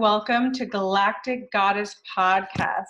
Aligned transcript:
welcome 0.00 0.50
to 0.50 0.64
Galactic 0.64 1.52
Goddess 1.52 1.94
Podcast. 2.16 2.86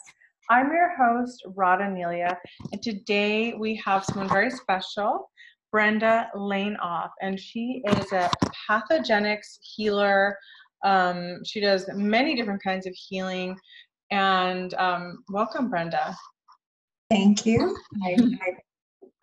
I'm 0.49 0.71
your 0.71 0.95
host, 0.97 1.43
Rada 1.57 1.83
Nelia, 1.83 2.37
and 2.71 2.81
today 2.81 3.53
we 3.53 3.75
have 3.85 4.05
someone 4.05 4.29
very 4.29 4.49
special, 4.49 5.29
Brenda 5.73 6.29
Laneoff, 6.37 7.09
and 7.21 7.39
she 7.41 7.83
is 7.85 8.13
a 8.13 8.31
pathogenics 8.71 9.59
healer. 9.61 10.39
Um, 10.85 11.41
she 11.45 11.59
does 11.59 11.91
many 11.93 12.37
different 12.37 12.63
kinds 12.63 12.87
of 12.87 12.95
healing, 12.95 13.59
and 14.13 14.73
um, 14.75 15.25
welcome, 15.31 15.69
Brenda. 15.69 16.15
Thank 17.11 17.45
you. 17.45 17.77
I, 18.05 18.19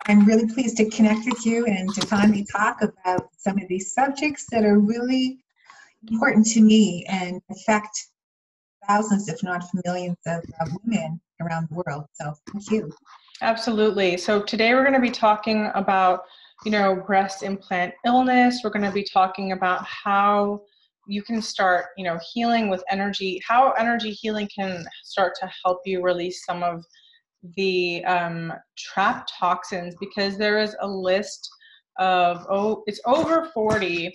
I'm 0.08 0.26
really 0.26 0.54
pleased 0.54 0.76
to 0.76 0.90
connect 0.90 1.26
with 1.26 1.46
you 1.46 1.66
and 1.68 1.88
to 1.94 2.06
finally 2.06 2.46
talk 2.52 2.82
about 2.82 3.30
some 3.38 3.58
of 3.58 3.70
these 3.70 3.94
subjects 3.94 4.46
that 4.52 4.66
are 4.66 4.78
really 4.78 5.40
important 6.10 6.46
to 6.48 6.62
me 6.62 7.06
and 7.08 7.42
affect 7.52 7.98
thousands, 8.88 9.28
if 9.28 9.44
not 9.44 9.64
millions, 9.86 10.18
of 10.26 10.44
uh, 10.62 10.66
women 10.84 11.20
around 11.42 11.68
the 11.70 11.76
world. 11.76 12.06
So 12.14 12.34
thank 12.52 12.72
you. 12.72 12.92
Absolutely. 13.42 14.18
So 14.18 14.42
today 14.42 14.74
we're 14.74 14.84
going 14.84 14.94
to 14.94 15.00
be 15.00 15.12
talking 15.12 15.70
about, 15.76 16.22
you 16.66 16.72
know, 16.72 16.96
breast 16.96 17.44
implant 17.44 17.94
illness. 18.06 18.62
We're 18.64 18.72
going 18.72 18.86
to 18.86 18.92
be 18.92 19.04
talking 19.04 19.52
about 19.52 19.86
how 19.86 20.62
you 21.08 21.22
can 21.22 21.42
start, 21.42 21.86
you 21.98 22.04
know, 22.04 22.20
healing 22.34 22.70
with 22.70 22.84
energy, 22.90 23.42
how 23.48 23.72
energy 23.72 24.12
healing 24.12 24.50
can 24.54 24.86
start 25.04 25.34
to 25.40 25.50
help 25.64 25.80
you 25.86 26.02
release 26.02 26.44
some 26.46 26.64
of 26.64 26.84
the 27.56 28.04
um, 28.06 28.52
trapped 28.78 29.32
toxins 29.40 29.96
because 30.00 30.38
there 30.38 30.60
is 30.60 30.76
a 30.82 30.88
list 30.88 31.50
of, 32.00 32.46
oh, 32.50 32.84
it's 32.88 33.02
over 33.06 33.50
40 33.54 34.12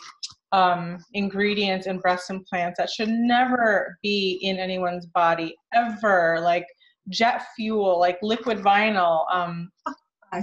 um, 0.52 0.98
ingredients 1.14 1.86
in 1.86 1.98
breast 1.98 2.30
implants 2.30 2.78
that 2.78 2.90
should 2.90 3.08
never 3.08 3.98
be 4.02 4.38
in 4.42 4.58
anyone's 4.58 5.06
body 5.06 5.54
ever, 5.74 6.38
like 6.40 6.66
jet 7.08 7.42
fuel, 7.56 7.98
like 7.98 8.18
liquid 8.22 8.58
vinyl. 8.58 9.24
Um, 9.32 9.70
I 10.32 10.42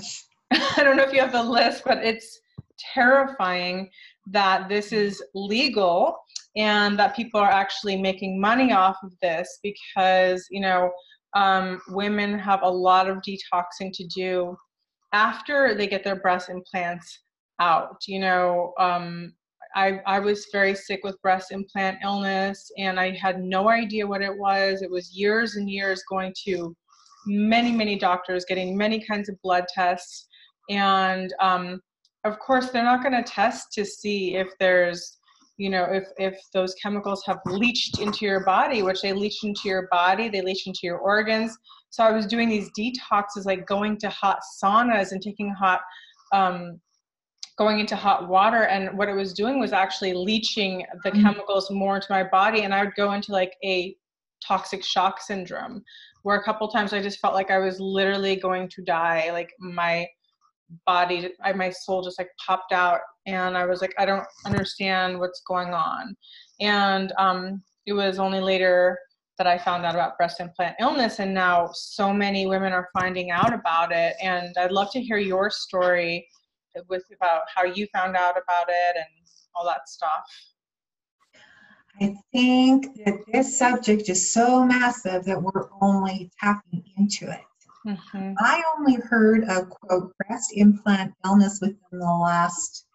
don't 0.77 0.97
know 0.97 1.03
if 1.03 1.13
you 1.13 1.21
have 1.21 1.31
the 1.31 1.43
list, 1.43 1.83
but 1.85 1.99
it's 1.99 2.39
terrifying 2.93 3.89
that 4.31 4.69
this 4.69 4.91
is 4.91 5.23
legal 5.35 6.15
and 6.55 6.97
that 6.97 7.15
people 7.15 7.39
are 7.39 7.51
actually 7.51 8.01
making 8.01 8.39
money 8.39 8.71
off 8.71 8.97
of 9.03 9.13
this 9.21 9.59
because, 9.63 10.45
you 10.49 10.61
know, 10.61 10.91
um, 11.35 11.79
women 11.89 12.37
have 12.39 12.63
a 12.63 12.69
lot 12.69 13.07
of 13.07 13.17
detoxing 13.17 13.91
to 13.93 14.07
do 14.07 14.57
after 15.13 15.75
they 15.75 15.87
get 15.87 16.03
their 16.03 16.15
breast 16.15 16.49
implants 16.49 17.19
out. 17.59 17.97
You 18.07 18.19
know, 18.19 18.73
um, 18.79 19.33
I, 19.75 20.01
I 20.05 20.19
was 20.19 20.47
very 20.51 20.73
sick 20.75 21.01
with 21.03 21.21
breast 21.21 21.51
implant 21.51 21.99
illness 22.03 22.71
and 22.77 22.99
I 22.99 23.11
had 23.15 23.41
no 23.41 23.69
idea 23.69 24.07
what 24.07 24.21
it 24.21 24.35
was. 24.35 24.81
It 24.81 24.89
was 24.89 25.15
years 25.15 25.55
and 25.55 25.69
years 25.69 26.03
going 26.09 26.33
to 26.45 26.75
many, 27.25 27.71
many 27.71 27.97
doctors, 27.97 28.45
getting 28.45 28.75
many 28.75 28.99
kinds 28.99 29.29
of 29.29 29.39
blood 29.43 29.65
tests. 29.73 30.27
And 30.69 31.33
um, 31.39 31.81
of 32.23 32.39
course, 32.39 32.69
they're 32.69 32.83
not 32.83 33.03
going 33.03 33.23
to 33.23 33.29
test 33.29 33.71
to 33.73 33.85
see 33.85 34.35
if 34.35 34.47
there's, 34.59 35.17
you 35.57 35.69
know, 35.69 35.83
if, 35.83 36.05
if 36.17 36.39
those 36.53 36.73
chemicals 36.75 37.23
have 37.25 37.39
leached 37.45 37.99
into 37.99 38.25
your 38.25 38.43
body, 38.45 38.81
which 38.81 39.01
they 39.01 39.13
leach 39.13 39.43
into 39.43 39.61
your 39.65 39.87
body, 39.91 40.29
they 40.29 40.41
leach 40.41 40.65
into 40.65 40.81
your 40.83 40.97
organs. 40.97 41.55
So 41.91 42.03
I 42.03 42.11
was 42.11 42.25
doing 42.25 42.49
these 42.49 42.69
detoxes, 42.77 43.45
like 43.45 43.67
going 43.67 43.97
to 43.97 44.09
hot 44.09 44.39
saunas 44.61 45.11
and 45.11 45.21
taking 45.21 45.49
hot 45.49 45.81
um, 46.33 46.79
going 47.59 47.79
into 47.81 47.95
hot 47.95 48.29
water 48.29 48.63
and 48.63 48.97
what 48.97 49.09
it 49.09 49.13
was 49.13 49.33
doing 49.33 49.59
was 49.59 49.73
actually 49.73 50.13
leaching 50.13 50.85
the 51.03 51.11
mm-hmm. 51.11 51.21
chemicals 51.21 51.69
more 51.69 51.97
into 51.97 52.07
my 52.09 52.23
body 52.23 52.61
and 52.61 52.73
i 52.73 52.83
would 52.83 52.95
go 52.95 53.11
into 53.11 53.33
like 53.33 53.53
a 53.65 53.93
toxic 54.41 54.83
shock 54.83 55.21
syndrome 55.21 55.83
where 56.23 56.37
a 56.37 56.43
couple 56.43 56.67
times 56.69 56.93
i 56.93 57.01
just 57.01 57.19
felt 57.19 57.33
like 57.33 57.51
i 57.51 57.59
was 57.59 57.77
literally 57.79 58.37
going 58.37 58.67
to 58.69 58.81
die 58.81 59.29
like 59.33 59.51
my 59.59 60.07
body 60.87 61.31
I, 61.43 61.51
my 61.51 61.69
soul 61.69 62.01
just 62.01 62.17
like 62.17 62.29
popped 62.47 62.71
out 62.71 63.01
and 63.25 63.57
i 63.57 63.65
was 63.65 63.81
like 63.81 63.93
i 63.99 64.05
don't 64.05 64.25
understand 64.45 65.19
what's 65.19 65.41
going 65.45 65.73
on 65.73 66.15
and 66.61 67.11
um, 67.17 67.61
it 67.85 67.93
was 67.93 68.19
only 68.19 68.39
later 68.39 68.97
that 69.37 69.47
i 69.47 69.57
found 69.57 69.85
out 69.85 69.95
about 69.95 70.17
breast 70.17 70.39
implant 70.39 70.77
illness 70.79 71.19
and 71.19 71.33
now 71.33 71.71
so 71.73 72.13
many 72.13 72.45
women 72.45 72.71
are 72.71 72.87
finding 72.97 73.31
out 73.31 73.53
about 73.53 73.91
it 73.91 74.15
and 74.21 74.55
i'd 74.59 74.71
love 74.71 74.91
to 74.91 75.01
hear 75.01 75.17
your 75.17 75.49
story 75.49 76.25
with 76.87 77.03
about 77.15 77.43
how 77.53 77.63
you 77.63 77.87
found 77.93 78.15
out 78.15 78.31
about 78.31 78.67
it 78.69 78.95
and 78.95 79.27
all 79.55 79.65
that 79.65 79.87
stuff? 79.89 80.23
I 82.01 82.15
think 82.31 83.03
that 83.05 83.19
this 83.31 83.57
subject 83.57 84.07
is 84.09 84.31
so 84.31 84.63
massive 84.63 85.25
that 85.25 85.41
we're 85.41 85.67
only 85.81 86.31
tapping 86.39 86.83
into 86.97 87.29
it. 87.29 87.41
Mm-hmm. 87.85 88.33
I 88.39 88.63
only 88.77 88.95
heard 88.95 89.43
of 89.45 89.69
quote 89.69 90.13
breast 90.17 90.51
implant 90.53 91.13
illness 91.25 91.59
within 91.61 91.77
the 91.91 92.05
last 92.05 92.85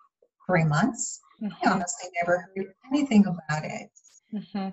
three 0.47 0.65
months. 0.65 1.21
Mm-hmm. 1.43 1.69
I 1.69 1.73
honestly 1.73 2.11
never 2.21 2.49
heard 2.55 2.75
anything 2.91 3.27
about 3.27 3.65
it. 3.65 3.91
Mm-hmm. 4.33 4.69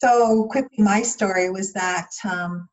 So 0.00 0.44
quickly, 0.50 0.84
my 0.84 1.02
story 1.02 1.50
was 1.50 1.72
that 1.72 2.08
um, 2.24 2.68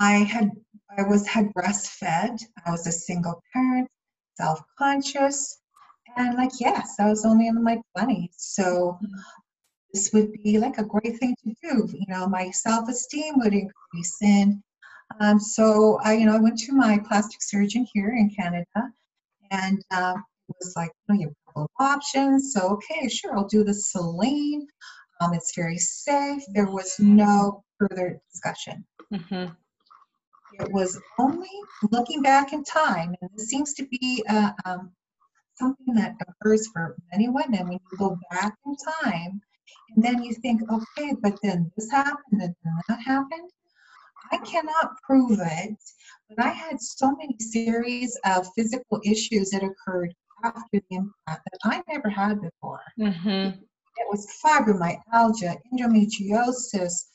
I 0.00 0.12
had 0.18 0.50
I 0.96 1.02
was 1.02 1.26
had 1.26 1.52
breastfed. 1.52 2.42
I 2.64 2.70
was 2.70 2.86
a 2.86 2.92
single 2.92 3.42
parent 3.52 3.88
self-conscious. 4.36 5.58
And 6.16 6.36
like 6.36 6.50
yes 6.58 6.96
i 6.98 7.08
was 7.08 7.24
only 7.24 7.46
in 7.46 7.62
my 7.62 7.78
20s 7.96 8.34
so 8.36 8.98
this 9.92 10.10
would 10.12 10.32
be 10.32 10.58
like 10.58 10.78
a 10.78 10.84
great 10.84 11.18
thing 11.18 11.36
to 11.44 11.54
do. 11.62 11.88
You 11.92 12.06
know 12.08 12.26
my 12.26 12.50
self-esteem 12.50 13.34
would 13.38 13.54
increase. 13.54 14.16
And 14.22 14.62
um, 15.20 15.38
so 15.40 15.98
i 16.04 16.14
you 16.14 16.26
know 16.26 16.34
i 16.36 16.40
went 16.40 16.58
to 16.60 16.72
my 16.72 16.98
plastic 17.08 17.42
surgeon 17.42 17.86
here 17.92 18.10
in 18.10 18.30
canada. 18.30 18.92
And 19.50 19.84
um, 19.90 20.24
it 20.48 20.56
was 20.60 20.74
like 20.76 20.90
you 21.08 21.14
know 21.14 21.20
you 21.20 21.26
have 21.26 21.32
a 21.32 21.46
couple 21.46 21.62
of 21.62 21.70
options. 21.78 22.52
So 22.52 22.60
okay 22.70 23.08
sure 23.08 23.36
i'll 23.36 23.48
do 23.48 23.64
the 23.64 23.74
saline. 23.74 24.66
um, 25.20 25.34
it's 25.34 25.54
very 25.54 25.78
safe. 25.78 26.42
There 26.54 26.70
was 26.70 26.98
no 26.98 27.62
further 27.78 28.20
discussion. 28.32 28.84
Mm-hmm. 29.12 29.52
It 30.60 30.72
was 30.72 31.00
only 31.18 31.48
looking 31.90 32.22
back 32.22 32.52
in 32.52 32.64
time, 32.64 33.14
and 33.20 33.30
this 33.34 33.48
seems 33.48 33.74
to 33.74 33.86
be 33.86 34.24
uh, 34.28 34.52
um, 34.64 34.92
something 35.56 35.94
that 35.94 36.16
occurs 36.26 36.68
for 36.72 36.96
many 37.12 37.28
women 37.28 37.68
when 37.68 37.72
you 37.90 37.98
go 37.98 38.18
back 38.30 38.54
in 38.66 38.76
time 39.02 39.40
and 39.94 40.04
then 40.04 40.22
you 40.22 40.34
think, 40.34 40.62
okay, 40.70 41.14
but 41.20 41.38
then 41.42 41.70
this 41.76 41.90
happened 41.90 42.40
and 42.40 42.54
then 42.64 42.74
that 42.88 43.00
happened. 43.00 43.50
I 44.32 44.38
cannot 44.38 44.96
prove 45.02 45.38
it, 45.40 45.76
but 46.28 46.44
I 46.44 46.50
had 46.50 46.80
so 46.80 47.10
many 47.16 47.36
series 47.38 48.16
of 48.24 48.46
physical 48.56 49.00
issues 49.04 49.50
that 49.50 49.62
occurred 49.62 50.14
after 50.44 50.62
the 50.72 50.82
implant 50.90 51.12
that 51.26 51.58
I 51.64 51.82
never 51.88 52.08
had 52.08 52.40
before. 52.40 52.82
Mm-hmm. 52.98 53.58
It 53.58 54.08
was 54.08 54.26
fibromyalgia, 54.42 55.56
endometriosis. 55.72 57.06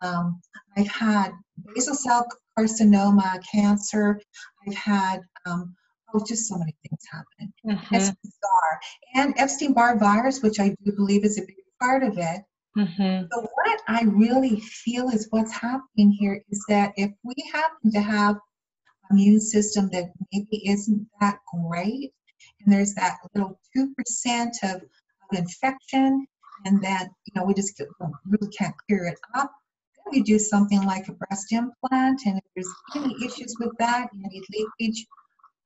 Um, 0.00 0.40
I've 0.76 0.88
had 0.88 1.32
basal 1.74 1.94
cell 1.94 2.26
carcinoma, 2.58 3.40
cancer. 3.50 4.20
I've 4.66 4.74
had 4.74 5.20
um, 5.46 5.74
oh, 6.14 6.24
just 6.26 6.48
so 6.48 6.56
many 6.56 6.74
things 6.82 7.02
happen. 7.10 7.52
Mm-hmm. 7.66 7.94
It's 7.94 8.10
bizarre. 8.10 8.80
And 9.14 9.34
Epstein 9.36 9.72
Barr 9.72 9.98
virus, 9.98 10.42
which 10.42 10.60
I 10.60 10.74
do 10.84 10.92
believe 10.92 11.24
is 11.24 11.38
a 11.38 11.42
big 11.42 11.56
part 11.80 12.02
of 12.02 12.18
it. 12.18 12.42
Mm-hmm. 12.76 13.26
So 13.30 13.48
what 13.54 13.80
I 13.88 14.02
really 14.04 14.60
feel 14.60 15.10
is 15.10 15.26
what's 15.30 15.52
happening 15.52 16.10
here 16.10 16.42
is 16.50 16.64
that 16.68 16.92
if 16.96 17.10
we 17.22 17.34
happen 17.52 17.92
to 17.92 18.00
have 18.00 18.36
immune 19.10 19.40
system 19.40 19.90
that 19.92 20.12
maybe 20.32 20.68
isn't 20.68 21.06
that 21.20 21.38
great, 21.54 22.12
and 22.64 22.72
there's 22.72 22.94
that 22.94 23.18
little 23.34 23.60
two 23.74 23.92
percent 23.94 24.56
of, 24.62 24.76
of 24.76 25.38
infection, 25.38 26.26
and 26.64 26.82
that 26.82 27.08
you 27.26 27.32
know 27.34 27.44
we 27.44 27.52
just 27.52 27.80
really 28.26 28.50
can't 28.56 28.74
clear 28.88 29.04
it 29.04 29.18
up, 29.34 29.52
you 30.12 30.24
do 30.24 30.38
something 30.38 30.82
like 30.84 31.08
a 31.08 31.12
breast 31.12 31.52
implant, 31.52 32.20
and 32.26 32.38
if 32.38 32.44
there's 32.54 32.74
any 32.96 33.14
issues 33.24 33.54
with 33.60 33.72
that, 33.78 34.08
you 34.12 34.28
need 34.28 34.42
leakage, 34.80 35.06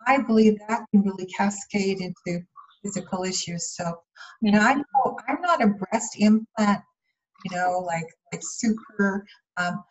I 0.06 0.18
believe 0.18 0.58
that 0.68 0.82
can 0.90 1.02
really 1.02 1.26
cascade 1.26 2.00
into 2.00 2.44
physical 2.82 3.24
issues. 3.24 3.74
So, 3.76 4.00
you 4.40 4.52
know, 4.52 4.60
I 4.60 4.74
know 4.74 5.18
I'm 5.28 5.40
not 5.40 5.62
a 5.62 5.68
breast 5.68 6.16
implant, 6.18 6.82
you 7.44 7.56
know, 7.56 7.80
like 7.86 8.06
like 8.32 8.42
super 8.42 9.26
um, 9.56 9.82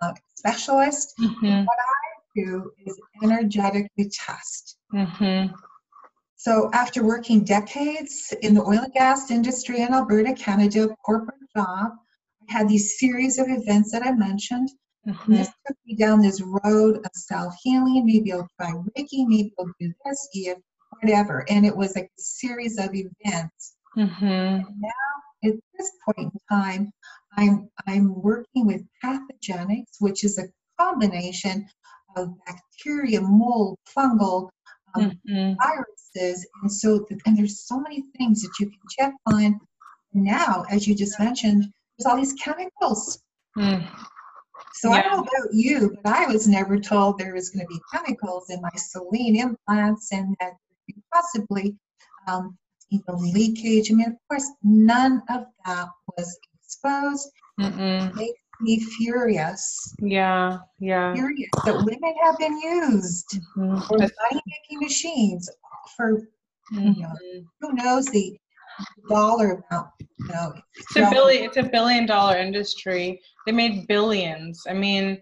uh, 0.00 0.12
specialist. 0.36 1.14
Mm-hmm. 1.20 1.64
What 1.64 1.78
I 1.78 2.40
do 2.40 2.70
is 2.86 2.98
energetically 3.22 4.10
test. 4.10 4.76
Mm-hmm. 4.92 5.54
So 6.36 6.70
after 6.74 7.02
working 7.02 7.42
decades 7.42 8.34
in 8.42 8.54
the 8.54 8.60
oil 8.60 8.80
and 8.80 8.92
gas 8.92 9.30
industry 9.30 9.80
in 9.80 9.94
Alberta, 9.94 10.34
Canada, 10.34 10.94
corporate 11.04 11.38
job, 11.56 11.92
had 12.48 12.68
these 12.68 12.98
series 12.98 13.38
of 13.38 13.46
events 13.48 13.92
that 13.92 14.02
I 14.02 14.12
mentioned. 14.12 14.70
Mm-hmm. 15.06 15.32
This 15.34 15.48
took 15.66 15.76
me 15.86 15.96
down 15.96 16.20
this 16.20 16.40
road 16.40 16.96
of 16.96 17.10
self 17.14 17.54
healing. 17.62 18.06
Maybe 18.06 18.32
I'll 18.32 18.48
try 18.58 18.72
Reiki, 18.72 19.26
maybe 19.26 19.52
I'll 19.58 19.70
do 19.78 19.92
this, 20.04 20.28
if 20.32 20.58
whatever. 21.00 21.44
And 21.50 21.66
it 21.66 21.76
was 21.76 21.94
like 21.94 22.04
a 22.06 22.22
series 22.22 22.78
of 22.78 22.90
events. 22.94 23.74
Mm-hmm. 23.96 24.80
now, 24.80 25.14
at 25.44 25.52
this 25.78 25.92
point 26.04 26.32
in 26.32 26.40
time, 26.50 26.92
I'm, 27.36 27.68
I'm 27.86 28.20
working 28.22 28.66
with 28.66 28.82
pathogenics, 29.00 30.00
which 30.00 30.24
is 30.24 30.38
a 30.38 30.48
combination 30.82 31.68
of 32.16 32.34
bacteria, 32.46 33.20
mold, 33.20 33.78
fungal, 33.96 34.48
um, 34.96 35.12
mm-hmm. 35.28 35.52
viruses. 35.62 36.46
And 36.62 36.72
so, 36.72 37.06
and 37.26 37.36
there's 37.36 37.66
so 37.66 37.78
many 37.78 38.04
things 38.16 38.42
that 38.42 38.52
you 38.58 38.66
can 38.66 38.80
check 38.98 39.14
on. 39.26 39.60
Now, 40.12 40.64
as 40.70 40.86
you 40.86 40.94
just 40.94 41.18
mentioned, 41.18 41.66
there's 41.98 42.06
all 42.06 42.16
these 42.16 42.34
chemicals. 42.34 43.22
Mm. 43.56 43.88
So 44.74 44.90
yeah. 44.90 44.96
I 44.96 45.02
don't 45.02 45.12
know 45.16 45.22
about 45.22 45.52
you, 45.54 45.96
but 46.02 46.14
I 46.14 46.26
was 46.26 46.48
never 46.48 46.78
told 46.78 47.18
there 47.18 47.34
was 47.34 47.50
going 47.50 47.64
to 47.64 47.68
be 47.68 47.80
chemicals 47.92 48.50
in 48.50 48.60
my 48.60 48.70
saline 48.76 49.36
implants 49.36 50.12
and 50.12 50.36
that 50.40 50.54
possibly 51.12 51.76
um, 52.26 52.56
you 52.90 53.00
know, 53.08 53.14
leakage. 53.14 53.90
I 53.90 53.94
mean, 53.94 54.08
of 54.08 54.16
course, 54.28 54.50
none 54.62 55.22
of 55.30 55.44
that 55.64 55.88
was 56.16 56.38
exposed. 56.62 57.30
Mm-mm. 57.60 58.14
Makes 58.14 58.40
me 58.60 58.80
furious. 58.80 59.94
Yeah, 60.00 60.58
yeah. 60.78 61.14
Furious 61.14 61.50
that 61.64 61.74
women 61.74 62.14
have 62.22 62.38
been 62.38 62.58
used 62.58 63.38
mm-hmm. 63.56 63.80
for 63.80 63.98
money 63.98 64.42
making 64.46 64.80
machines 64.80 65.50
for 65.96 66.22
mm-hmm. 66.72 66.92
you 66.92 67.02
know, 67.02 67.14
who 67.60 67.72
knows 67.74 68.06
the 68.06 68.36
dollar 69.08 69.64
amount. 69.70 69.88
You 70.18 70.28
know, 70.28 70.52
it's 70.74 70.96
a 70.96 71.10
billion. 71.10 71.44
It's 71.44 71.56
a 71.56 71.62
billion 71.62 72.06
dollar 72.06 72.36
industry. 72.36 73.20
They 73.46 73.52
made 73.52 73.86
billions. 73.86 74.62
I 74.68 74.74
mean. 74.74 75.20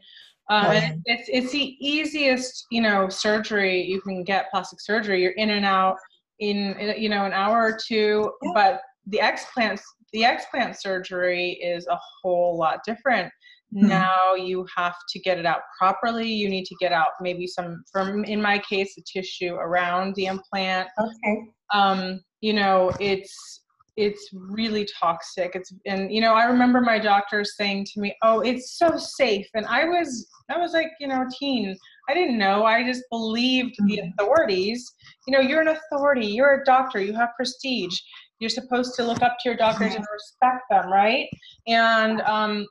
Uh, 0.50 0.90
it's 1.06 1.30
it's 1.32 1.52
the 1.52 1.76
easiest 1.80 2.66
you 2.70 2.82
know 2.82 3.08
surgery 3.08 3.80
you 3.80 4.00
can 4.02 4.22
get 4.22 4.50
plastic 4.50 4.80
surgery. 4.80 5.22
You're 5.22 5.32
in 5.32 5.50
and 5.50 5.64
out 5.64 5.96
in 6.40 6.94
you 6.98 7.08
know 7.08 7.24
an 7.24 7.32
hour 7.32 7.62
or 7.62 7.78
two. 7.86 8.30
Yeah. 8.42 8.50
But 8.52 8.80
the 9.06 9.18
explants 9.18 9.82
the 10.12 10.22
explant 10.22 10.78
surgery 10.78 11.52
is 11.52 11.86
a 11.86 11.98
whole 12.22 12.56
lot 12.58 12.80
different. 12.86 13.32
Mm-hmm. 13.74 13.88
Now 13.88 14.34
you 14.34 14.66
have 14.76 14.94
to 15.10 15.18
get 15.20 15.38
it 15.38 15.46
out 15.46 15.62
properly. 15.78 16.30
You 16.30 16.48
need 16.48 16.66
to 16.66 16.76
get 16.78 16.92
out 16.92 17.08
maybe 17.20 17.46
some, 17.46 17.82
from 17.90 18.24
in 18.24 18.40
my 18.40 18.58
case, 18.58 18.94
the 18.94 19.02
tissue 19.10 19.54
around 19.54 20.14
the 20.14 20.26
implant. 20.26 20.88
Okay. 20.98 21.38
Um, 21.72 22.20
you 22.40 22.52
know, 22.52 22.92
it's 23.00 23.60
it's 23.96 24.30
really 24.32 24.88
toxic. 24.98 25.52
It's 25.54 25.72
and 25.86 26.10
you 26.10 26.22
know 26.22 26.32
i 26.32 26.44
remember 26.44 26.80
my 26.80 26.98
doctor 26.98 27.44
saying 27.44 27.86
to 27.92 28.00
me 28.00 28.16
oh 28.22 28.40
it's 28.40 28.78
so 28.78 28.96
safe. 28.96 29.46
And 29.54 29.66
i 29.66 29.84
was 29.84 30.26
i 30.50 30.56
was 30.56 30.72
like 30.72 30.88
you 30.98 31.08
know 31.08 31.26
teen. 31.38 31.76
I 32.08 32.14
didn't 32.14 32.38
know. 32.38 32.64
I 32.64 32.84
just 32.84 33.02
believed 33.10 33.76
the 33.78 33.98
mm-hmm. 33.98 34.08
authorities. 34.18 34.90
You 35.26 35.34
know 35.34 35.40
you're 35.40 35.60
an 35.60 35.76
authority. 35.76 36.26
You're 36.26 36.62
a 36.62 36.64
doctor. 36.64 37.00
You 37.00 37.14
have 37.14 37.30
prestige. 37.36 37.98
You're 38.42 38.50
supposed 38.50 38.94
to 38.96 39.04
look 39.04 39.22
up 39.22 39.36
to 39.40 39.48
your 39.50 39.56
doctors 39.56 39.94
and 39.94 40.04
respect 40.12 40.64
them, 40.68 40.90
right? 40.90 41.28
And 41.68 42.22
um, 42.22 42.66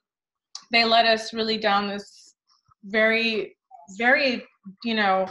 they 0.70 0.84
led 0.84 1.06
us 1.06 1.34
really 1.34 1.58
down 1.58 1.88
this 1.88 2.34
very, 2.84 3.56
very, 3.98 4.44
you 4.84 4.96
know, 4.96 5.28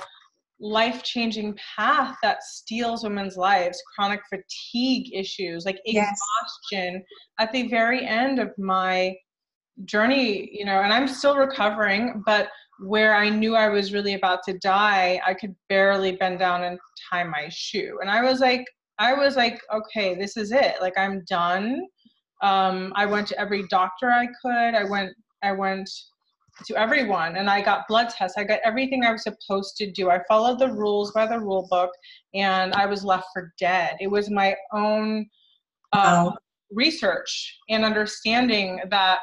life 0.60 1.02
changing 1.02 1.56
path 1.76 2.16
that 2.22 2.42
steals 2.42 3.02
women's 3.02 3.36
lives 3.36 3.82
chronic 3.94 4.20
fatigue 4.28 5.10
issues 5.14 5.64
like 5.64 5.80
exhaustion 5.86 6.94
yes. 6.94 7.02
at 7.38 7.52
the 7.52 7.66
very 7.68 8.06
end 8.06 8.38
of 8.38 8.50
my 8.58 9.14
journey 9.86 10.50
you 10.52 10.64
know 10.64 10.82
and 10.82 10.92
i'm 10.92 11.08
still 11.08 11.36
recovering 11.36 12.22
but 12.26 12.48
where 12.80 13.14
i 13.14 13.28
knew 13.28 13.56
i 13.56 13.68
was 13.68 13.94
really 13.94 14.14
about 14.14 14.40
to 14.42 14.58
die 14.58 15.18
i 15.26 15.32
could 15.32 15.54
barely 15.70 16.12
bend 16.12 16.38
down 16.38 16.64
and 16.64 16.78
tie 17.10 17.24
my 17.24 17.48
shoe 17.48 17.98
and 18.02 18.10
i 18.10 18.22
was 18.22 18.40
like 18.40 18.64
I 19.00 19.14
was 19.14 19.34
like, 19.34 19.58
okay, 19.72 20.14
this 20.14 20.36
is 20.36 20.52
it. 20.52 20.76
Like 20.80 20.96
I'm 20.98 21.24
done. 21.26 21.80
Um, 22.42 22.92
I 22.94 23.06
went 23.06 23.26
to 23.28 23.40
every 23.40 23.66
doctor 23.68 24.10
I 24.10 24.26
could. 24.26 24.74
I 24.74 24.84
went, 24.84 25.12
I 25.42 25.52
went 25.52 25.90
to 26.64 26.76
everyone 26.76 27.36
and 27.36 27.48
I 27.48 27.60
got 27.60 27.88
blood 27.88 28.10
tests. 28.10 28.36
I 28.38 28.44
got 28.44 28.60
everything 28.64 29.04
I 29.04 29.12
was 29.12 29.22
supposed 29.22 29.76
to 29.76 29.90
do. 29.90 30.10
I 30.10 30.20
followed 30.28 30.58
the 30.58 30.72
rules 30.72 31.12
by 31.12 31.26
the 31.26 31.38
rule 31.38 31.66
book 31.70 31.90
and 32.34 32.72
I 32.74 32.86
was 32.86 33.04
left 33.04 33.26
for 33.32 33.52
dead. 33.58 33.96
It 34.00 34.08
was 34.08 34.30
my 34.30 34.54
own 34.72 35.26
um, 35.92 36.02
wow. 36.02 36.36
research 36.70 37.58
and 37.68 37.84
understanding 37.84 38.80
that 38.90 39.18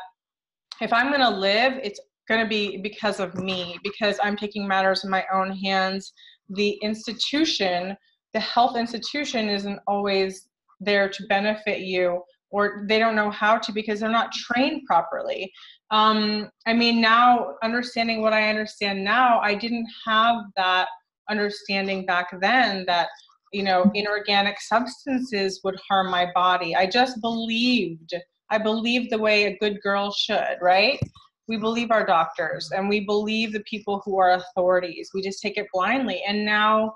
if 0.81 0.93
I'm 0.93 1.07
going 1.07 1.21
to 1.21 1.29
live, 1.29 1.73
it's 1.83 1.99
going 2.27 2.41
to 2.41 2.47
be 2.47 2.77
because 2.77 3.19
of 3.19 3.35
me, 3.35 3.77
because 3.83 4.19
I'm 4.21 4.35
taking 4.35 4.67
matters 4.67 5.03
in 5.03 5.09
my 5.09 5.25
own 5.33 5.51
hands. 5.51 6.13
The 6.49 6.71
institution 6.81 7.95
the 8.33 8.39
health 8.41 8.77
institution 8.77 9.49
isn't 9.49 9.79
always 9.87 10.47
there 10.79 11.09
to 11.09 11.25
benefit 11.27 11.79
you 11.79 12.21
or 12.49 12.85
they 12.88 12.99
don't 12.99 13.15
know 13.15 13.29
how 13.29 13.57
to 13.57 13.71
because 13.71 13.99
they're 13.99 14.09
not 14.09 14.31
trained 14.31 14.83
properly. 14.85 15.51
Um, 15.89 16.49
i 16.65 16.73
mean 16.73 16.99
now 16.99 17.55
understanding 17.63 18.21
what 18.21 18.33
i 18.33 18.49
understand 18.49 19.05
now 19.05 19.39
i 19.39 19.55
didn't 19.55 19.88
have 20.05 20.35
that 20.57 20.89
understanding 21.29 22.05
back 22.05 22.27
then 22.41 22.83
that 22.88 23.07
you 23.53 23.63
know 23.63 23.89
inorganic 23.94 24.59
substances 24.59 25.61
would 25.63 25.79
harm 25.88 26.11
my 26.11 26.29
body. 26.35 26.75
I 26.75 26.88
just 26.88 27.21
believed 27.21 28.13
i 28.49 28.57
believed 28.57 29.11
the 29.11 29.17
way 29.17 29.45
a 29.45 29.57
good 29.57 29.79
girl 29.81 30.11
should 30.11 30.57
right? 30.61 30.99
We 31.47 31.55
believe 31.55 31.91
our 31.91 32.05
doctors 32.05 32.71
and 32.71 32.89
we 32.89 33.05
believe 33.05 33.53
the 33.53 33.61
people 33.61 34.01
who 34.03 34.17
are 34.19 34.31
authorities. 34.31 35.11
We 35.13 35.21
just 35.21 35.41
take 35.41 35.57
it 35.57 35.67
blindly. 35.71 36.21
And 36.27 36.45
now 36.45 36.94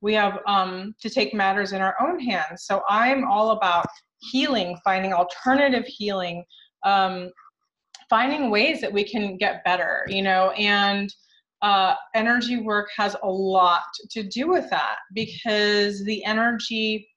we 0.00 0.12
have 0.14 0.40
um, 0.48 0.94
to 1.00 1.08
take 1.08 1.32
matters 1.32 1.72
in 1.72 1.80
our 1.80 1.94
own 2.00 2.18
hands. 2.18 2.64
So 2.64 2.82
I'm 2.88 3.24
all 3.24 3.52
about 3.52 3.86
healing, 4.30 4.78
finding 4.84 5.12
alternative 5.12 5.84
healing, 5.86 6.44
um, 6.84 7.30
finding 8.08 8.50
ways 8.50 8.80
that 8.80 8.92
we 8.92 9.04
can 9.04 9.36
get 9.36 9.64
better, 9.64 10.04
you 10.08 10.22
know, 10.22 10.50
and 10.52 11.12
uh, 11.62 11.94
energy 12.14 12.58
work 12.58 12.88
has 12.96 13.16
a 13.22 13.28
lot 13.28 13.82
to 14.10 14.22
do 14.22 14.48
with 14.48 14.68
that 14.70 14.96
because 15.14 16.04
the 16.04 16.24
energy 16.24 17.08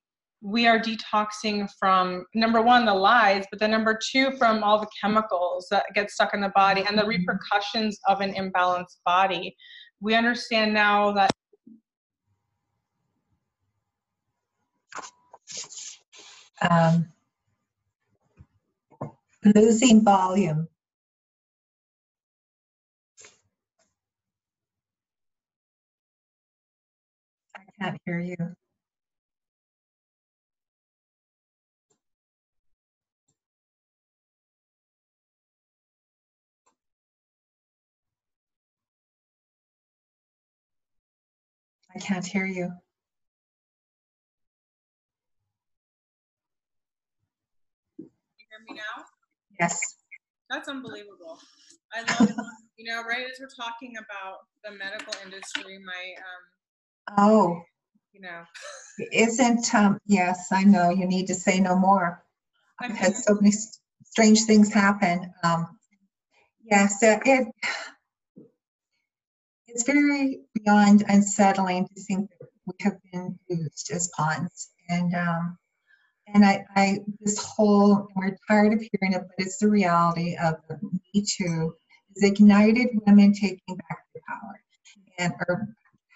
we 0.42 0.68
are 0.68 0.80
detoxing 0.80 1.68
from 1.80 2.24
number 2.36 2.62
one 2.62 2.86
the 2.86 2.94
lies 2.94 3.46
but 3.50 3.60
then 3.60 3.72
number 3.72 3.98
two 4.12 4.32
from 4.38 4.64
all 4.64 4.80
the 4.80 4.88
chemicals 5.02 5.66
that 5.72 5.86
get 5.96 6.12
stuck 6.12 6.36
in 6.36 6.42
the 6.42 6.50
body 6.50 6.84
and 6.88 6.96
the 6.96 7.02
mm-hmm. 7.02 7.22
repercussions 7.22 7.98
of 8.08 8.22
an 8.22 8.32
imbalanced 8.34 8.98
body 9.06 9.56
we 10.02 10.14
understand 10.14 10.72
now 10.72 11.12
that 11.12 11.32
um, 16.62 17.08
losing 19.56 20.04
volume. 20.04 20.68
I 27.56 27.62
can't 27.82 28.02
hear 28.06 28.20
you. 28.20 28.38
I 41.96 42.00
can't 42.00 42.26
hear 42.26 42.46
you. 42.46 42.72
Now? 48.76 49.04
Yes. 49.60 49.80
That's 50.50 50.68
unbelievable. 50.68 51.40
I 51.94 52.02
love, 52.02 52.30
you 52.78 52.92
know, 52.92 53.04
right 53.04 53.26
as 53.26 53.40
we're 53.40 53.48
talking 53.48 53.94
about 53.98 54.40
the 54.64 54.72
medical 54.72 55.14
industry, 55.24 55.80
my, 55.84 57.18
um, 57.18 57.18
oh, 57.18 57.62
you 58.14 58.22
know, 58.22 58.44
isn't, 59.12 59.74
um, 59.74 60.00
yes, 60.06 60.48
I 60.52 60.64
know 60.64 60.90
you 60.90 61.08
need 61.08 61.28
to 61.28 61.34
say 61.34 61.60
no 61.60 61.76
more. 61.76 62.24
I've 62.80 62.92
had 62.92 63.16
so 63.16 63.36
many 63.36 63.54
strange 64.04 64.44
things 64.44 64.74
happen. 64.74 65.32
Um, 65.44 65.78
yes, 66.64 67.02
it, 67.02 67.22
it, 67.26 67.48
it's 69.68 69.84
very 69.84 70.42
beyond 70.54 71.04
unsettling 71.08 71.88
to 71.88 72.02
think 72.02 72.30
that 72.40 72.50
we 72.66 72.74
have 72.82 72.98
been 73.12 73.40
used 73.50 73.92
as 73.92 74.10
pawns. 74.16 74.70
And 74.90 75.14
um, 75.16 75.58
and 76.34 76.44
I, 76.46 76.66
I, 76.76 77.00
this 77.22 77.38
whole, 77.38 78.08
we're 78.16 78.38
tired 78.48 78.74
of 78.74 78.80
hearing 78.80 79.14
it, 79.14 79.22
but 79.22 79.46
it's 79.46 79.58
the 79.58 79.70
reality 79.70 80.36
of 80.44 80.56
the 80.68 80.80
Me 80.82 81.24
Too, 81.26 81.74
is 82.16 82.24
ignited 82.24 82.88
women 83.06 83.34
taking 83.34 83.76
back 83.78 84.00
their 84.14 84.24
power 84.28 84.62
and, 85.20 85.34
or 85.48 85.68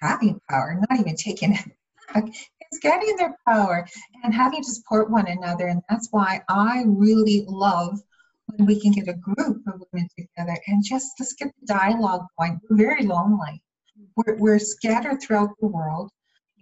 having 0.01 0.39
power, 0.49 0.81
not 0.89 0.99
even 0.99 1.15
taking 1.15 1.53
it 1.53 1.65
back, 2.13 2.25
it's 2.71 2.79
getting 2.79 3.15
their 3.17 3.35
power 3.47 3.87
and 4.23 4.33
having 4.33 4.63
to 4.63 4.71
support 4.71 5.11
one 5.11 5.27
another. 5.27 5.67
And 5.67 5.81
that's 5.89 6.07
why 6.11 6.41
I 6.49 6.83
really 6.85 7.45
love 7.47 7.99
when 8.47 8.65
we 8.65 8.79
can 8.79 8.91
get 8.91 9.07
a 9.07 9.13
group 9.13 9.61
of 9.67 9.83
women 9.91 10.07
together 10.17 10.57
and 10.67 10.83
just 10.83 11.07
let's 11.19 11.33
get 11.33 11.51
the 11.59 11.73
dialogue 11.73 12.25
going. 12.37 12.59
We're 12.69 12.77
very 12.77 13.05
lonely. 13.05 13.61
We're, 14.15 14.37
we're 14.37 14.59
scattered 14.59 15.21
throughout 15.21 15.49
the 15.61 15.67
world 15.67 16.09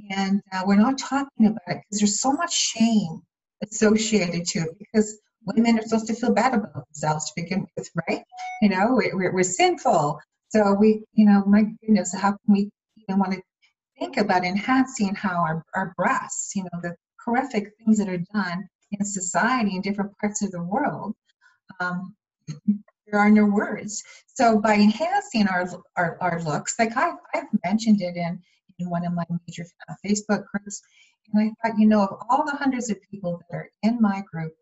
and 0.10 0.42
uh, 0.52 0.64
we're 0.66 0.76
not 0.76 0.98
talking 0.98 1.48
about 1.48 1.62
it 1.68 1.82
because 1.82 2.00
there's 2.00 2.22
so 2.22 2.34
much 2.34 2.54
shame 2.54 3.22
associated 3.64 4.46
to 4.46 4.60
it 4.60 4.78
because 4.80 5.18
women 5.46 5.80
are 5.80 5.84
supposed 5.84 6.08
to 6.08 6.14
feel 6.14 6.34
bad 6.34 6.54
about 6.54 6.74
themselves 6.74 7.26
to 7.26 7.42
begin 7.42 7.66
with, 7.76 7.90
right? 8.08 8.24
You 8.62 8.70
know, 8.70 9.00
we're, 9.14 9.34
we're 9.34 9.44
sinful. 9.44 10.20
So 10.50 10.74
we, 10.74 11.04
you 11.14 11.26
know, 11.26 11.44
my 11.46 11.66
goodness, 11.82 12.14
how 12.14 12.32
can 12.32 12.54
we 12.54 12.70
even 12.98 13.20
want 13.20 13.34
to 13.34 13.42
think 14.00 14.18
about 14.18 14.46
enhancing 14.46 15.16
how 15.16 15.38
our, 15.38 15.64
our 15.76 15.94
breasts, 15.98 16.56
you 16.56 16.64
know, 16.64 16.80
the 16.82 16.96
horrific 17.24 17.74
things 17.78 17.98
that 17.98 18.10
are 18.10 18.24
done 18.34 18.68
in 18.92 19.06
society 19.06 19.76
in 19.76 19.82
different 19.82 20.12
parts 20.20 20.42
of 20.42 20.52
the 20.52 20.64
world, 20.64 21.14
um, 21.80 22.16
there 23.08 23.20
are 23.20 23.30
no 23.30 23.46
words. 23.46 24.04
So 24.28 24.60
by 24.60 24.76
enhancing 24.76 25.48
our 25.48 25.68
our, 25.96 26.18
our 26.22 26.42
looks, 26.44 26.76
like 26.78 26.96
I've, 26.96 27.16
I've 27.34 27.48
mentioned 27.66 28.02
it 28.02 28.16
in, 28.16 28.40
in 28.80 28.90
one 28.90 29.06
of 29.06 29.14
my 29.14 29.26
major 29.48 29.66
uh, 29.90 29.94
Facebook 30.06 30.46
groups, 30.48 30.82
and 31.34 31.52
I 31.64 31.68
thought, 31.70 31.80
you 31.80 31.88
know, 31.88 32.04
of 32.04 32.18
all 32.30 32.46
the 32.46 32.56
hundreds 32.56 32.90
of 32.90 32.98
people 33.10 33.42
that 33.50 33.56
are 33.56 33.70
in 33.84 34.02
my 34.02 34.24
group, 34.32 34.54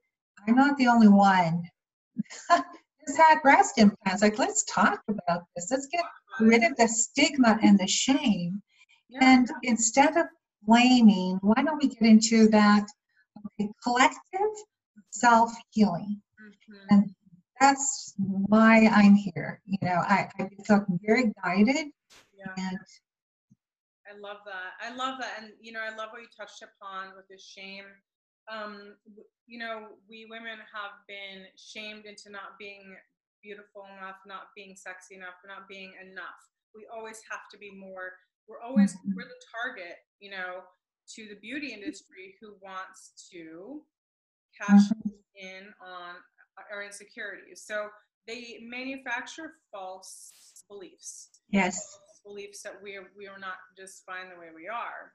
I'm 0.47 0.55
not 0.55 0.77
the 0.77 0.87
only 0.87 1.07
one 1.07 1.63
who's 2.49 3.17
had 3.17 3.41
breast 3.41 3.77
implants. 3.77 4.21
Like, 4.21 4.39
let's 4.39 4.63
talk 4.65 5.01
about 5.07 5.43
this. 5.55 5.69
Let's 5.71 5.87
get 5.87 6.03
rid 6.39 6.63
of 6.63 6.75
the 6.77 6.87
stigma 6.87 7.59
and 7.61 7.79
the 7.79 7.87
shame. 7.87 8.61
Yeah. 9.09 9.19
And 9.21 9.49
instead 9.63 10.17
of 10.17 10.25
blaming, 10.63 11.37
why 11.41 11.61
don't 11.63 11.81
we 11.81 11.89
get 11.89 12.01
into 12.01 12.47
that 12.49 12.85
okay, 13.59 13.69
collective 13.83 14.49
self 15.11 15.51
healing? 15.71 16.21
Mm-hmm. 16.41 16.87
And 16.89 17.15
that's 17.59 18.13
why 18.17 18.87
I'm 18.87 19.15
here. 19.15 19.61
You 19.65 19.77
know, 19.81 20.01
I, 20.07 20.29
I 20.39 20.49
felt 20.67 20.83
very 21.05 21.31
guided. 21.43 21.87
Yeah. 22.37 22.53
And 22.57 22.79
I 24.05 24.17
love 24.17 24.37
that. 24.45 24.77
I 24.79 24.95
love 24.95 25.17
that. 25.19 25.41
And, 25.41 25.51
you 25.59 25.71
know, 25.71 25.81
I 25.81 25.95
love 25.95 26.09
what 26.13 26.21
you 26.21 26.29
touched 26.35 26.61
upon 26.61 27.15
with 27.15 27.27
the 27.29 27.37
shame. 27.37 27.85
Um, 28.51 28.95
you 29.47 29.57
know, 29.57 29.97
we 30.07 30.27
women 30.29 30.61
have 30.69 30.93
been 31.07 31.49
shamed 31.57 32.05
into 32.05 32.29
not 32.29 32.59
being 32.59 32.95
beautiful 33.41 33.85
enough, 33.97 34.17
not 34.25 34.53
being 34.55 34.75
sexy 34.75 35.15
enough, 35.15 35.41
not 35.47 35.67
being 35.67 35.93
enough. 36.01 36.37
We 36.75 36.85
always 36.93 37.21
have 37.29 37.49
to 37.51 37.57
be 37.57 37.71
more. 37.73 38.13
We're 38.47 38.61
always, 38.61 38.93
mm-hmm. 38.93 39.15
we're 39.15 39.25
the 39.25 39.41
target, 39.49 39.97
you 40.19 40.29
know, 40.29 40.61
to 41.15 41.27
the 41.27 41.39
beauty 41.41 41.73
industry 41.73 42.35
who 42.41 42.55
wants 42.61 43.29
to 43.31 43.81
cash 44.59 44.81
mm-hmm. 44.81 45.09
in 45.35 45.63
on 45.81 46.15
our 46.71 46.83
insecurities. 46.83 47.63
So 47.65 47.87
they 48.27 48.59
manufacture 48.61 49.53
false 49.71 50.63
beliefs. 50.69 51.29
Yes. 51.49 51.97
Beliefs 52.25 52.61
that 52.63 52.81
we 52.81 52.97
are, 52.97 53.07
we 53.15 53.27
are 53.27 53.39
not 53.39 53.61
just 53.77 54.03
fine 54.05 54.33
the 54.33 54.39
way 54.39 54.49
we 54.49 54.67
are. 54.67 55.13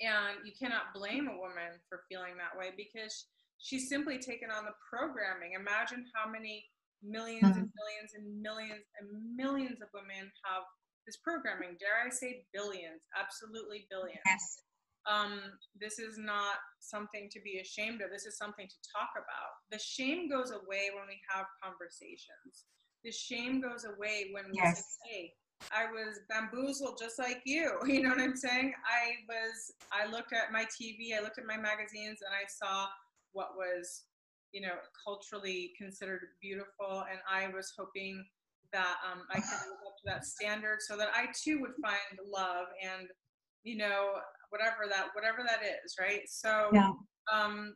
And 0.00 0.46
you 0.46 0.52
cannot 0.56 0.94
blame 0.94 1.28
a 1.28 1.36
woman 1.36 1.76
for 1.88 2.06
feeling 2.08 2.38
that 2.40 2.56
way 2.56 2.72
because 2.72 3.26
she's 3.58 3.90
simply 3.90 4.16
taken 4.16 4.48
on 4.48 4.64
the 4.64 4.76
programming. 4.88 5.52
Imagine 5.58 6.06
how 6.14 6.30
many 6.30 6.64
1000000s 7.04 7.42
mm-hmm. 7.42 7.46
and 7.46 7.68
millions 7.74 8.10
and 8.16 8.24
millions 8.40 8.86
and 8.96 9.08
millions 9.36 9.78
of 9.82 9.92
women 9.92 10.30
have 10.46 10.64
this 11.04 11.18
programming. 11.20 11.76
Dare 11.76 12.06
I 12.06 12.08
say 12.08 12.46
billions? 12.54 13.04
Absolutely 13.18 13.84
billions. 13.90 14.24
Yes 14.24 14.62
um, 15.08 15.40
this 15.78 15.98
is 15.98 16.18
not 16.18 16.60
something 16.80 17.28
to 17.32 17.40
be 17.40 17.58
ashamed 17.58 18.02
of. 18.02 18.10
This 18.10 18.26
is 18.26 18.36
something 18.36 18.66
to 18.66 18.78
talk 18.92 19.10
about. 19.16 19.52
The 19.70 19.78
shame 19.78 20.28
goes 20.28 20.50
away 20.50 20.92
when 20.92 21.06
we 21.08 21.18
have 21.32 21.46
conversations. 21.62 22.68
The 23.04 23.12
shame 23.12 23.60
goes 23.60 23.84
away 23.84 24.28
when 24.32 24.44
we 24.52 24.60
yes. 24.60 24.76
say, 24.76 25.10
hey, 25.10 25.32
I 25.72 25.86
was 25.90 26.20
bamboozled 26.28 26.98
just 26.98 27.18
like 27.18 27.42
you. 27.44 27.78
You 27.86 28.02
know 28.02 28.10
what 28.10 28.20
I'm 28.20 28.36
saying? 28.36 28.72
I 28.84 29.22
was, 29.28 29.72
I 29.92 30.10
looked 30.10 30.32
at 30.32 30.52
my 30.52 30.64
TV, 30.64 31.16
I 31.16 31.22
looked 31.22 31.38
at 31.38 31.46
my 31.46 31.56
magazines, 31.56 32.18
and 32.24 32.32
I 32.34 32.46
saw 32.48 32.86
what 33.32 33.50
was, 33.56 34.04
you 34.52 34.60
know, 34.60 34.74
culturally 35.04 35.72
considered 35.78 36.20
beautiful. 36.40 37.04
And 37.10 37.20
I 37.30 37.48
was 37.54 37.72
hoping 37.78 38.24
that 38.72 38.96
um, 39.10 39.22
I 39.30 39.34
could 39.34 39.68
live 39.68 39.82
up 39.86 39.96
to 39.98 40.06
that 40.06 40.24
standard 40.24 40.78
so 40.80 40.96
that 40.96 41.08
I 41.14 41.26
too 41.44 41.60
would 41.60 41.74
find 41.82 42.18
love 42.32 42.66
and, 42.82 43.08
you 43.64 43.76
know, 43.76 44.14
whatever 44.50 44.86
that 44.88 45.06
whatever 45.14 45.38
that 45.46 45.60
is 45.62 45.94
right 45.98 46.22
so 46.28 46.68
yeah. 46.72 46.90
um 47.32 47.74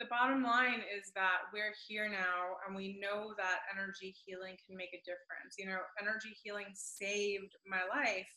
the 0.00 0.08
bottom 0.08 0.42
line 0.42 0.80
is 0.88 1.12
that 1.14 1.52
we're 1.52 1.76
here 1.86 2.08
now 2.08 2.56
and 2.64 2.74
we 2.74 2.98
know 2.98 3.36
that 3.36 3.68
energy 3.68 4.16
healing 4.24 4.56
can 4.64 4.74
make 4.76 4.90
a 4.96 5.04
difference 5.04 5.60
you 5.60 5.68
know 5.68 5.80
energy 6.00 6.32
healing 6.42 6.72
saved 6.74 7.52
my 7.68 7.84
life 7.92 8.28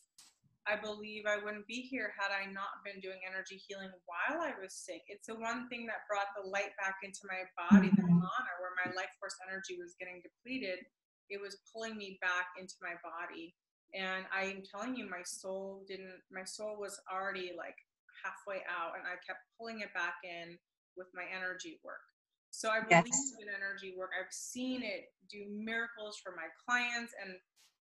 I 0.64 0.80
believe 0.80 1.28
I 1.28 1.44
wouldn't 1.44 1.68
be 1.68 1.84
here 1.84 2.16
had 2.16 2.32
I 2.32 2.48
not 2.48 2.80
been 2.88 2.96
doing 2.96 3.20
energy 3.28 3.60
healing 3.60 3.92
while 4.08 4.40
I 4.40 4.56
was 4.56 4.72
sick. 4.72 5.04
It's 5.12 5.28
the 5.28 5.36
one 5.36 5.68
thing 5.68 5.84
that 5.92 6.08
brought 6.08 6.32
the 6.32 6.48
light 6.48 6.72
back 6.80 7.04
into 7.04 7.20
my 7.28 7.44
body, 7.52 7.92
mm-hmm. 7.92 8.00
the 8.00 8.08
prana, 8.08 8.52
where 8.64 8.72
my 8.80 8.88
life 8.96 9.12
force 9.20 9.36
energy 9.44 9.76
was 9.76 9.92
getting 10.00 10.24
depleted. 10.24 10.80
It 11.28 11.36
was 11.36 11.60
pulling 11.68 12.00
me 12.00 12.16
back 12.24 12.48
into 12.56 12.80
my 12.80 12.96
body 13.04 13.52
and 13.94 14.26
i'm 14.34 14.62
telling 14.66 14.94
you 14.96 15.08
my 15.08 15.22
soul 15.24 15.82
didn't 15.86 16.18
my 16.30 16.44
soul 16.44 16.76
was 16.78 17.00
already 17.10 17.52
like 17.56 17.78
halfway 18.22 18.60
out 18.66 18.98
and 18.98 19.06
i 19.06 19.14
kept 19.26 19.40
pulling 19.58 19.80
it 19.80 19.94
back 19.94 20.18
in 20.24 20.58
with 20.96 21.08
my 21.14 21.24
energy 21.34 21.78
work 21.84 22.04
so 22.50 22.70
i 22.70 22.80
believe 22.80 23.06
yes. 23.06 23.32
in 23.40 23.48
energy 23.48 23.94
work 23.96 24.10
i've 24.18 24.32
seen 24.32 24.82
it 24.82 25.12
do 25.30 25.44
miracles 25.50 26.20
for 26.22 26.32
my 26.36 26.48
clients 26.64 27.12
and 27.22 27.34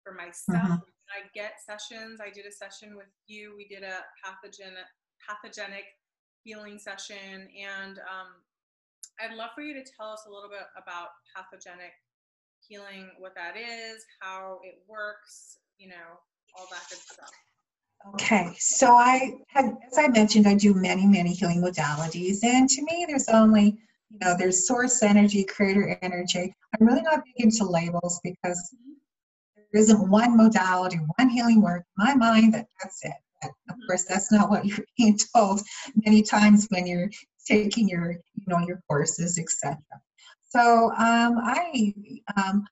for 0.03 0.13
myself 0.13 0.79
mm-hmm. 0.79 1.15
i 1.15 1.23
get 1.33 1.59
sessions 1.63 2.19
i 2.21 2.29
did 2.29 2.45
a 2.45 2.51
session 2.51 2.95
with 2.95 3.11
you 3.27 3.53
we 3.55 3.67
did 3.67 3.83
a 3.83 4.03
pathogen 4.23 4.73
pathogenic 5.23 5.85
healing 6.43 6.77
session 6.77 7.47
and 7.55 7.99
um, 7.99 8.29
i'd 9.21 9.35
love 9.35 9.49
for 9.55 9.61
you 9.61 9.73
to 9.73 9.83
tell 9.97 10.11
us 10.11 10.23
a 10.27 10.31
little 10.31 10.49
bit 10.49 10.67
about 10.75 11.15
pathogenic 11.35 11.93
healing 12.59 13.09
what 13.19 13.35
that 13.35 13.55
is 13.55 14.05
how 14.21 14.59
it 14.63 14.79
works 14.87 15.57
you 15.77 15.89
know, 15.89 16.19
all 16.57 16.67
that 16.71 16.83
good 16.89 16.99
stuff. 16.99 17.31
Okay, 18.09 18.53
so 18.59 18.95
I 18.95 19.33
had, 19.47 19.77
as 19.89 19.97
I 19.97 20.07
mentioned, 20.09 20.47
I 20.47 20.55
do 20.55 20.73
many, 20.73 21.05
many 21.05 21.33
healing 21.33 21.61
modalities, 21.61 22.43
and 22.43 22.69
to 22.69 22.81
me, 22.83 23.05
there's 23.07 23.29
only, 23.29 23.77
you 24.11 24.19
know, 24.21 24.35
there's 24.37 24.67
source 24.67 25.01
energy, 25.01 25.45
creator 25.45 25.97
energy. 26.01 26.53
I'm 26.79 26.85
really 26.85 27.01
not 27.01 27.23
big 27.23 27.45
into 27.45 27.63
labels 27.63 28.19
because 28.23 28.75
there 29.55 29.81
isn't 29.81 30.09
one 30.09 30.35
modality, 30.35 30.99
one 31.17 31.29
healing 31.29 31.61
work. 31.61 31.85
In 31.97 32.05
my 32.05 32.13
mind, 32.13 32.53
that 32.53 32.67
that's 32.81 33.03
it. 33.05 33.13
But 33.41 33.51
of 33.69 33.75
course, 33.87 34.03
that's 34.03 34.31
not 34.31 34.49
what 34.49 34.65
you're 34.65 34.85
being 34.97 35.17
told 35.33 35.61
many 36.05 36.21
times 36.21 36.67
when 36.69 36.85
you're 36.85 37.09
taking 37.47 37.87
your, 37.87 38.11
you 38.11 38.43
know, 38.47 38.59
your 38.59 38.81
courses, 38.89 39.39
etc. 39.39 39.77
So 40.49 40.91
um, 40.97 41.39
I 41.41 41.93
um, 42.35 42.65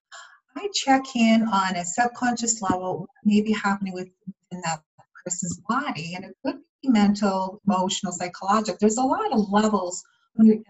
I 0.56 0.68
check 0.74 1.02
in 1.16 1.42
on 1.48 1.76
a 1.76 1.84
subconscious 1.84 2.60
level 2.60 3.00
what 3.00 3.08
may 3.24 3.40
be 3.40 3.52
happening 3.52 3.94
within 3.94 4.12
that 4.64 4.82
person's 5.24 5.60
body. 5.68 6.14
And 6.14 6.24
it 6.24 6.36
could 6.44 6.60
be 6.82 6.88
mental, 6.88 7.60
emotional, 7.66 8.12
psychological. 8.12 8.78
There's 8.80 8.98
a 8.98 9.02
lot 9.02 9.32
of 9.32 9.50
levels, 9.50 10.02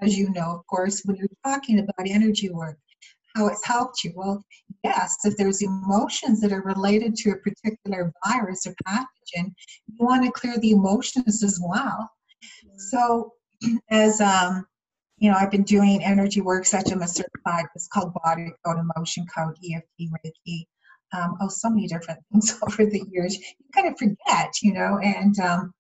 as 0.02 0.16
you 0.16 0.30
know, 0.30 0.56
of 0.56 0.66
course, 0.66 1.02
when 1.04 1.16
you're 1.16 1.28
talking 1.44 1.78
about 1.78 2.06
energy 2.06 2.50
work, 2.50 2.78
how 3.34 3.46
it's 3.46 3.64
helped 3.64 4.04
you. 4.04 4.12
Well, 4.14 4.44
yes, 4.84 5.16
if 5.24 5.36
there's 5.36 5.62
emotions 5.62 6.40
that 6.40 6.52
are 6.52 6.62
related 6.62 7.14
to 7.16 7.30
a 7.30 7.36
particular 7.36 8.12
virus 8.26 8.66
or 8.66 8.74
pathogen, 8.86 9.52
you 9.86 9.96
want 9.98 10.24
to 10.24 10.32
clear 10.32 10.58
the 10.58 10.72
emotions 10.72 11.42
as 11.42 11.60
well. 11.62 12.10
So, 12.76 13.32
as 13.90 14.20
um, 14.20 14.66
you 15.18 15.30
know, 15.30 15.36
I've 15.36 15.52
been 15.52 15.62
doing 15.62 16.02
energy 16.02 16.40
work, 16.40 16.66
such 16.66 16.90
I'm 16.90 17.00
a 17.00 17.06
certified, 17.06 17.66
it's 17.76 17.86
called 17.86 18.12
body 18.24 18.52
code, 18.66 18.78
emotion 18.78 19.24
code, 19.32 19.56
EFT, 19.64 20.10
Reiki. 20.10 20.66
Um, 21.12 21.36
oh, 21.40 21.48
so 21.48 21.70
many 21.70 21.86
different 21.86 22.20
things 22.32 22.58
over 22.62 22.86
the 22.86 23.02
years. 23.10 23.36
You 23.36 23.66
kind 23.74 23.88
of 23.88 23.98
forget, 23.98 24.52
you 24.62 24.72
know, 24.72 24.98
and 24.98 25.38
um, 25.40 25.72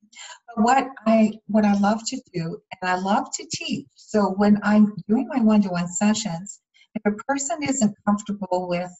what 0.56 0.86
I 1.06 1.32
what 1.46 1.64
I 1.64 1.74
love 1.78 2.00
to 2.08 2.20
do, 2.32 2.60
and 2.80 2.90
I 2.90 2.96
love 2.96 3.28
to 3.34 3.46
teach. 3.50 3.86
So 3.96 4.30
when 4.36 4.58
I'm 4.62 4.94
doing 5.08 5.28
my 5.28 5.40
one-to-one 5.40 5.88
sessions, 5.88 6.60
if 6.94 7.02
a 7.06 7.16
person 7.24 7.62
isn't 7.62 7.96
comfortable 8.06 8.68
with 8.68 8.90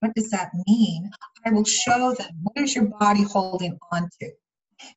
what 0.00 0.14
does 0.14 0.30
that 0.30 0.50
mean, 0.66 1.10
I 1.44 1.50
will 1.50 1.64
show 1.64 2.14
them 2.14 2.30
what 2.42 2.62
is 2.62 2.74
your 2.74 2.86
body 2.98 3.22
holding 3.22 3.78
on 3.92 4.08
to. 4.20 4.30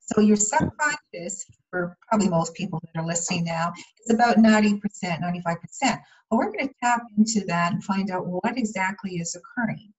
So 0.01 0.21
your 0.21 0.35
subconscious, 0.35 1.45
for 1.69 1.97
probably 2.07 2.29
most 2.29 2.53
people 2.53 2.81
that 2.83 2.99
are 2.99 3.05
listening 3.05 3.45
now, 3.45 3.71
is 4.05 4.13
about 4.13 4.37
90%, 4.37 4.81
95%. 5.03 5.55
But 5.81 6.01
we're 6.31 6.51
going 6.51 6.67
to 6.67 6.73
tap 6.83 7.01
into 7.17 7.45
that 7.47 7.73
and 7.73 7.83
find 7.83 8.11
out 8.11 8.25
what 8.25 8.57
exactly 8.57 9.15
is 9.15 9.35
occurring. 9.35 9.93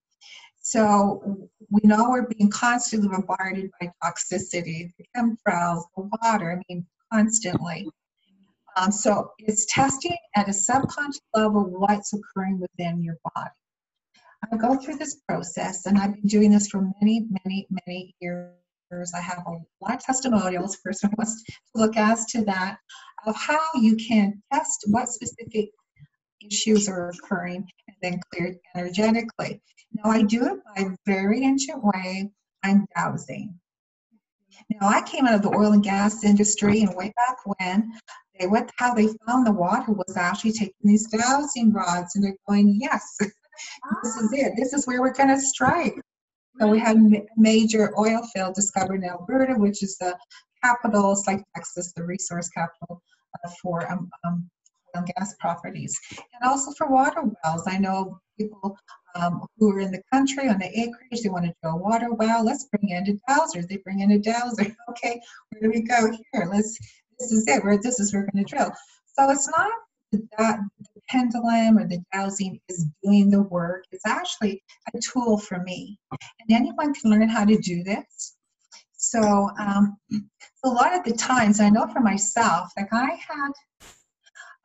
So 0.71 1.49
we 1.69 1.81
know 1.83 2.11
we're 2.11 2.29
being 2.29 2.49
constantly 2.49 3.09
bombarded 3.09 3.73
by 3.81 3.91
toxicity, 4.05 4.93
the 4.99 5.05
chemtrails, 5.17 5.83
the 5.97 6.09
water, 6.23 6.53
I 6.53 6.63
mean, 6.69 6.87
constantly. 7.13 7.89
Um, 8.77 8.93
so 8.93 9.33
it's 9.41 9.67
testing 9.67 10.17
at 10.37 10.49
a 10.49 10.53
subconscious 10.53 11.23
level 11.35 11.65
what's 11.65 12.13
occurring 12.13 12.61
within 12.61 13.03
your 13.03 13.17
body. 13.35 13.51
I 14.53 14.57
go 14.59 14.77
through 14.77 14.99
this 14.99 15.17
process, 15.29 15.87
and 15.87 15.99
I've 15.99 16.15
been 16.15 16.29
doing 16.29 16.53
this 16.53 16.69
for 16.69 16.89
many, 17.01 17.27
many, 17.45 17.67
many 17.85 18.15
years 18.21 18.53
I 19.13 19.21
have 19.21 19.43
a 19.49 19.51
lot 19.81 19.97
of 19.97 20.05
testimonials. 20.05 20.77
Person 20.85 21.11
wants 21.19 21.43
to 21.43 21.53
look 21.75 21.97
as 21.97 22.27
to 22.27 22.45
that. 22.45 22.79
of 23.27 23.35
how 23.35 23.59
you 23.75 23.97
can 23.97 24.41
test 24.53 24.85
what 24.87 25.09
specific 25.09 25.71
issues 26.45 26.89
are 26.89 27.11
occurring 27.11 27.69
and 27.89 27.97
then 28.03 28.21
cleared 28.33 28.57
energetically. 28.77 29.61
Now 29.93 30.11
I 30.11 30.23
do 30.23 30.45
it 30.47 30.59
by 30.75 30.83
a 30.83 30.97
very 31.07 31.45
ancient 31.45 31.83
way. 31.83 32.31
I'm 32.63 32.87
dowsing. 32.97 33.59
Now 34.71 34.89
I 34.89 35.03
came 35.03 35.27
out 35.27 35.35
of 35.35 35.43
the 35.43 35.57
oil 35.57 35.73
and 35.73 35.83
gas 35.83 36.25
industry 36.25 36.83
and 36.83 36.95
way 36.95 37.13
back 37.17 37.37
when 37.45 37.93
they 38.39 38.47
how 38.79 38.95
they 38.95 39.09
found 39.27 39.47
the 39.47 39.53
water 39.53 39.93
was 39.93 40.17
actually 40.17 40.53
taking 40.53 40.75
these 40.83 41.09
dowsing 41.09 41.73
rods 41.73 42.17
and 42.17 42.25
they're 42.25 42.37
going, 42.49 42.79
yes, 42.81 43.17
this 43.21 44.17
is 44.17 44.33
it. 44.33 44.53
This 44.57 44.73
is 44.73 44.87
where 44.87 45.01
we're 45.01 45.13
going 45.13 45.29
to 45.29 45.41
strike. 45.41 45.95
So 46.59 46.67
we 46.67 46.79
had 46.79 46.97
a 46.97 47.23
major 47.37 47.93
oil 47.99 48.23
field 48.35 48.55
discovered 48.55 48.97
in 48.97 49.05
Alberta, 49.05 49.55
which 49.55 49.83
is 49.83 49.97
the 49.99 50.17
capital, 50.63 51.13
it's 51.13 51.27
like 51.27 51.43
Texas, 51.55 51.93
the 51.95 52.05
resource 52.05 52.49
capital 52.51 53.03
uh, 53.45 53.51
for 53.63 53.91
um, 53.91 54.11
um, 54.25 54.51
oil 54.95 55.03
and 55.03 55.15
gas 55.17 55.35
properties. 55.39 55.99
And 56.19 56.49
also 56.49 56.73
for 56.73 56.89
water 56.89 57.23
wells. 57.45 57.63
I 57.67 57.79
know 57.79 58.21
people 58.39 58.77
um, 59.15 59.47
who 59.59 59.73
are 59.73 59.81
in 59.81 59.91
the 59.91 60.03
country 60.13 60.49
on 60.49 60.59
the 60.59 60.67
acreage, 60.67 61.23
they 61.23 61.29
want 61.29 61.47
to 61.47 61.55
drill 61.63 61.75
a 61.75 61.77
water 61.77 62.13
well. 62.13 62.45
Let's 62.45 62.65
bring 62.65 62.91
in 62.91 63.09
a 63.09 63.33
dowser. 63.33 63.63
They 63.63 63.79
bring 63.79 64.01
in 64.01 64.13
a 64.13 64.19
dowser. 64.19 64.75
Okay, 64.91 65.21
where 65.51 65.63
do 65.63 65.71
we 65.71 65.83
go 65.83 66.11
here? 66.11 66.49
Let's. 66.51 66.77
This 67.19 67.33
is 67.33 67.47
it. 67.47 67.63
Where 67.63 67.79
this 67.79 68.01
is 68.01 68.13
we're 68.13 68.27
going 68.33 68.45
to 68.45 68.51
drill. 68.57 68.73
So 69.19 69.31
it's 69.31 69.49
not 69.49 69.73
that 70.39 70.59
the 70.79 71.01
pendulum 71.09 71.79
or 71.79 71.87
the 71.87 72.03
dowsing 72.13 72.61
is 72.69 72.87
doing 73.05 73.31
the 73.31 73.43
work. 73.43 73.85
It's 73.93 74.07
actually 74.07 74.63
a 74.93 74.99
tool 74.99 75.39
for 75.39 75.63
me, 75.63 75.99
and 76.11 76.51
anyone 76.51 76.93
can 76.95 77.11
learn 77.11 77.29
how 77.29 77.45
to 77.45 77.57
do 77.59 77.85
this. 77.85 78.37
So, 78.97 79.51
um, 79.59 79.97
a 80.65 80.69
lot 80.69 80.95
of 80.95 81.05
the 81.05 81.13
times, 81.13 81.61
I 81.61 81.71
know 81.71 81.87
for 81.87 82.01
myself, 82.01 82.71
like 82.77 82.93
I 82.93 83.19
had 83.29 83.53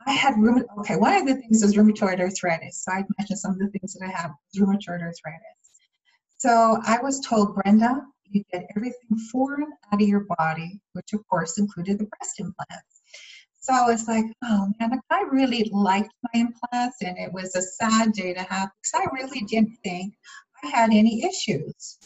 I 0.05 0.11
had 0.11 0.35
rheumatoid. 0.35 0.79
Okay, 0.79 0.95
one 0.95 1.15
of 1.15 1.25
the 1.25 1.35
things 1.35 1.63
is 1.63 1.75
rheumatoid 1.75 2.19
arthritis. 2.19 2.83
So 2.83 2.91
I 2.91 3.03
mentioned 3.17 3.39
some 3.39 3.51
of 3.51 3.59
the 3.59 3.67
things 3.69 3.93
that 3.93 4.05
I 4.05 4.11
have 4.11 4.31
rheumatoid 4.57 5.01
arthritis. 5.01 5.55
So 6.37 6.79
I 6.85 6.99
was 7.01 7.19
told, 7.21 7.55
Brenda, 7.55 8.01
you 8.29 8.43
get 8.51 8.67
everything 8.75 9.17
foreign 9.31 9.71
out 9.91 10.01
of 10.01 10.07
your 10.07 10.25
body, 10.37 10.79
which 10.93 11.13
of 11.13 11.27
course 11.27 11.57
included 11.57 11.99
the 11.99 12.05
breast 12.05 12.39
implants. 12.39 13.01
So 13.59 13.73
I 13.73 13.87
was 13.87 14.07
like, 14.07 14.25
oh 14.43 14.71
man, 14.79 14.99
I 15.09 15.23
really 15.31 15.69
liked 15.73 16.13
my 16.21 16.39
implants, 16.39 16.97
and 17.01 17.17
it 17.17 17.33
was 17.33 17.55
a 17.55 17.61
sad 17.61 18.11
day 18.13 18.33
to 18.33 18.43
have 18.43 18.69
because 18.83 18.93
I 18.93 19.05
really 19.11 19.41
didn't 19.41 19.75
think 19.83 20.13
I 20.63 20.67
had 20.67 20.91
any 20.91 21.23
issues. 21.23 21.97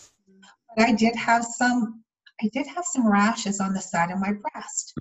But 0.77 0.87
I 0.87 0.93
did 0.93 1.15
have 1.15 1.43
some. 1.43 2.03
I 2.41 2.49
did 2.53 2.65
have 2.67 2.85
some 2.85 3.05
rashes 3.05 3.59
on 3.59 3.73
the 3.73 3.81
side 3.81 4.11
of 4.11 4.19
my 4.19 4.31
breast. 4.31 4.93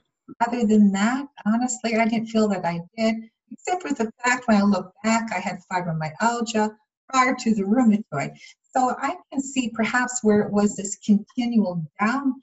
Other 0.46 0.66
than 0.66 0.92
that, 0.92 1.26
honestly, 1.46 1.96
I 1.96 2.06
didn't 2.06 2.28
feel 2.28 2.48
that 2.48 2.64
I 2.64 2.80
did, 2.96 3.16
except 3.50 3.82
for 3.82 3.92
the 3.94 4.10
fact 4.24 4.46
when 4.46 4.58
I 4.58 4.62
look 4.62 4.92
back, 5.02 5.30
I 5.32 5.38
had 5.38 5.60
fibromyalgia 5.70 6.74
prior 7.08 7.34
to 7.34 7.54
the 7.54 7.62
rheumatoid. 7.62 8.36
So 8.76 8.94
I 9.00 9.16
can 9.32 9.40
see 9.40 9.70
perhaps 9.74 10.20
where 10.22 10.40
it 10.42 10.52
was 10.52 10.76
this 10.76 10.96
continual 10.96 11.84
down, 12.00 12.34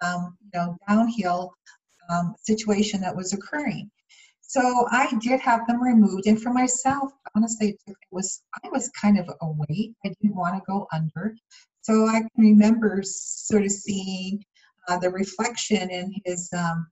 um, 0.00 0.36
you 0.42 0.50
know, 0.54 0.76
downhill 0.88 1.54
um, 2.10 2.34
situation 2.38 3.00
that 3.00 3.14
was 3.14 3.32
occurring. 3.32 3.90
So 4.40 4.86
I 4.90 5.12
did 5.20 5.40
have 5.40 5.66
them 5.66 5.82
removed, 5.82 6.26
and 6.26 6.40
for 6.40 6.52
myself, 6.52 7.10
honestly, 7.34 7.78
it 7.86 7.96
was 8.10 8.42
I 8.62 8.68
was 8.68 8.90
kind 8.90 9.18
of 9.18 9.28
a 9.40 9.46
weight. 9.50 9.94
I 10.04 10.10
didn't 10.20 10.36
want 10.36 10.56
to 10.56 10.62
go 10.66 10.86
under, 10.92 11.34
so 11.80 12.06
I 12.06 12.20
can 12.20 12.28
remember 12.36 13.02
sort 13.02 13.64
of 13.64 13.72
seeing 13.72 14.44
uh, 14.88 14.98
the 14.98 15.10
reflection 15.10 15.90
in 15.90 16.14
his 16.26 16.50
um, 16.52 16.86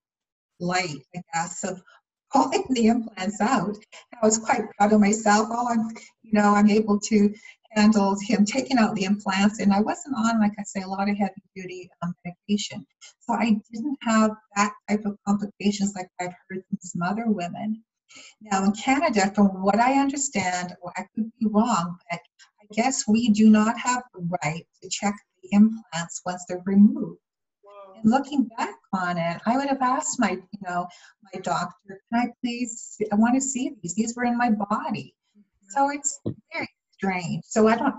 light, 0.60 1.00
I 1.16 1.22
guess, 1.34 1.64
of 1.64 1.82
pulling 2.32 2.64
the 2.70 2.86
implants 2.86 3.40
out. 3.40 3.76
I 4.22 4.24
was 4.24 4.38
quite 4.38 4.62
proud 4.78 4.92
of 4.92 5.00
myself. 5.00 5.48
Oh, 5.50 5.68
I'm, 5.68 5.90
you 6.22 6.32
know, 6.32 6.54
I'm 6.54 6.70
able 6.70 7.00
to 7.00 7.34
handle 7.72 8.16
him 8.20 8.44
taking 8.44 8.78
out 8.78 8.94
the 8.94 9.04
implants, 9.04 9.60
and 9.60 9.72
I 9.72 9.80
wasn't 9.80 10.16
on, 10.16 10.40
like 10.40 10.52
I 10.58 10.62
say, 10.62 10.82
a 10.82 10.88
lot 10.88 11.08
of 11.08 11.16
heavy 11.16 11.42
duty 11.54 11.90
um, 12.02 12.14
medication. 12.24 12.86
So 13.20 13.34
I 13.34 13.56
didn't 13.72 13.98
have 14.02 14.32
that 14.56 14.72
type 14.88 15.04
of 15.04 15.16
complications 15.26 15.94
like 15.94 16.08
I've 16.20 16.34
heard 16.48 16.62
from 16.68 16.78
some 16.80 17.02
other 17.02 17.24
women. 17.26 17.82
Now 18.40 18.64
in 18.64 18.72
Canada, 18.72 19.32
from 19.34 19.62
what 19.62 19.78
I 19.78 20.00
understand, 20.00 20.74
well, 20.82 20.92
I 20.96 21.04
could 21.14 21.30
be 21.38 21.46
wrong, 21.46 21.96
but 22.10 22.20
I 22.60 22.66
guess 22.72 23.06
we 23.06 23.28
do 23.28 23.48
not 23.48 23.78
have 23.78 24.02
the 24.14 24.28
right 24.42 24.66
to 24.82 24.88
check 24.88 25.14
the 25.42 25.48
implants 25.52 26.20
once 26.26 26.44
they're 26.48 26.62
removed. 26.66 27.20
And 27.96 28.10
looking 28.10 28.48
back 28.56 28.74
on 28.92 29.18
it, 29.18 29.40
I 29.46 29.56
would 29.56 29.68
have 29.68 29.82
asked 29.82 30.18
my, 30.18 30.30
you 30.30 30.60
know, 30.66 30.86
my 31.32 31.40
doctor, 31.40 32.00
can 32.12 32.20
I 32.20 32.26
please, 32.42 32.96
I 33.12 33.14
want 33.14 33.34
to 33.34 33.40
see 33.40 33.72
these. 33.82 33.94
These 33.94 34.16
were 34.16 34.24
in 34.24 34.36
my 34.36 34.50
body. 34.50 35.14
Mm-hmm. 35.38 35.68
So 35.68 35.90
it's 35.90 36.20
very 36.52 36.68
strange. 36.92 37.44
So 37.46 37.68
I 37.68 37.76
don't, 37.76 37.94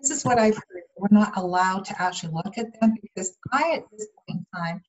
this 0.00 0.10
is 0.10 0.24
what 0.24 0.38
I've 0.38 0.54
heard. 0.54 0.82
We're 0.96 1.08
not 1.10 1.36
allowed 1.36 1.84
to 1.86 2.00
actually 2.00 2.32
look 2.32 2.58
at 2.58 2.78
them 2.80 2.94
because 3.02 3.36
I, 3.52 3.74
at 3.76 3.84
this 3.90 4.06
point 4.26 4.40
in 4.40 4.46
time, 4.54 4.80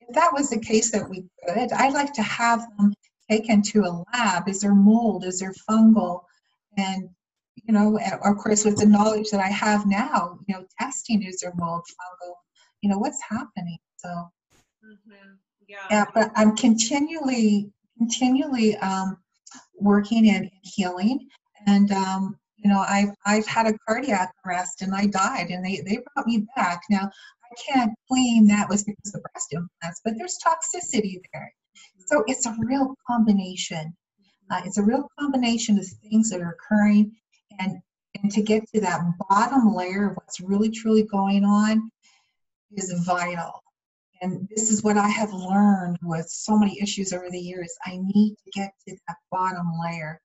if 0.00 0.14
that 0.14 0.32
was 0.32 0.50
the 0.50 0.60
case 0.60 0.90
that 0.90 1.08
we 1.08 1.24
could, 1.46 1.72
I'd 1.72 1.94
like 1.94 2.12
to 2.14 2.22
have 2.22 2.66
them 2.76 2.94
taken 3.30 3.62
to 3.62 3.80
a 3.80 4.04
lab. 4.12 4.48
Is 4.48 4.60
there 4.60 4.74
mold? 4.74 5.24
Is 5.24 5.40
there 5.40 5.54
fungal? 5.68 6.22
And, 6.76 7.08
you 7.56 7.72
know, 7.72 7.98
of 8.24 8.36
course, 8.38 8.64
with 8.64 8.78
the 8.78 8.86
knowledge 8.86 9.30
that 9.30 9.40
I 9.40 9.48
have 9.48 9.86
now, 9.86 10.38
you 10.48 10.54
know, 10.54 10.64
testing 10.80 11.22
is 11.22 11.40
there 11.40 11.52
mold, 11.56 11.82
fungal, 11.82 12.34
you 12.82 12.90
know 12.90 12.98
what's 12.98 13.22
happening 13.22 13.78
so 13.96 14.30
mm-hmm. 14.84 15.34
yeah. 15.68 15.86
yeah 15.90 16.04
but 16.14 16.30
i'm 16.36 16.56
continually 16.56 17.70
continually 17.98 18.76
um, 18.78 19.16
working 19.78 20.30
and 20.30 20.50
healing 20.62 21.28
and 21.66 21.92
um, 21.92 22.36
you 22.56 22.70
know 22.70 22.84
I've, 22.88 23.10
I've 23.26 23.46
had 23.46 23.66
a 23.66 23.78
cardiac 23.86 24.32
arrest 24.46 24.82
and 24.82 24.94
i 24.94 25.06
died 25.06 25.48
and 25.50 25.64
they, 25.64 25.82
they 25.86 25.98
brought 26.14 26.26
me 26.26 26.46
back 26.56 26.82
now 26.90 27.10
i 27.44 27.72
can't 27.72 27.92
claim 28.10 28.48
that 28.48 28.68
was 28.68 28.84
because 28.84 29.14
of 29.14 29.22
breast 29.22 29.52
implants 29.52 30.00
but 30.04 30.14
there's 30.16 30.38
toxicity 30.44 31.20
there 31.32 31.52
mm-hmm. 31.76 32.02
so 32.06 32.24
it's 32.26 32.46
a 32.46 32.56
real 32.60 32.94
combination 33.06 33.94
uh, 34.50 34.60
it's 34.64 34.78
a 34.78 34.82
real 34.82 35.08
combination 35.18 35.78
of 35.78 35.86
things 36.02 36.30
that 36.30 36.40
are 36.40 36.56
occurring 36.58 37.12
and 37.60 37.78
and 38.22 38.30
to 38.32 38.42
get 38.42 38.62
to 38.74 38.80
that 38.80 39.00
bottom 39.28 39.74
layer 39.74 40.10
of 40.10 40.16
what's 40.16 40.40
really 40.40 40.70
truly 40.70 41.02
going 41.04 41.44
on 41.44 41.90
is 42.72 42.92
vital. 43.04 43.62
And 44.22 44.48
this 44.54 44.70
is 44.70 44.84
what 44.84 44.96
I 44.96 45.08
have 45.08 45.32
learned 45.32 45.98
with 46.00 46.28
so 46.28 46.56
many 46.56 46.80
issues 46.80 47.12
over 47.12 47.28
the 47.28 47.40
years. 47.40 47.74
I 47.84 47.98
need 48.00 48.36
to 48.36 48.50
get 48.52 48.72
to 48.86 48.96
that 49.08 49.16
bottom 49.32 49.66
layer 49.82 50.20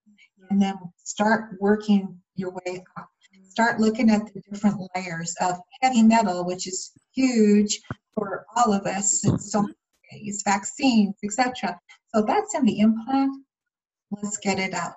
and 0.52 0.62
then 0.62 0.76
start 0.98 1.58
working 1.60 2.16
your 2.36 2.52
way 2.52 2.84
up. 2.96 3.10
Start 3.50 3.80
looking 3.80 4.12
at 4.12 4.32
the 4.32 4.42
different 4.52 4.88
layers 4.96 5.36
of 5.42 5.60
heavy 5.82 6.04
metal, 6.04 6.46
which 6.46 6.68
is 6.68 6.92
huge 7.16 7.82
for 8.14 8.46
all 8.56 8.72
of 8.72 8.86
us 8.86 9.26
in 9.26 9.40
so 9.40 9.64
many 9.64 9.74
ways, 10.14 10.44
vaccines, 10.46 11.16
etc. 11.24 11.80
So 12.14 12.22
that's 12.22 12.54
in 12.54 12.66
the 12.66 12.80
implant. 12.80 13.32
Let's 14.12 14.38
get 14.38 14.60
it 14.60 14.76
out. 14.76 14.94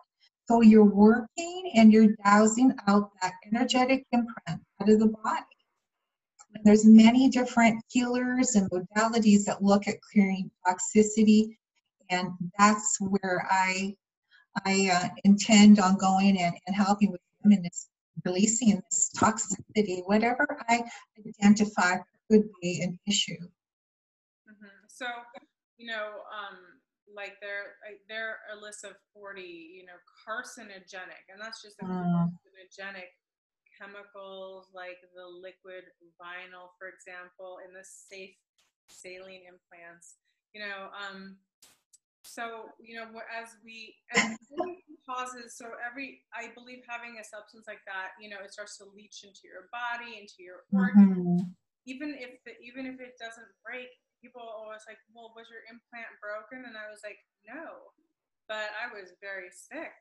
So 0.46 0.60
you're 0.60 0.84
working 0.84 1.72
and 1.74 1.90
you're 1.90 2.14
dowsing 2.22 2.74
out 2.86 3.10
that 3.22 3.32
energetic 3.46 4.04
imprint 4.12 4.60
out 4.80 4.88
of 4.90 4.98
the 4.98 5.06
body. 5.06 5.49
There's 6.64 6.84
many 6.84 7.28
different 7.28 7.82
healers 7.88 8.54
and 8.54 8.70
modalities 8.70 9.44
that 9.46 9.62
look 9.62 9.88
at 9.88 10.00
clearing 10.00 10.50
toxicity, 10.66 11.56
and 12.10 12.30
that's 12.58 12.98
where 13.00 13.46
I 13.50 13.94
I 14.66 14.90
uh, 14.92 15.08
intend 15.24 15.78
on 15.78 15.96
going 15.96 16.38
and, 16.40 16.54
and 16.66 16.76
helping 16.76 17.12
with 17.12 17.20
them 17.42 17.52
in 17.52 17.62
this 17.62 17.88
releasing 18.24 18.82
this 18.90 19.10
toxicity, 19.16 20.02
whatever 20.06 20.58
I 20.68 20.82
identify 21.26 21.96
could 22.30 22.48
be 22.60 22.82
an 22.82 22.98
issue. 23.06 23.40
Mm-hmm. 24.48 24.66
So, 24.88 25.06
you 25.78 25.86
know, 25.86 26.08
um, 26.28 26.58
like 27.14 27.34
there, 27.40 27.76
there 28.08 28.28
are 28.28 28.58
a 28.58 28.60
list 28.60 28.84
of 28.84 28.92
40, 29.14 29.40
you 29.40 29.86
know, 29.86 29.98
carcinogenic, 30.26 31.24
and 31.32 31.40
that's 31.40 31.62
just 31.62 31.76
a 31.80 31.84
mm. 31.84 31.88
carcinogenic 31.88 33.10
chemicals 33.80 34.68
like 34.76 35.00
the 35.16 35.24
liquid 35.24 35.88
vinyl, 36.20 36.76
for 36.76 36.92
example, 36.92 37.64
in 37.64 37.72
the 37.72 37.82
safe 37.82 38.36
saline 38.92 39.48
implants. 39.48 40.20
You 40.52 40.68
know, 40.68 40.92
um, 40.92 41.40
so 42.22 42.76
you 42.76 43.00
know, 43.00 43.08
as 43.32 43.56
we 43.64 43.96
as 44.12 44.36
causes, 45.08 45.56
so 45.56 45.72
every 45.80 46.20
I 46.36 46.52
believe 46.52 46.84
having 46.84 47.16
a 47.16 47.24
substance 47.24 47.64
like 47.64 47.80
that, 47.88 48.18
you 48.20 48.28
know, 48.28 48.42
it 48.44 48.52
starts 48.52 48.76
to 48.78 48.84
leach 48.92 49.24
into 49.24 49.48
your 49.48 49.72
body, 49.72 50.20
into 50.20 50.44
your 50.44 50.68
organs. 50.70 51.16
Mm-hmm. 51.16 51.56
Even 51.88 52.12
if 52.20 52.36
the, 52.44 52.52
even 52.60 52.84
if 52.84 53.00
it 53.00 53.16
doesn't 53.16 53.48
break, 53.64 53.88
people 54.20 54.44
always 54.44 54.84
like, 54.84 55.00
well, 55.16 55.32
was 55.32 55.48
your 55.48 55.64
implant 55.64 56.12
broken? 56.20 56.68
And 56.68 56.76
I 56.76 56.92
was 56.92 57.00
like, 57.00 57.18
no, 57.48 57.96
but 58.44 58.68
I 58.76 58.92
was 58.92 59.16
very 59.24 59.48
sick, 59.48 59.96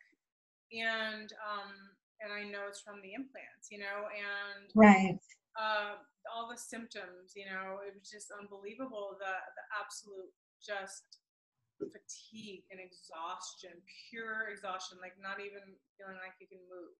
and 0.75 1.31
um, 1.39 1.71
and 2.19 2.29
I 2.31 2.43
know 2.43 2.67
it's 2.67 2.81
from 2.81 3.01
the 3.01 3.15
implants, 3.15 3.71
you 3.71 3.79
know, 3.79 4.07
and 4.11 4.67
right. 4.75 5.17
Uh, 5.57 5.99
all 6.29 6.47
the 6.47 6.59
symptoms, 6.59 7.33
you 7.35 7.43
know, 7.49 7.83
it 7.83 7.91
was 7.97 8.07
just 8.07 8.29
unbelievable. 8.31 9.17
The 9.19 9.33
the 9.57 9.65
absolute 9.75 10.31
just 10.59 11.19
fatigue 11.79 12.67
and 12.71 12.79
exhaustion, 12.79 13.71
pure 14.11 14.51
exhaustion, 14.51 14.99
like 14.99 15.15
not 15.15 15.39
even 15.39 15.63
feeling 15.95 16.19
like 16.19 16.35
you 16.43 16.47
can 16.51 16.59
move. 16.67 16.91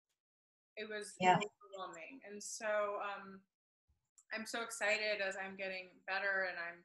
It 0.80 0.88
was 0.88 1.20
yeah. 1.20 1.36
overwhelming. 1.36 2.24
And 2.24 2.40
so 2.40 3.04
um, 3.04 3.44
I'm 4.32 4.48
so 4.48 4.64
excited 4.64 5.20
as 5.20 5.36
I'm 5.36 5.60
getting 5.60 5.92
better 6.08 6.48
and 6.48 6.56
I'm, 6.56 6.80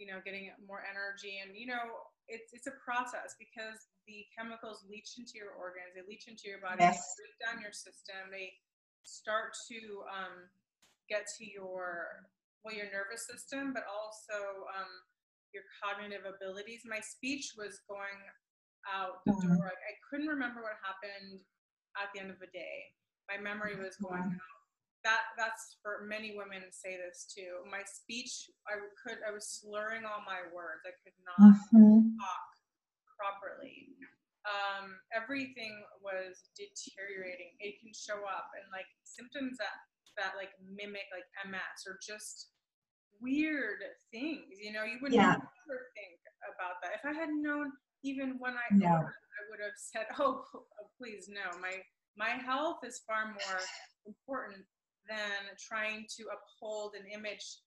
you 0.00 0.08
know, 0.08 0.24
getting 0.24 0.48
more 0.64 0.80
energy. 0.88 1.44
And, 1.44 1.52
you 1.52 1.68
know, 1.68 2.08
it's, 2.24 2.56
it's 2.56 2.66
a 2.66 2.76
process 2.80 3.36
because 3.36 3.84
the 4.06 4.26
chemicals 4.32 4.84
leach 4.88 5.16
into 5.16 5.36
your 5.40 5.56
organs, 5.56 5.96
they 5.96 6.04
leach 6.04 6.28
into 6.28 6.48
your 6.48 6.60
body, 6.60 6.80
yes. 6.80 6.96
they 6.96 7.24
break 7.24 7.36
down 7.40 7.56
your 7.62 7.72
system, 7.72 8.28
they 8.30 8.52
start 9.04 9.52
to 9.68 10.04
um, 10.08 10.48
get 11.08 11.28
to 11.38 11.44
your, 11.44 12.28
well, 12.64 12.74
your 12.74 12.88
nervous 12.92 13.28
system, 13.28 13.72
but 13.72 13.84
also 13.88 14.68
um, 14.72 14.92
your 15.52 15.64
cognitive 15.78 16.26
abilities. 16.26 16.82
My 16.84 17.00
speech 17.00 17.54
was 17.56 17.80
going 17.86 18.18
out 18.90 19.24
the 19.24 19.32
mm-hmm. 19.32 19.54
door. 19.54 19.70
I 19.70 19.94
couldn't 20.10 20.28
remember 20.28 20.60
what 20.60 20.76
happened 20.82 21.40
at 21.96 22.10
the 22.12 22.20
end 22.20 22.34
of 22.34 22.42
the 22.42 22.50
day. 22.52 22.92
My 23.30 23.40
memory 23.40 23.76
was 23.78 23.96
going 23.96 24.20
mm-hmm. 24.20 24.42
out. 24.42 24.60
That 25.04 25.36
that's 25.36 25.76
for 25.84 26.08
many 26.08 26.32
women 26.32 26.64
say 26.72 26.96
this 26.96 27.28
too. 27.28 27.60
My 27.68 27.84
speech, 27.84 28.48
I 28.64 28.80
could 29.04 29.20
I 29.20 29.36
was 29.36 29.44
slurring 29.60 30.08
all 30.08 30.24
my 30.24 30.48
words. 30.48 30.80
I 30.88 30.96
could 31.04 31.12
not 31.28 31.60
mm-hmm. 31.60 32.16
talk 32.16 32.48
properly. 33.20 33.83
Um, 34.44 34.92
everything 35.16 35.72
was 36.04 36.52
deteriorating. 36.52 37.56
It 37.64 37.80
can 37.80 37.96
show 37.96 38.20
up 38.28 38.52
and 38.60 38.68
like 38.72 38.88
symptoms 39.04 39.56
that 39.56 39.72
that 40.20 40.38
like 40.38 40.54
mimic 40.60 41.08
like 41.10 41.26
MS 41.48 41.78
or 41.88 41.98
just 41.98 42.52
weird 43.20 43.80
things. 44.12 44.60
You 44.60 44.72
know, 44.72 44.84
you 44.84 45.00
would 45.02 45.12
yeah. 45.12 45.40
never 45.40 45.78
think 45.96 46.20
about 46.44 46.78
that. 46.84 47.00
If 47.00 47.04
I 47.08 47.16
had 47.16 47.32
known 47.32 47.72
even 48.04 48.36
when 48.38 48.52
I 48.52 48.68
no. 48.70 49.00
I 49.00 49.40
would 49.50 49.60
have 49.64 49.76
said, 49.76 50.06
"Oh, 50.20 50.44
please 51.00 51.28
no. 51.28 51.58
My 51.60 51.80
my 52.16 52.36
health 52.40 52.84
is 52.84 53.02
far 53.06 53.26
more 53.26 53.60
important 54.06 54.64
than 55.08 55.56
trying 55.58 56.06
to 56.16 56.24
uphold 56.32 56.92
an 56.98 57.06
image 57.12 57.58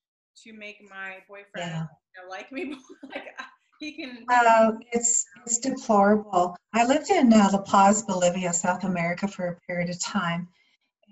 to 0.43 0.53
make 0.53 0.77
my 0.89 1.17
boyfriend 1.27 1.73
yeah. 1.73 1.85
you 1.85 2.23
know, 2.23 2.29
like 2.29 2.51
me. 2.51 2.77
like 3.13 3.25
he 3.79 3.91
can. 3.93 4.25
Uh, 4.29 4.71
it's 4.91 5.25
it's 5.45 5.59
deplorable. 5.59 6.55
I 6.73 6.85
lived 6.85 7.09
in 7.09 7.31
uh, 7.33 7.49
La 7.51 7.61
Paz, 7.61 8.03
Bolivia, 8.03 8.53
South 8.53 8.83
America, 8.83 9.27
for 9.27 9.47
a 9.47 9.55
period 9.67 9.89
of 9.89 9.99
time, 9.99 10.47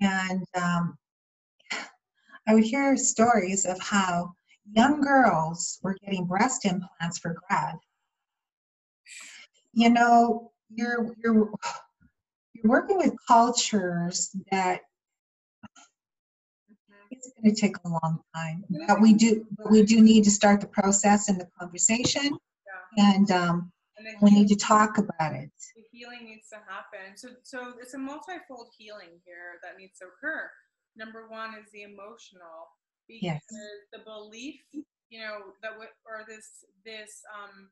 and 0.02 0.44
um, 0.56 0.98
I 2.48 2.54
would 2.54 2.64
hear 2.64 2.96
stories 2.98 3.66
of 3.66 3.80
how 3.80 4.34
young 4.74 5.02
girls 5.02 5.80
were 5.84 5.96
getting 6.04 6.26
breast 6.26 6.66
implants 6.66 7.20
for 7.20 7.36
grad. 7.48 7.76
You 9.74 9.90
know, 9.90 10.52
you're 10.70 11.14
you're 11.24 11.52
you're 12.54 12.72
working 12.72 12.98
with 12.98 13.14
cultures 13.28 14.36
that 14.52 14.82
it's 17.12 17.32
going 17.40 17.54
to 17.54 17.62
take 17.62 17.76
a 17.86 17.90
long 17.90 18.20
time. 18.36 18.64
But 18.88 19.02
we 19.02 19.14
do, 19.14 19.46
but 19.58 19.72
we 19.72 19.84
do 19.84 20.02
need 20.02 20.24
to 20.24 20.32
start 20.32 20.62
the 20.62 20.68
process 20.68 21.30
and 21.30 21.40
the 21.40 21.48
conversation. 21.60 22.38
And, 22.98 23.32
um, 23.32 23.72
and 23.98 24.08
we 24.22 24.32
need 24.32 24.48
to 24.50 24.56
talk 24.56 24.98
about 24.98 25.34
it. 25.34 25.50
The 25.76 25.84
healing 25.92 26.26
needs 26.26 26.50
to 26.50 26.60
happen. 26.68 27.16
So, 27.16 27.30
so 27.44 27.74
it's 27.82 27.94
a 27.94 27.98
multifold 27.98 28.68
healing 28.78 29.20
here 29.26 29.60
that 29.64 29.78
needs 29.80 29.98
to 30.00 30.06
occur 30.06 30.50
number 30.96 31.28
one 31.28 31.52
is 31.60 31.70
the 31.72 31.84
emotional 31.84 32.72
because 33.08 33.22
yes. 33.22 33.42
the 33.94 34.00
belief 34.04 34.60
you 35.10 35.20
know 35.20 35.54
that 35.62 35.72
or 35.78 36.26
this 36.28 36.66
this 36.84 37.22
um 37.30 37.70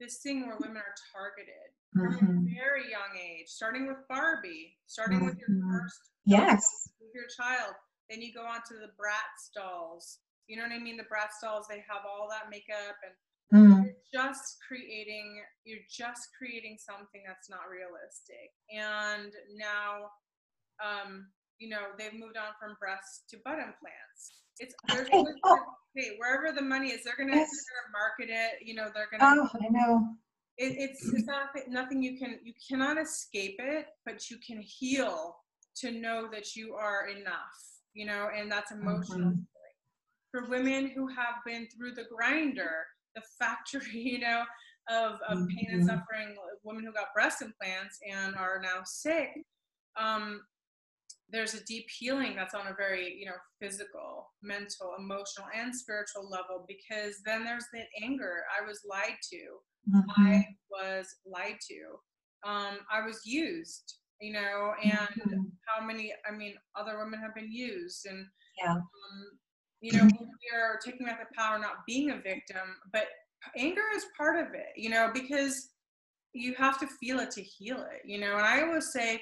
this 0.00 0.18
thing 0.22 0.46
where 0.46 0.58
women 0.58 0.82
are 0.82 0.96
targeted 1.12 1.70
mm-hmm. 1.94 2.18
from 2.18 2.48
a 2.48 2.54
very 2.54 2.90
young 2.90 3.14
age 3.14 3.46
starting 3.46 3.86
with 3.86 3.98
barbie 4.08 4.74
starting 4.86 5.18
mm-hmm. 5.18 5.26
with 5.30 5.38
your 5.38 5.50
mm-hmm. 5.50 5.78
first 5.78 6.00
yes 6.24 6.64
with 7.00 7.14
your 7.14 7.28
child 7.30 7.74
then 8.10 8.20
you 8.20 8.32
go 8.34 8.42
on 8.42 8.60
to 8.66 8.74
the 8.74 8.90
Bratz 8.98 9.54
dolls 9.54 10.18
you 10.48 10.56
know 10.56 10.64
what 10.64 10.72
i 10.72 10.78
mean 10.78 10.96
the 10.96 11.06
Bratz 11.06 11.38
dolls 11.42 11.66
they 11.70 11.84
have 11.86 12.02
all 12.02 12.26
that 12.30 12.50
makeup 12.50 12.98
and 13.06 13.14
just 14.12 14.56
creating 14.66 15.42
you're 15.64 15.84
just 15.90 16.28
creating 16.36 16.76
something 16.78 17.22
that's 17.26 17.50
not 17.50 17.68
realistic 17.68 18.50
and 18.72 19.32
now 19.56 20.08
um 20.84 21.26
you 21.58 21.68
know, 21.68 21.90
they've 21.98 22.12
moved 22.12 22.36
on 22.36 22.54
from 22.60 22.76
breasts 22.80 23.22
to 23.30 23.36
butt 23.44 23.54
implants. 23.54 24.32
It's 24.58 24.74
there's 24.88 25.08
hey, 25.96 26.16
wherever 26.18 26.52
the 26.54 26.62
money 26.62 26.88
is, 26.88 27.04
they're 27.04 27.16
gonna, 27.16 27.36
yes. 27.36 27.50
they're 27.50 27.82
gonna 27.82 27.92
market 27.92 28.32
it. 28.32 28.66
You 28.66 28.74
know, 28.74 28.88
they're 28.94 29.08
gonna. 29.10 29.42
Oh, 29.42 29.48
I 29.60 29.68
know. 29.70 30.08
It, 30.56 30.74
it's 30.76 31.12
it's 31.12 31.26
not 31.26 31.50
nothing 31.68 32.02
you 32.02 32.18
can 32.18 32.38
you 32.42 32.52
cannot 32.68 32.98
escape 32.98 33.56
it, 33.58 33.86
but 34.04 34.30
you 34.30 34.38
can 34.44 34.60
heal 34.60 35.36
to 35.76 35.92
know 35.92 36.28
that 36.32 36.56
you 36.56 36.74
are 36.74 37.08
enough. 37.08 37.34
You 37.94 38.06
know, 38.06 38.28
and 38.36 38.50
that's 38.50 38.70
emotional. 38.70 39.30
Mm-hmm. 39.30 39.40
For 40.30 40.48
women 40.48 40.90
who 40.94 41.08
have 41.08 41.36
been 41.46 41.66
through 41.74 41.94
the 41.94 42.04
grinder, 42.14 42.86
the 43.14 43.22
factory, 43.38 43.86
you 43.92 44.18
know, 44.18 44.44
of, 44.90 45.18
of 45.28 45.48
pain 45.48 45.68
and 45.70 45.80
mm-hmm. 45.80 45.88
suffering, 45.88 46.36
women 46.64 46.84
who 46.84 46.92
got 46.92 47.14
breast 47.14 47.42
implants 47.42 47.98
and 48.10 48.34
are 48.36 48.60
now 48.62 48.80
sick, 48.84 49.30
um, 50.00 50.40
there's 51.30 51.54
a 51.54 51.64
deep 51.64 51.86
healing 51.98 52.34
that's 52.34 52.54
on 52.54 52.68
a 52.68 52.74
very 52.74 53.14
you 53.18 53.26
know 53.26 53.36
physical 53.60 54.30
mental 54.42 54.94
emotional 54.98 55.46
and 55.54 55.74
spiritual 55.74 56.28
level 56.28 56.64
because 56.66 57.16
then 57.24 57.44
there's 57.44 57.66
that 57.72 57.86
anger 58.02 58.42
i 58.58 58.66
was 58.66 58.80
lied 58.88 59.16
to 59.30 59.96
mm-hmm. 59.96 60.22
i 60.22 60.44
was 60.70 61.06
lied 61.26 61.58
to 61.68 62.48
um, 62.48 62.78
i 62.90 63.04
was 63.04 63.20
used 63.24 63.98
you 64.20 64.32
know 64.32 64.72
and 64.82 64.92
mm-hmm. 64.92 65.42
how 65.66 65.84
many 65.84 66.12
i 66.26 66.34
mean 66.34 66.54
other 66.76 66.98
women 66.98 67.20
have 67.20 67.34
been 67.34 67.50
used 67.50 68.06
and 68.06 68.24
yeah. 68.62 68.72
um, 68.72 68.82
you 69.80 69.92
know 69.92 70.04
we 70.04 70.58
are 70.58 70.78
taking 70.84 71.06
back 71.06 71.20
the 71.20 71.34
power 71.36 71.58
not 71.58 71.86
being 71.86 72.10
a 72.10 72.16
victim 72.16 72.76
but 72.92 73.04
anger 73.56 73.82
is 73.94 74.04
part 74.16 74.36
of 74.36 74.54
it 74.54 74.66
you 74.76 74.90
know 74.90 75.10
because 75.14 75.70
you 76.32 76.54
have 76.54 76.78
to 76.78 76.86
feel 77.00 77.20
it 77.20 77.30
to 77.30 77.42
heal 77.42 77.78
it 77.78 78.02
you 78.04 78.18
know 78.18 78.36
and 78.36 78.46
i 78.46 78.62
always 78.62 78.92
say 78.92 79.20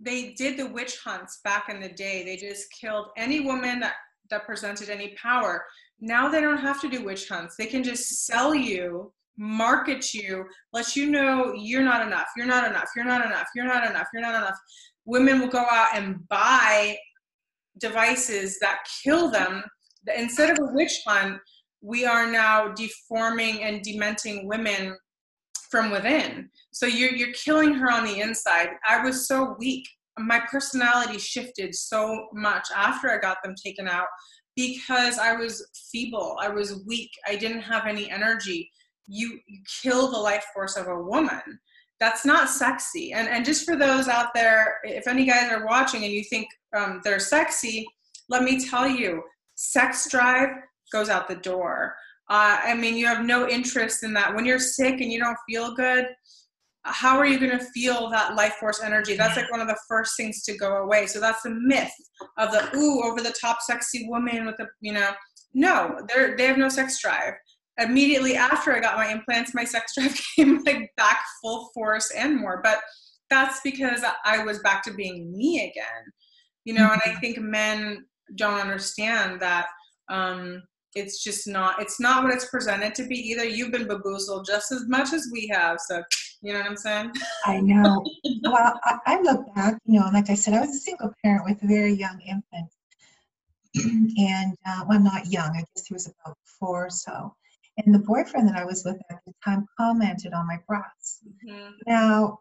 they 0.00 0.34
did 0.36 0.58
the 0.58 0.66
witch 0.66 0.98
hunts 1.04 1.40
back 1.44 1.68
in 1.68 1.80
the 1.80 1.88
day. 1.88 2.24
They 2.24 2.36
just 2.36 2.66
killed 2.72 3.08
any 3.16 3.40
woman 3.40 3.80
that, 3.80 3.94
that 4.30 4.46
presented 4.46 4.88
any 4.88 5.16
power. 5.20 5.64
Now 6.00 6.28
they 6.28 6.40
don't 6.40 6.58
have 6.58 6.80
to 6.82 6.88
do 6.88 7.04
witch 7.04 7.28
hunts. 7.28 7.56
They 7.56 7.66
can 7.66 7.82
just 7.82 8.26
sell 8.26 8.54
you, 8.54 9.12
market 9.38 10.12
you, 10.12 10.44
let 10.72 10.96
you 10.96 11.10
know 11.10 11.54
you're 11.56 11.82
not 11.82 12.06
enough, 12.06 12.26
you're 12.36 12.46
not 12.46 12.68
enough, 12.68 12.88
you're 12.94 13.04
not 13.04 13.24
enough, 13.24 13.46
you're 13.54 13.66
not 13.66 13.88
enough, 13.88 14.06
you're 14.12 14.22
not 14.22 14.34
enough. 14.34 14.58
Women 15.06 15.40
will 15.40 15.48
go 15.48 15.64
out 15.70 15.88
and 15.94 16.26
buy 16.28 16.96
devices 17.78 18.58
that 18.60 18.78
kill 19.02 19.30
them. 19.30 19.62
Instead 20.16 20.50
of 20.50 20.58
a 20.58 20.72
witch 20.72 21.00
hunt, 21.06 21.38
we 21.80 22.06
are 22.06 22.30
now 22.30 22.68
deforming 22.68 23.62
and 23.62 23.82
dementing 23.82 24.48
women 24.48 24.96
from 25.70 25.90
within. 25.90 26.48
So 26.72 26.86
you're 26.86 27.14
you're 27.14 27.32
killing 27.32 27.74
her 27.74 27.90
on 27.90 28.04
the 28.06 28.20
inside. 28.20 28.70
I 28.88 29.04
was 29.04 29.26
so 29.28 29.56
weak. 29.58 29.86
My 30.18 30.40
personality 30.50 31.18
shifted 31.18 31.74
so 31.74 32.28
much 32.32 32.68
after 32.74 33.10
I 33.10 33.18
got 33.18 33.38
them 33.42 33.54
taken 33.62 33.88
out 33.88 34.06
because 34.56 35.18
I 35.18 35.34
was 35.34 35.66
feeble. 35.90 36.36
I 36.40 36.48
was 36.48 36.84
weak. 36.86 37.10
I 37.26 37.36
didn't 37.36 37.62
have 37.62 37.86
any 37.86 38.10
energy. 38.10 38.70
You, 39.06 39.38
you 39.46 39.60
kill 39.82 40.10
the 40.10 40.18
life 40.18 40.46
force 40.54 40.76
of 40.76 40.86
a 40.86 41.02
woman. 41.02 41.42
That's 42.00 42.24
not 42.24 42.48
sexy. 42.48 43.12
And 43.12 43.28
and 43.28 43.44
just 43.44 43.64
for 43.64 43.76
those 43.76 44.08
out 44.08 44.34
there, 44.34 44.78
if 44.84 45.06
any 45.06 45.24
guys 45.26 45.50
are 45.50 45.66
watching 45.66 46.04
and 46.04 46.12
you 46.12 46.24
think 46.24 46.48
um, 46.76 47.00
they're 47.04 47.18
sexy, 47.18 47.86
let 48.28 48.42
me 48.42 48.64
tell 48.64 48.88
you, 48.88 49.22
sex 49.70 50.08
drive 50.10 50.50
goes 50.92 51.08
out 51.08 51.28
the 51.28 51.36
door. 51.36 51.94
Uh, 52.30 52.58
I 52.64 52.74
mean, 52.74 52.96
you 52.96 53.06
have 53.06 53.24
no 53.24 53.48
interest 53.48 54.02
in 54.02 54.14
that. 54.14 54.34
When 54.34 54.46
you're 54.46 54.58
sick 54.58 55.00
and 55.00 55.12
you 55.12 55.18
don't 55.18 55.36
feel 55.48 55.74
good, 55.74 56.06
how 56.84 57.18
are 57.18 57.26
you 57.26 57.38
going 57.38 57.58
to 57.58 57.64
feel 57.66 58.10
that 58.10 58.34
life 58.34 58.54
force 58.54 58.82
energy? 58.82 59.16
That's 59.16 59.36
like 59.36 59.50
one 59.50 59.60
of 59.60 59.68
the 59.68 59.78
first 59.88 60.16
things 60.16 60.42
to 60.44 60.56
go 60.56 60.82
away. 60.82 61.06
So 61.06 61.18
that's 61.18 61.42
the 61.42 61.50
myth 61.50 61.92
of 62.38 62.52
the 62.52 62.76
ooh 62.76 63.02
over 63.02 63.20
the 63.20 63.34
top 63.40 63.58
sexy 63.62 64.06
woman 64.08 64.46
with 64.46 64.56
the 64.58 64.66
you 64.80 64.92
know. 64.92 65.10
No, 65.54 65.98
they 66.12 66.34
they 66.34 66.46
have 66.46 66.58
no 66.58 66.68
sex 66.68 67.00
drive. 67.00 67.34
Immediately 67.78 68.36
after 68.36 68.74
I 68.74 68.80
got 68.80 68.96
my 68.96 69.10
implants, 69.10 69.54
my 69.54 69.64
sex 69.64 69.94
drive 69.98 70.20
came 70.36 70.62
like 70.64 70.90
back 70.96 71.20
full 71.42 71.70
force 71.74 72.10
and 72.16 72.38
more. 72.38 72.60
But 72.62 72.80
that's 73.30 73.60
because 73.64 74.02
I 74.24 74.44
was 74.44 74.58
back 74.60 74.82
to 74.84 74.92
being 74.92 75.34
me 75.36 75.60
again, 75.60 76.12
you 76.64 76.74
know. 76.74 76.90
And 76.92 77.00
I 77.04 77.10
mm-hmm. 77.10 77.20
think 77.20 77.38
men 77.38 78.04
don't 78.36 78.60
understand 78.60 79.40
that 79.40 79.66
um, 80.08 80.62
it's 80.94 81.22
just 81.22 81.46
not 81.48 81.80
it's 81.80 81.98
not 82.00 82.22
what 82.22 82.32
it's 82.32 82.48
presented 82.48 82.94
to 82.96 83.06
be 83.06 83.16
either. 83.16 83.44
You've 83.44 83.72
been 83.72 83.88
baboozled 83.88 84.46
just 84.46 84.70
as 84.72 84.86
much 84.86 85.12
as 85.12 85.28
we 85.32 85.48
have 85.52 85.78
so 85.80 86.02
you 86.42 86.52
know 86.52 86.60
what 86.60 86.68
i'm 86.68 86.76
saying? 86.76 87.10
I 87.46 87.60
know. 87.60 88.04
Well 88.42 88.78
I, 88.84 88.98
I, 89.06 89.20
look 89.22 89.54
back 89.54 89.78
you 89.86 89.98
know 89.98 90.10
like 90.12 90.28
i 90.28 90.34
said 90.34 90.54
i 90.54 90.60
was 90.60 90.70
a 90.70 90.78
single 90.78 91.12
parent 91.24 91.44
with 91.46 91.62
a 91.62 91.66
very 91.66 91.94
young 91.94 92.20
infant. 92.20 92.70
And 94.18 94.54
uh, 94.66 94.84
well 94.88 95.00
not 95.00 95.26
young 95.26 95.50
i 95.56 95.64
guess 95.74 95.86
he 95.86 95.94
was 95.94 96.06
about 96.06 96.36
four 96.58 96.86
or 96.86 96.90
so. 96.90 97.34
And 97.78 97.94
the 97.94 97.98
boyfriend 97.98 98.48
that 98.48 98.56
I 98.56 98.64
was 98.64 98.84
with 98.84 99.00
at 99.10 99.18
the 99.26 99.32
time 99.44 99.66
commented 99.78 100.32
on 100.32 100.46
my 100.46 100.58
breasts. 100.68 101.20
Mm-hmm. 101.44 101.70
Now, 101.88 102.38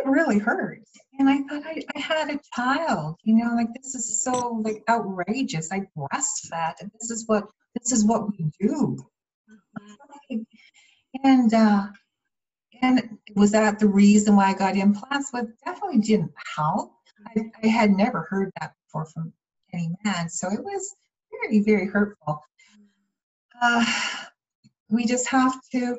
it 0.00 0.06
really 0.08 0.38
hurt. 0.38 0.82
And 1.18 1.28
I 1.28 1.38
thought 1.42 1.62
I, 1.66 1.82
I, 1.94 1.98
had 1.98 2.30
a 2.30 2.40
child, 2.54 3.16
you 3.22 3.36
know, 3.36 3.54
like 3.54 3.68
this 3.74 3.94
is 3.94 4.22
so 4.22 4.60
like 4.64 4.82
outrageous. 4.88 5.70
I 5.70 5.82
breastfed 5.96 6.80
and 6.80 6.90
this 6.98 7.10
is 7.10 7.26
what 7.26 7.44
this 7.74 7.92
is 7.92 8.04
what 8.04 8.28
we 8.30 8.50
do. 8.60 8.96
Mm-hmm. 10.30 10.36
And 11.24 11.54
uh 11.54 11.88
and 12.82 13.18
was 13.36 13.52
that 13.52 13.78
the 13.78 13.88
reason 13.88 14.36
why 14.36 14.50
I 14.50 14.54
got 14.54 14.76
implants? 14.76 15.30
Well, 15.32 15.48
definitely 15.64 15.98
didn't 15.98 16.32
help. 16.56 16.92
I, 17.26 17.50
I 17.62 17.66
had 17.66 17.90
never 17.90 18.26
heard 18.30 18.50
that 18.60 18.72
before 18.86 19.06
from 19.06 19.32
any 19.72 19.90
man. 20.04 20.28
So 20.30 20.50
it 20.50 20.62
was 20.62 20.94
very, 21.30 21.60
very 21.60 21.86
hurtful. 21.86 22.42
Uh, 23.60 23.84
we 24.88 25.04
just 25.04 25.28
have 25.28 25.54
to, 25.72 25.98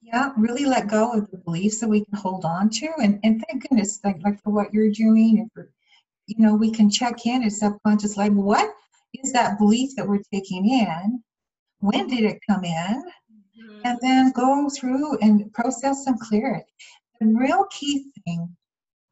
yeah, 0.00 0.32
really 0.36 0.64
let 0.64 0.88
go 0.88 1.12
of 1.12 1.30
the 1.30 1.38
beliefs 1.38 1.80
that 1.80 1.88
we 1.88 2.04
can 2.04 2.18
hold 2.18 2.44
on 2.44 2.70
to. 2.70 2.88
And, 3.02 3.18
and 3.24 3.42
thank 3.46 3.62
goodness, 3.62 4.00
like, 4.04 4.22
like 4.22 4.42
for 4.42 4.50
what 4.50 4.72
you're 4.72 4.90
doing 4.90 5.38
and 5.40 5.50
for, 5.52 5.70
you 6.26 6.36
know, 6.38 6.54
we 6.54 6.70
can 6.70 6.90
check 6.90 7.26
in 7.26 7.42
as 7.42 7.58
subconscious, 7.58 8.16
like 8.16 8.32
what 8.32 8.70
is 9.14 9.32
that 9.32 9.58
belief 9.58 9.90
that 9.96 10.06
we're 10.06 10.22
taking 10.32 10.68
in? 10.70 11.22
When 11.80 12.06
did 12.06 12.24
it 12.24 12.40
come 12.48 12.64
in? 12.64 12.72
Mm-hmm. 12.72 13.80
And 13.84 13.98
then 14.00 14.32
go 14.32 14.68
through 14.68 15.18
and 15.18 15.52
process 15.52 16.06
and 16.06 16.18
clear 16.20 16.54
it. 16.54 16.66
The 17.20 17.26
real 17.26 17.66
key 17.70 18.10
thing 18.24 18.56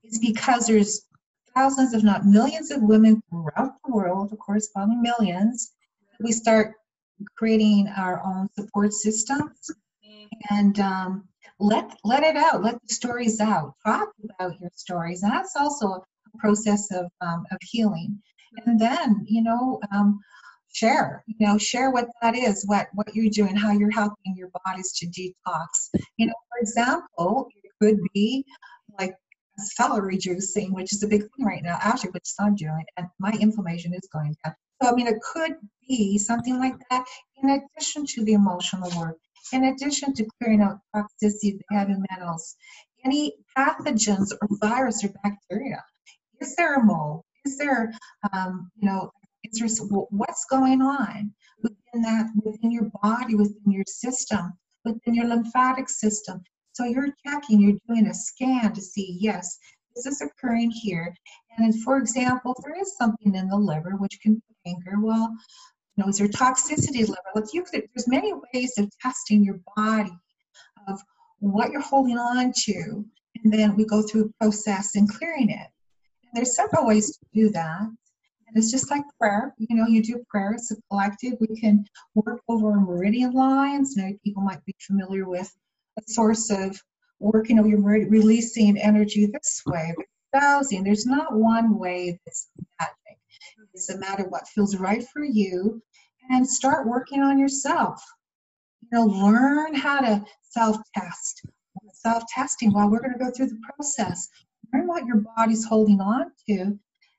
is 0.04 0.18
because 0.18 0.66
there's 0.66 1.06
thousands, 1.54 1.94
if 1.94 2.02
not 2.02 2.24
millions, 2.24 2.70
of 2.70 2.82
women 2.82 3.20
throughout 3.28 3.74
the 3.84 3.92
world, 3.92 4.32
of 4.32 4.38
course, 4.38 4.68
probably 4.68 4.96
millions, 4.96 5.72
we 6.20 6.30
start 6.30 6.74
creating 7.36 7.88
our 7.96 8.22
own 8.24 8.48
support 8.54 8.92
systems 8.92 9.70
and 10.50 10.78
um, 10.80 11.28
let 11.58 11.96
let 12.04 12.22
it 12.22 12.36
out, 12.36 12.62
let 12.62 12.80
the 12.86 12.94
stories 12.94 13.40
out, 13.40 13.74
talk 13.84 14.08
about 14.24 14.60
your 14.60 14.70
stories. 14.74 15.22
And 15.22 15.32
that's 15.32 15.56
also 15.56 15.86
a 15.88 16.38
process 16.38 16.90
of 16.92 17.06
um, 17.20 17.44
of 17.50 17.58
healing. 17.62 18.20
And 18.64 18.80
then, 18.80 19.24
you 19.26 19.42
know, 19.42 19.80
um, 19.92 20.18
share, 20.72 21.24
you 21.26 21.46
know, 21.46 21.58
share 21.58 21.90
what 21.90 22.08
that 22.22 22.34
is, 22.34 22.64
what 22.66 22.88
what 22.94 23.14
you're 23.14 23.30
doing, 23.30 23.56
how 23.56 23.72
you're 23.72 23.90
helping 23.90 24.34
your 24.36 24.50
bodies 24.64 24.92
to 24.98 25.06
detox. 25.06 25.90
You 26.16 26.26
know, 26.26 26.34
for 26.50 26.60
example, 26.60 27.48
it 27.62 27.72
could 27.80 27.98
be 28.14 28.44
like 28.98 29.14
celery 29.58 30.18
juicing, 30.18 30.72
which 30.72 30.92
is 30.92 31.02
a 31.02 31.08
big 31.08 31.22
thing 31.22 31.46
right 31.46 31.62
now, 31.62 31.78
actually, 31.80 32.10
which 32.10 32.28
I'm 32.38 32.54
doing, 32.54 32.84
and 32.96 33.06
my 33.18 33.32
inflammation 33.40 33.94
is 33.94 34.08
going 34.12 34.34
down. 34.44 34.54
So, 34.82 34.90
I 34.90 34.92
mean, 34.94 35.06
it 35.06 35.20
could 35.22 35.54
be 35.88 36.18
something 36.18 36.58
like 36.58 36.74
that 36.90 37.04
in 37.42 37.50
addition 37.50 38.04
to 38.06 38.24
the 38.24 38.34
emotional 38.34 38.90
work, 38.98 39.16
in 39.52 39.64
addition 39.64 40.12
to 40.14 40.26
clearing 40.38 40.62
out 40.62 40.78
toxicity, 40.94 41.58
the 41.58 41.64
heavy 41.70 41.94
metals, 42.10 42.56
any 43.04 43.34
pathogens 43.56 44.32
or 44.40 44.48
virus 44.60 45.04
or 45.04 45.12
bacteria. 45.22 45.82
Is 46.40 46.54
there 46.56 46.74
a 46.74 46.84
mold? 46.84 47.22
Is 47.44 47.56
there, 47.56 47.92
um, 48.32 48.70
you 48.76 48.88
know, 48.88 49.10
is 49.44 49.58
there, 49.58 49.86
what's 50.10 50.44
going 50.50 50.82
on 50.82 51.32
within 51.62 52.02
that, 52.02 52.26
within 52.44 52.72
your 52.72 52.90
body, 53.02 53.34
within 53.34 53.70
your 53.70 53.84
system, 53.86 54.52
within 54.84 55.14
your 55.14 55.26
lymphatic 55.26 55.88
system? 55.88 56.42
So 56.72 56.84
you're 56.84 57.14
checking, 57.26 57.60
you're 57.60 57.78
doing 57.88 58.08
a 58.08 58.14
scan 58.14 58.74
to 58.74 58.82
see, 58.82 59.16
yes, 59.20 59.58
this 59.94 60.06
is 60.06 60.20
occurring 60.20 60.70
here. 60.70 61.14
And 61.56 61.82
for 61.82 61.96
example, 61.96 62.54
there 62.62 62.78
is 62.78 62.96
something 62.96 63.34
in 63.34 63.48
the 63.48 63.56
liver 63.56 63.92
which 63.96 64.18
can 64.22 64.42
anger, 64.66 65.00
well, 65.00 65.32
you 65.96 66.04
know, 66.04 66.08
is 66.08 66.18
there 66.18 66.28
toxicity 66.28 67.00
liver? 67.00 67.16
Like 67.34 67.52
you 67.52 67.62
could, 67.62 67.88
there's 67.94 68.08
many 68.08 68.32
ways 68.54 68.74
of 68.78 68.90
testing 69.00 69.44
your 69.44 69.60
body 69.76 70.16
of 70.88 71.00
what 71.38 71.70
you're 71.70 71.80
holding 71.80 72.18
on 72.18 72.52
to. 72.64 73.04
And 73.42 73.52
then 73.52 73.76
we 73.76 73.84
go 73.84 74.02
through 74.02 74.26
a 74.26 74.44
process 74.44 74.94
and 74.94 75.08
clearing 75.08 75.50
it. 75.50 75.68
And 76.24 76.32
there's 76.34 76.54
several 76.54 76.86
ways 76.86 77.16
to 77.16 77.26
do 77.34 77.50
that. 77.50 77.80
And 77.80 78.56
it's 78.56 78.70
just 78.70 78.90
like 78.90 79.02
prayer. 79.18 79.54
You 79.58 79.76
know, 79.76 79.86
you 79.86 80.02
do 80.02 80.24
prayer, 80.28 80.52
it's 80.52 80.70
a 80.70 80.76
collective. 80.90 81.34
We 81.40 81.58
can 81.58 81.84
work 82.14 82.40
over 82.48 82.78
meridian 82.78 83.32
lines. 83.32 83.96
Many 83.96 84.18
people 84.22 84.42
might 84.42 84.64
be 84.64 84.74
familiar 84.80 85.28
with 85.28 85.52
a 85.98 86.02
source 86.06 86.50
of 86.50 86.80
working 87.18 87.56
you 87.56 87.62
know, 87.62 87.68
you're 87.68 88.08
releasing 88.08 88.78
energy 88.78 89.26
this 89.26 89.62
way, 89.66 89.94
dowsing. 90.32 90.84
There's 90.84 91.06
not 91.06 91.34
one 91.34 91.78
way 91.78 92.20
that's 92.24 92.48
magic. 92.78 93.05
It's 93.76 93.90
a 93.90 93.98
matter 93.98 94.24
what 94.30 94.48
feels 94.48 94.76
right 94.76 95.06
for 95.12 95.22
you 95.22 95.82
and 96.30 96.48
start 96.48 96.88
working 96.88 97.20
on 97.20 97.38
yourself. 97.38 98.02
You 98.80 98.88
know, 98.98 99.04
learn 99.04 99.74
how 99.74 100.00
to 100.00 100.24
self-test. 100.40 101.42
Self-testing 101.92 102.72
while 102.72 102.88
we're 102.90 103.00
going 103.00 103.12
to 103.12 103.18
go 103.22 103.30
through 103.30 103.48
the 103.48 103.60
process. 103.74 104.30
Learn 104.72 104.86
what 104.86 105.04
your 105.04 105.22
body's 105.36 105.66
holding 105.66 106.00
on 106.00 106.32
to 106.48 106.78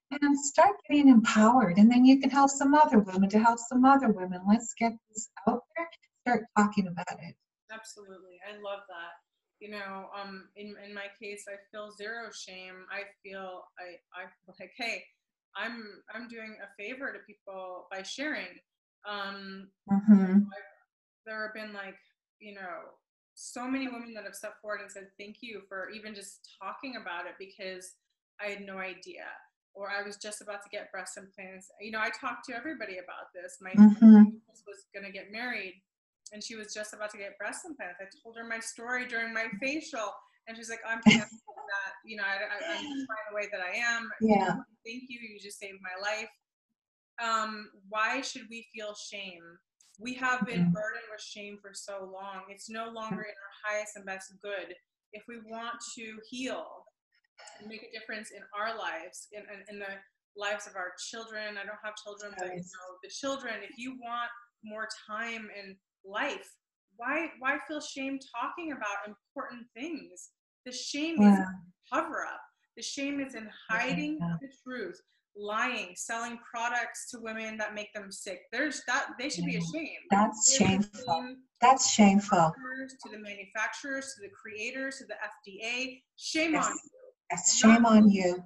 and 0.10 0.40
start 0.40 0.72
getting 0.90 1.10
empowered. 1.10 1.78
And 1.78 1.92
then 1.92 2.06
you 2.06 2.20
can 2.20 2.32
help 2.32 2.50
some 2.50 2.74
other 2.74 2.98
women 2.98 3.30
to 3.30 3.40
help 3.40 3.60
some 3.60 3.86
other 3.86 4.10
women. 4.10 4.42
Let's 4.50 4.74
get 4.80 4.94
this 5.10 5.30
out 5.48 5.62
there, 5.76 5.90
start 6.26 6.46
talking 6.58 6.88
about 6.88 7.20
it. 7.22 7.36
Absolutely. 7.72 8.40
I 8.50 8.54
love 8.54 8.82
that. 8.90 9.14
You 9.60 9.70
know, 9.70 10.08
um, 10.20 10.50
in, 10.56 10.74
in 10.88 10.92
my 10.94 11.06
case, 11.22 11.46
I 11.48 11.58
feel 11.72 11.92
zero 11.92 12.30
shame. 12.34 12.86
I 12.92 13.04
feel 13.24 13.62
I, 13.80 13.98
I 14.20 14.26
like, 14.60 14.72
hey, 14.76 15.04
I'm, 15.58 15.84
I'm 16.14 16.28
doing 16.28 16.56
a 16.62 16.70
favor 16.82 17.12
to 17.12 17.20
people 17.20 17.88
by 17.92 18.04
sharing. 18.04 18.60
Um, 19.10 19.70
mm-hmm. 19.90 20.40
there 21.26 21.44
have 21.44 21.54
been 21.54 21.74
like, 21.74 21.98
you 22.40 22.54
know, 22.54 22.96
so 23.36 23.68
many 23.68 23.88
women 23.88 24.14
that 24.16 24.26
have 24.26 24.36
stepped 24.36 24.62
forward 24.62 24.82
and 24.82 24.92
said, 24.92 25.08
thank 25.20 25.38
you 25.42 25.62
for 25.68 25.90
even 25.90 26.16
just 26.16 26.50
talking 26.62 26.96
about 27.02 27.26
it 27.26 27.36
because 27.40 27.94
I 28.42 28.50
had 28.50 28.62
no 28.62 28.78
idea 28.78 29.26
or 29.74 29.90
I 29.92 30.02
was 30.02 30.18
just 30.18 30.42
about 30.42 30.64
to 30.64 30.70
get 30.70 30.92
breast 30.92 31.18
implants. 31.18 31.70
You 31.80 31.92
know, 31.92 32.00
I 32.00 32.10
talked 32.10 32.46
to 32.50 32.56
everybody 32.56 32.98
about 32.98 33.30
this. 33.34 33.58
My 33.62 33.72
mm-hmm. 33.72 34.24
was 34.66 34.86
going 34.94 35.06
to 35.06 35.12
get 35.12 35.32
married 35.32 35.76
and 36.34 36.44
she 36.44 36.56
was 36.56 36.74
just 36.74 36.94
about 36.94 37.12
to 37.12 37.18
get 37.18 37.38
breast 37.38 37.66
implants. 37.66 38.00
I 38.02 38.06
told 38.24 38.36
her 38.38 38.44
my 38.44 38.60
story 38.60 39.08
during 39.08 39.34
my 39.34 39.46
facial, 39.62 40.12
and 40.48 40.58
she's 40.58 40.70
like, 40.70 40.82
"I'm 40.88 41.00
that. 41.06 41.94
You 42.06 42.18
know, 42.18 42.24
I, 42.24 42.76
am 42.76 42.84
just 42.84 43.08
fine 43.08 43.26
the 43.30 43.36
way 43.36 43.48
that 43.52 43.62
I 43.62 43.76
am. 43.78 44.10
Yeah. 44.22 44.56
Thank 44.88 45.04
you. 45.10 45.20
You 45.20 45.40
just 45.40 45.60
saved 45.60 45.80
my 45.82 46.00
life. 46.02 46.30
Um, 47.22 47.70
why 47.90 48.22
should 48.22 48.44
we 48.50 48.66
feel 48.74 48.96
shame? 48.96 49.44
We 50.00 50.14
have 50.16 50.46
been 50.46 50.62
mm-hmm. 50.62 50.72
burdened 50.72 51.10
with 51.12 51.22
shame 51.22 51.58
for 51.62 51.72
so 51.74 52.10
long. 52.14 52.44
It's 52.50 52.70
no 52.70 52.90
longer 52.90 53.24
in 53.24 53.36
our 53.36 53.56
highest 53.66 53.96
and 53.96 54.06
best 54.06 54.34
good. 54.42 54.74
If 55.14 55.24
we 55.28 55.38
want 55.50 55.76
to 55.98 56.18
heal 56.30 56.66
and 57.60 57.68
make 57.68 57.84
a 57.84 58.00
difference 58.00 58.32
in 58.32 58.44
our 58.58 58.78
lives, 58.78 59.28
in, 59.34 59.42
in, 59.42 59.76
in 59.76 59.80
the 59.80 59.98
lives 60.38 60.68
of 60.68 60.76
our 60.76 60.94
children, 61.10 61.58
I 61.58 61.66
don't 61.66 61.82
have 61.84 61.96
children, 62.04 62.34
but 62.38 62.50
you 62.50 62.62
know, 62.62 62.90
the 63.04 63.10
children, 63.10 63.56
if 63.64 63.78
you 63.78 63.98
want 64.00 64.30
more 64.64 64.88
time 65.10 65.50
and 65.58 65.76
life 66.06 66.48
why 66.98 67.30
why 67.40 67.58
feel 67.68 67.80
shame 67.80 68.20
talking 68.36 68.72
about 68.72 69.08
important 69.08 69.66
things 69.76 70.32
the 70.66 70.72
shame 70.72 71.22
yeah. 71.22 71.34
is 71.34 71.48
cover 71.94 72.26
up 72.26 72.42
the 72.78 72.84
shame 72.84 73.20
is 73.20 73.36
in 73.36 73.50
hiding 73.70 74.18
yeah. 74.22 74.36
the 74.42 74.48
truth 74.64 75.02
lying 75.36 75.90
selling 75.96 76.40
products 76.50 77.12
to 77.12 77.20
women 77.22 77.58
that 77.58 77.76
make 77.76 77.94
them 77.94 78.12
sick 78.12 78.42
there's 78.52 78.82
that 78.88 79.08
they 79.20 79.30
should 79.30 79.44
yeah. 79.44 79.60
be 79.60 79.66
ashamed 79.66 79.90
that's 80.10 80.56
shameful 80.56 81.36
that's 81.62 81.92
shameful 81.92 82.54
to 83.04 83.12
the 83.12 83.20
manufacturers 83.20 84.16
to 84.16 84.22
the 84.22 84.34
creators 84.34 84.98
to 84.98 85.06
the 85.06 85.16
fda 85.52 86.02
shame 86.16 86.56
on 86.56 86.72
you 87.30 87.44
shame 87.56 87.86
on 87.86 88.10
you 88.10 88.44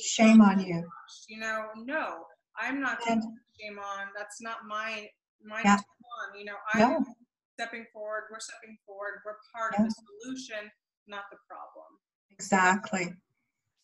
shame 0.00 0.40
on 0.40 0.60
you 0.60 0.82
you 1.28 1.38
know 1.38 1.66
no 1.84 2.24
i'm 2.58 2.80
not 2.80 2.98
and, 3.10 3.22
shame 3.60 3.78
on 3.78 4.06
that's 4.16 4.40
not 4.40 4.58
my 4.66 5.06
my 5.44 5.60
yeah 5.64 5.76
on. 6.20 6.38
You 6.38 6.44
know, 6.46 6.58
I'm 6.74 7.04
stepping 7.58 7.86
forward, 7.92 8.24
we're 8.30 8.40
stepping 8.40 8.76
forward, 8.86 9.22
we're 9.24 9.40
part 9.54 9.74
yeah. 9.76 9.84
of 9.84 9.88
the 9.88 9.94
solution, 9.94 10.70
not 11.06 11.24
the 11.30 11.38
problem. 11.48 11.88
Exactly. 12.30 13.14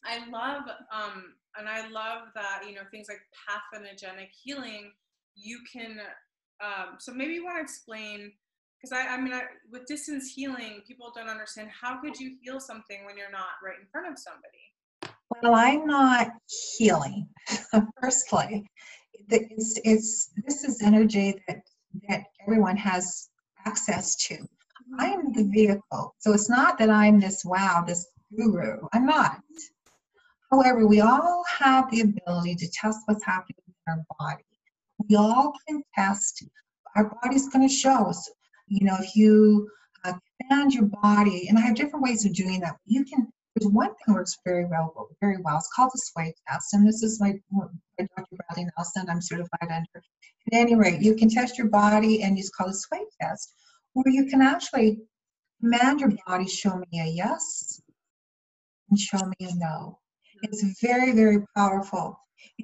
I 0.09 0.29
love, 0.31 0.63
um, 0.93 1.35
and 1.59 1.69
I 1.69 1.89
love 1.89 2.29
that, 2.35 2.63
you 2.67 2.75
know, 2.75 2.83
things 2.91 3.07
like 3.09 3.21
pathogenic 3.47 4.31
healing, 4.43 4.93
you 5.35 5.61
can, 5.71 5.99
um, 6.61 6.97
so 6.99 7.13
maybe 7.13 7.35
you 7.35 7.45
want 7.45 7.59
to 7.59 7.63
explain, 7.63 8.33
because 8.81 8.93
I, 8.93 9.15
I 9.15 9.21
mean, 9.21 9.33
I, 9.33 9.43
with 9.71 9.87
distance 9.87 10.33
healing, 10.35 10.83
people 10.87 11.13
don't 11.15 11.29
understand 11.29 11.69
how 11.69 12.01
could 12.01 12.19
you 12.19 12.37
heal 12.41 12.61
something 12.61 13.05
when 13.05 13.17
you're 13.17 13.31
not 13.31 13.59
right 13.63 13.79
in 13.81 13.87
front 13.93 14.11
of 14.11 14.19
somebody? 14.19 15.15
Well, 15.43 15.55
I'm 15.55 15.87
not 15.87 16.31
healing, 16.77 17.29
firstly. 18.01 18.67
It's, 19.29 19.79
it's, 19.85 20.31
this 20.47 20.65
is 20.65 20.81
energy 20.83 21.41
that 21.47 21.61
that 22.09 22.25
everyone 22.47 22.77
has 22.77 23.29
access 23.67 24.17
to. 24.17 24.37
I 24.99 25.07
am 25.09 25.33
the 25.33 25.45
vehicle. 25.45 26.15
So 26.19 26.33
it's 26.33 26.49
not 26.49 26.79
that 26.79 26.91
I'm 26.91 27.21
this 27.21 27.45
wow, 27.45 27.85
this 27.87 28.07
guru. 28.37 28.79
I'm 28.93 29.07
not. 29.07 29.41
However, 30.51 30.87
we 30.87 31.01
all 31.01 31.45
have 31.59 31.91
the 31.91 32.01
ability 32.01 32.55
to 32.57 32.69
test 32.71 33.01
what's 33.05 33.25
happening 33.25 33.63
in 33.67 33.93
our 33.93 34.05
body. 34.19 34.45
We 35.09 35.17
all 35.17 35.53
can 35.67 35.83
test 35.95 36.43
our 36.97 37.15
body's 37.23 37.49
going 37.49 37.67
to 37.67 37.73
show 37.73 38.07
us. 38.07 38.31
You 38.67 38.87
know, 38.87 38.97
if 39.01 39.15
you 39.15 39.71
uh, 40.05 40.15
command 40.41 40.75
your 40.75 40.87
body, 40.87 41.49
and 41.49 41.59
I 41.59 41.63
have 41.63 41.77
different 41.77 42.03
ways 42.05 42.25
of 42.25 42.35
doing 42.35 42.61
that. 42.61 42.77
You 42.87 43.05
can. 43.05 43.29
There's 43.55 43.73
one 43.73 43.89
thing 43.89 44.15
works 44.15 44.37
very 44.45 44.67
well, 44.67 45.09
very 45.21 45.39
well. 45.43 45.57
It's 45.57 45.69
called 45.75 45.91
the 45.93 45.99
sway 45.99 46.33
test, 46.49 46.75
and 46.75 46.87
this 46.87 47.03
is 47.03 47.21
my, 47.21 47.35
my 47.51 47.67
Dr. 47.99 48.37
Bradley 48.37 48.71
Nelson. 48.77 49.07
I'm 49.09 49.21
certified 49.21 49.49
under. 49.63 50.03
At 50.53 50.53
any 50.53 50.77
rate, 50.77 51.01
you 51.03 51.17
can 51.17 51.29
test 51.29 51.59
your 51.59 51.69
body, 51.69 52.23
and 52.23 52.39
it's 52.39 52.51
called 52.51 52.71
a 52.71 52.75
sway 52.75 53.05
test, 53.21 53.55
where 53.95 54.13
you 54.13 54.27
can 54.27 54.43
actually 54.43 54.99
command 55.61 56.01
your 56.01 56.13
body, 56.27 56.47
show 56.47 56.77
me 56.77 57.01
a 57.01 57.07
yes, 57.07 57.81
and 58.91 58.99
show 58.99 59.19
me 59.19 59.49
a 59.49 59.55
no. 59.57 59.99
It's 60.43 60.81
very, 60.81 61.13
very 61.13 61.45
powerful. 61.57 62.19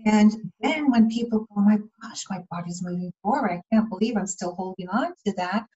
And 0.06 0.50
then 0.60 0.90
when 0.90 1.08
people 1.08 1.40
go, 1.40 1.46
oh 1.56 1.62
my 1.62 1.78
gosh, 2.02 2.24
my 2.30 2.40
body's 2.50 2.82
moving 2.82 3.12
forward, 3.22 3.50
I 3.52 3.62
can't 3.72 3.88
believe 3.88 4.16
I'm 4.16 4.26
still 4.26 4.54
holding 4.54 4.88
on 4.88 5.12
to 5.26 5.32
that. 5.37 5.66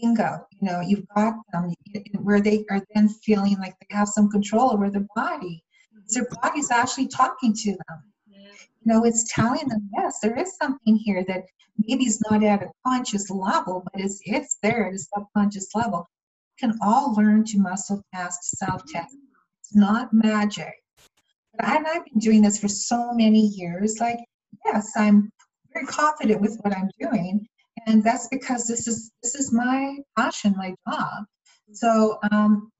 Bingo, 0.00 0.46
you 0.60 0.68
know, 0.68 0.80
you've 0.80 1.06
got 1.14 1.34
them 1.52 1.74
where 2.20 2.40
they 2.40 2.64
are 2.70 2.82
then 2.94 3.08
feeling 3.08 3.58
like 3.58 3.74
they 3.80 3.96
have 3.96 4.08
some 4.08 4.30
control 4.30 4.72
over 4.72 4.90
their 4.90 5.06
body. 5.14 5.64
Their 6.10 6.26
body's 6.42 6.70
actually 6.70 7.08
talking 7.08 7.52
to 7.54 7.70
them. 7.70 8.02
You 8.28 8.92
know, 8.92 9.04
it's 9.04 9.32
telling 9.32 9.68
them, 9.68 9.88
yes, 9.92 10.18
there 10.22 10.36
is 10.38 10.56
something 10.56 10.96
here 10.96 11.24
that 11.28 11.44
maybe 11.78 12.04
is 12.04 12.22
not 12.30 12.42
at 12.42 12.62
a 12.62 12.70
conscious 12.86 13.30
level, 13.30 13.82
but 13.84 14.02
it's 14.02 14.20
it's 14.24 14.58
there 14.62 14.86
at 14.88 14.94
a 14.94 14.98
subconscious 14.98 15.68
level. 15.74 16.08
We 16.60 16.68
can 16.68 16.78
all 16.82 17.14
learn 17.14 17.44
to 17.46 17.58
muscle 17.58 18.02
test, 18.14 18.56
self 18.56 18.82
test. 18.86 19.16
It's 19.60 19.74
not 19.74 20.12
magic 20.12 20.74
and 21.60 21.86
I've 21.86 22.04
been 22.04 22.18
doing 22.18 22.42
this 22.42 22.58
for 22.58 22.68
so 22.68 23.12
many 23.12 23.40
years. 23.40 23.98
Like, 24.00 24.18
yes, 24.64 24.92
I'm 24.96 25.30
very 25.72 25.86
confident 25.86 26.40
with 26.40 26.58
what 26.62 26.76
I'm 26.76 26.90
doing, 27.00 27.46
and 27.86 28.02
that's 28.02 28.28
because 28.28 28.66
this 28.66 28.86
is 28.86 29.10
this 29.22 29.34
is 29.34 29.52
my 29.52 29.98
passion, 30.16 30.54
my 30.56 30.74
job. 30.88 31.24
So 31.72 32.18
um, 32.30 32.70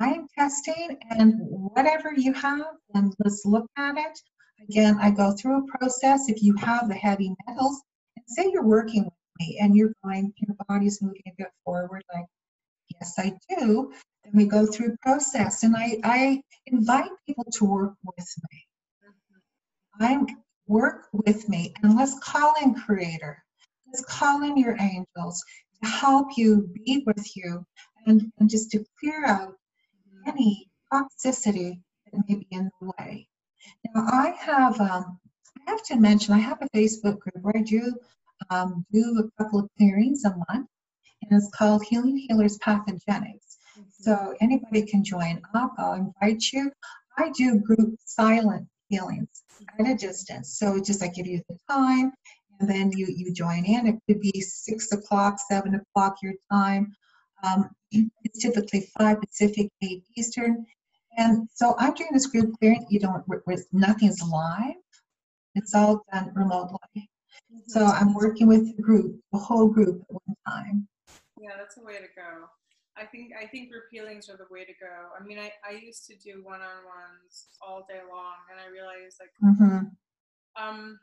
I'm 0.00 0.26
testing, 0.38 0.98
and 1.10 1.34
whatever 1.38 2.12
you 2.12 2.32
have, 2.34 2.74
and 2.94 3.14
let's 3.24 3.42
look 3.44 3.66
at 3.76 3.96
it. 3.96 4.18
Again, 4.68 4.96
I 5.00 5.10
go 5.10 5.32
through 5.32 5.64
a 5.64 5.78
process. 5.78 6.28
If 6.28 6.42
you 6.42 6.54
have 6.56 6.88
the 6.88 6.94
heavy 6.94 7.34
metals, 7.46 7.82
and 8.16 8.24
say 8.28 8.50
you're 8.52 8.64
working 8.64 9.04
with 9.04 9.12
me, 9.40 9.58
and 9.60 9.74
you're 9.76 9.92
going, 10.04 10.32
your 10.36 10.56
body's 10.68 11.02
moving 11.02 11.22
a 11.26 11.32
bit 11.36 11.50
forward, 11.64 12.02
like 12.12 12.26
yes, 13.00 13.14
I 13.18 13.32
do. 13.58 13.92
Then 14.24 14.32
we 14.34 14.46
go 14.46 14.66
through 14.66 14.96
process, 15.02 15.62
and 15.62 15.76
I, 15.76 15.98
I 16.04 16.42
invite 16.66 17.10
people 17.26 17.44
to 17.52 17.64
work 17.64 17.94
with 18.04 18.34
me. 18.50 18.66
I 20.00 20.24
work 20.66 21.08
with 21.12 21.48
me, 21.48 21.74
and 21.82 21.96
let's 21.96 22.18
call 22.20 22.54
in 22.62 22.74
Creator. 22.74 23.42
Let's 23.86 24.04
call 24.04 24.42
in 24.42 24.56
your 24.56 24.76
angels 24.80 25.44
to 25.82 25.88
help 25.88 26.28
you, 26.36 26.70
be 26.74 27.02
with 27.06 27.36
you, 27.36 27.64
and, 28.06 28.32
and 28.38 28.48
just 28.48 28.70
to 28.70 28.84
clear 28.98 29.26
out 29.26 29.54
any 30.26 30.70
toxicity 30.92 31.80
that 32.10 32.22
may 32.28 32.36
be 32.36 32.46
in 32.50 32.70
the 32.80 32.92
way. 32.98 33.28
Now, 33.94 34.06
I 34.06 34.34
have, 34.38 34.80
um, 34.80 35.18
I 35.66 35.70
have 35.70 35.82
to 35.84 35.96
mention, 35.96 36.34
I 36.34 36.38
have 36.38 36.62
a 36.62 36.68
Facebook 36.76 37.18
group 37.18 37.38
where 37.42 37.56
I 37.56 37.62
do 37.62 37.94
um, 38.50 38.84
do 38.92 39.22
a 39.24 39.42
couple 39.42 39.60
of 39.60 39.68
clearings 39.76 40.24
a 40.24 40.30
month, 40.30 40.68
and 41.22 41.30
it's 41.32 41.50
called 41.54 41.82
Healing 41.84 42.16
Healers 42.28 42.58
Pathogenics. 42.58 43.51
So 43.90 44.34
anybody 44.40 44.82
can 44.82 45.04
join 45.04 45.40
up. 45.54 45.74
I'll 45.78 45.94
invite 45.94 46.42
you. 46.52 46.70
I 47.18 47.30
do 47.30 47.58
group 47.60 47.96
silent 48.04 48.66
healings 48.88 49.42
at 49.78 49.88
a 49.88 49.94
distance. 49.94 50.58
So 50.58 50.80
just 50.80 51.02
I 51.02 51.08
give 51.08 51.26
you 51.26 51.42
the 51.48 51.56
time 51.70 52.12
and 52.60 52.68
then 52.68 52.92
you, 52.92 53.06
you 53.08 53.32
join 53.32 53.64
in. 53.64 53.86
It 53.86 53.96
could 54.06 54.20
be 54.20 54.40
six 54.40 54.92
o'clock, 54.92 55.38
seven 55.50 55.74
o'clock 55.74 56.16
your 56.22 56.34
time. 56.50 56.92
Um, 57.42 57.70
it's 57.92 58.40
typically 58.40 58.88
five 58.98 59.20
Pacific, 59.20 59.68
eight 59.82 60.04
Eastern. 60.16 60.64
And 61.18 61.48
so 61.52 61.74
I'm 61.78 61.94
doing 61.94 62.10
this 62.12 62.26
group 62.26 62.54
clearing. 62.58 62.86
You 62.88 63.00
don't, 63.00 63.24
with 63.46 63.66
nothing's 63.72 64.22
live. 64.22 64.74
It's 65.54 65.74
all 65.74 66.02
done 66.12 66.32
remotely. 66.34 67.10
So 67.66 67.84
I'm 67.84 68.14
working 68.14 68.46
with 68.46 68.74
the 68.76 68.82
group, 68.82 69.20
the 69.32 69.38
whole 69.38 69.68
group 69.68 70.02
at 70.08 70.14
one 70.14 70.36
time. 70.48 70.88
Yeah, 71.38 71.50
that's 71.58 71.76
a 71.76 71.84
way 71.84 71.94
to 71.94 72.08
go. 72.16 72.48
I 72.96 73.06
think 73.06 73.32
I 73.32 73.46
think 73.46 73.70
group 73.70 73.84
healings 73.90 74.28
are 74.28 74.36
the 74.36 74.50
way 74.50 74.64
to 74.64 74.72
go. 74.76 74.92
I 75.18 75.24
mean, 75.24 75.38
I, 75.38 75.52
I 75.64 75.80
used 75.80 76.04
to 76.06 76.14
do 76.16 76.44
one 76.44 76.60
on 76.60 76.84
ones 76.84 77.48
all 77.60 77.86
day 77.88 78.00
long, 78.04 78.36
and 78.50 78.60
I 78.60 78.68
realized 78.68 79.16
like, 79.20 79.32
mm-hmm. 79.40 79.88
um, 80.60 80.98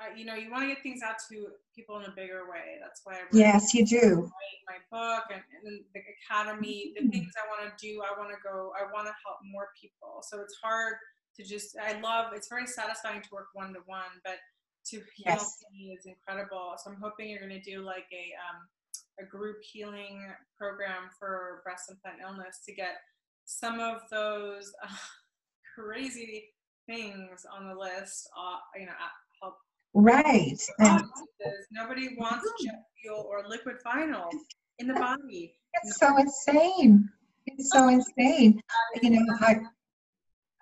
I, 0.00 0.16
you 0.16 0.24
know, 0.24 0.34
you 0.34 0.50
want 0.50 0.62
to 0.64 0.68
get 0.68 0.82
things 0.82 1.02
out 1.04 1.16
to 1.30 1.48
people 1.76 1.98
in 2.00 2.06
a 2.06 2.14
bigger 2.16 2.48
way. 2.50 2.80
That's 2.80 3.02
why 3.04 3.14
I 3.14 3.22
yes, 3.32 3.74
you 3.74 3.84
do. 3.84 4.30
My 4.66 4.80
book 4.90 5.24
and, 5.30 5.42
and 5.64 5.80
the 5.94 6.00
academy, 6.16 6.94
the 6.96 7.08
things 7.08 7.32
I 7.36 7.44
want 7.52 7.68
to 7.68 7.76
do, 7.76 8.00
I 8.00 8.18
want 8.18 8.30
to 8.30 8.40
go. 8.42 8.72
I 8.72 8.90
want 8.92 9.06
to 9.06 9.14
help 9.24 9.38
more 9.44 9.68
people. 9.80 10.24
So 10.24 10.40
it's 10.40 10.56
hard 10.62 10.94
to 11.36 11.44
just. 11.44 11.76
I 11.76 12.00
love. 12.00 12.32
It's 12.34 12.48
very 12.48 12.66
satisfying 12.66 13.20
to 13.20 13.28
work 13.32 13.48
one 13.52 13.74
to 13.74 13.80
one, 13.86 14.16
but 14.24 14.40
to 14.86 14.96
heal 15.14 15.36
yes. 15.36 15.60
is 15.92 16.06
incredible. 16.06 16.74
So 16.82 16.90
I'm 16.90 17.00
hoping 17.00 17.28
you're 17.28 17.40
going 17.40 17.52
to 17.52 17.60
do 17.60 17.82
like 17.82 18.08
a 18.12 18.32
um, 18.40 18.64
a 19.20 19.24
group 19.24 19.56
healing 19.62 20.20
program 20.58 21.10
for 21.18 21.60
breast 21.64 21.90
implant 21.90 22.18
illness 22.22 22.60
to 22.66 22.74
get 22.74 22.96
some 23.44 23.80
of 23.80 24.00
those 24.10 24.72
uh, 24.84 24.88
crazy 25.74 26.44
things 26.88 27.46
on 27.56 27.68
the 27.68 27.74
list, 27.74 28.28
uh, 28.38 28.58
you 28.78 28.86
know, 28.86 28.92
help. 29.40 29.56
Right. 29.94 30.58
Nobody 31.70 32.16
wants 32.18 32.46
jet 32.64 32.82
fuel 33.00 33.26
or 33.28 33.48
liquid 33.48 33.76
vinyl 33.86 34.28
in 34.78 34.88
the 34.88 34.94
body. 34.94 35.54
It's 35.82 35.98
so 35.98 36.16
insane. 36.16 37.08
It's 37.46 37.72
so 37.72 37.88
insane. 37.88 38.60
You 39.02 39.10
know, 39.10 39.26
I, 39.40 39.56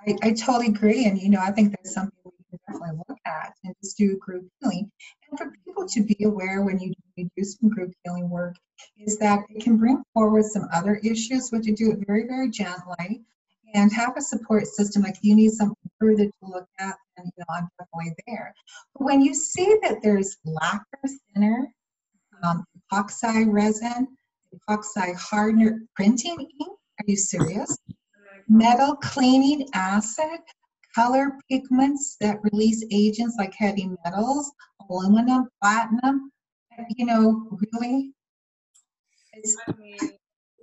I, 0.09 0.15
I 0.23 0.33
totally 0.33 0.69
agree. 0.69 1.05
And, 1.05 1.21
you 1.21 1.29
know, 1.29 1.38
I 1.38 1.51
think 1.51 1.73
that's 1.73 1.93
something 1.93 2.19
we 2.25 2.31
can 2.49 2.59
definitely 2.67 3.03
look 3.07 3.19
at 3.27 3.53
and 3.62 3.75
just 3.85 3.99
do 3.99 4.17
group 4.17 4.49
healing. 4.61 4.91
For 5.37 5.51
people 5.64 5.88
to 5.88 6.03
be 6.03 6.25
aware 6.25 6.62
when 6.62 6.79
you 6.79 6.92
do 7.16 7.45
some 7.45 7.71
group 7.71 7.92
healing 8.05 8.29
work 8.29 8.57
is 8.99 9.18
that 9.18 9.40
it 9.49 9.62
can 9.62 9.79
bring 9.79 10.03
forward 10.12 10.45
some 10.45 10.68
other 10.73 10.97
issues, 10.97 11.51
but 11.51 11.64
you 11.64 11.75
do 11.75 11.92
it 11.92 12.07
very, 12.07 12.27
very 12.27 12.51
gently 12.51 13.23
and 13.75 13.92
have 13.92 14.16
a 14.16 14.21
support 14.21 14.66
system. 14.66 15.03
Like 15.03 15.16
you 15.23 15.35
need 15.35 15.53
something 15.53 15.77
further 15.99 16.27
to 16.27 16.33
look 16.42 16.68
at, 16.79 16.97
and 17.16 17.27
you 17.27 17.33
know, 17.38 17.55
I'm 17.57 17.68
definitely 17.79 18.14
there. 18.27 18.55
But 18.95 19.05
when 19.05 19.23
you 19.23 19.35
see 19.35 19.79
that 19.83 20.03
there's 20.03 20.37
lacquer 20.45 21.09
thinner, 21.33 21.73
um, 22.42 22.64
epoxy 22.92 23.51
resin, 23.51 24.09
epoxy 24.55 25.14
hardener, 25.16 25.81
printing 25.95 26.40
ink, 26.40 26.79
are 27.01 27.05
you 27.07 27.16
serious? 27.16 27.77
Metal 28.49 28.97
cleaning 28.97 29.68
acid, 29.73 30.40
color 30.95 31.33
pigments 31.51 32.17
that 32.21 32.39
release 32.43 32.85
agents 32.91 33.37
like 33.39 33.55
heavy 33.55 33.91
metals, 34.05 34.53
aluminum, 34.89 35.49
platinum, 35.61 36.31
you 36.97 37.07
know, 37.07 37.49
really. 37.73 38.13
I 39.35 39.73
mean, 39.79 39.99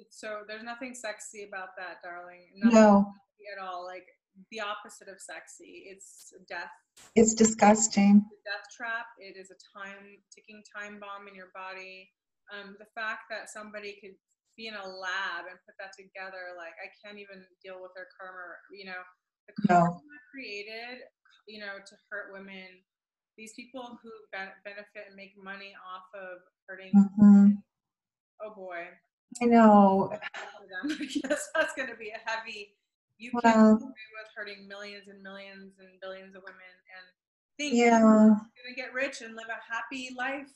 so 0.10 0.42
there's 0.48 0.64
nothing 0.64 0.94
sexy 0.94 1.48
about 1.48 1.70
that, 1.78 2.04
darling. 2.04 2.50
Nothing 2.56 2.76
no. 2.76 3.14
At 3.58 3.64
all. 3.64 3.86
Like 3.86 4.06
the 4.52 4.62
opposite 4.62 5.08
of 5.08 5.20
sexy. 5.20 5.90
It's 5.90 6.34
death. 6.48 6.72
It's 7.16 7.34
disgusting. 7.34 8.24
It's 8.32 8.44
death 8.46 8.68
trap. 8.76 9.08
It 9.20 9.40
is 9.40 9.52
a 9.52 9.60
time 9.72 10.20
ticking 10.34 10.64
time 10.70 11.00
bomb 11.00 11.28
in 11.28 11.36
your 11.36 11.52
body. 11.56 12.10
Um, 12.54 12.76
the 12.80 12.90
fact 12.94 13.30
that 13.30 13.50
somebody 13.50 13.98
could 14.02 14.18
be 14.58 14.68
in 14.68 14.76
a 14.76 14.84
lab 14.84 15.48
and 15.48 15.58
put 15.64 15.78
that 15.80 15.96
together, 15.96 16.58
like 16.58 16.76
I 16.82 16.90
can't 17.00 17.18
even 17.18 17.46
deal 17.64 17.80
with 17.80 17.96
their 17.96 18.10
karma. 18.18 18.60
You 18.74 18.92
know, 18.92 19.02
the 19.58 19.74
no. 19.74 20.02
created, 20.32 21.04
you 21.48 21.60
know, 21.60 21.78
to 21.86 21.96
hurt 22.10 22.32
women 22.34 22.84
these 23.40 23.54
people 23.54 23.98
who 24.04 24.12
benefit 24.34 25.08
and 25.08 25.16
make 25.16 25.32
money 25.42 25.72
off 25.80 26.04
of 26.14 26.44
hurting. 26.68 26.92
Mm-hmm. 26.94 27.52
Oh 28.44 28.54
boy. 28.54 28.84
I 29.42 29.46
know. 29.46 30.12
yes, 31.24 31.48
that's 31.56 31.74
going 31.76 31.88
to 31.88 31.96
be 31.96 32.10
a 32.10 32.30
heavy. 32.30 32.76
You 33.18 33.32
well, 33.34 33.42
can't 33.42 33.78
agree 33.78 33.88
with 33.88 34.30
hurting 34.36 34.68
millions 34.68 35.08
and 35.08 35.24
millions 35.24 35.74
and 35.80 35.90
billions 36.02 36.36
of 36.36 36.42
women 36.44 36.60
and 36.98 37.06
think 37.58 37.76
yeah. 37.76 38.00
you're 38.00 38.28
going 38.28 38.70
to 38.70 38.76
get 38.76 38.94
rich 38.94 39.22
and 39.22 39.36
live 39.36 39.48
a 39.48 39.74
happy 39.74 40.14
life. 40.18 40.50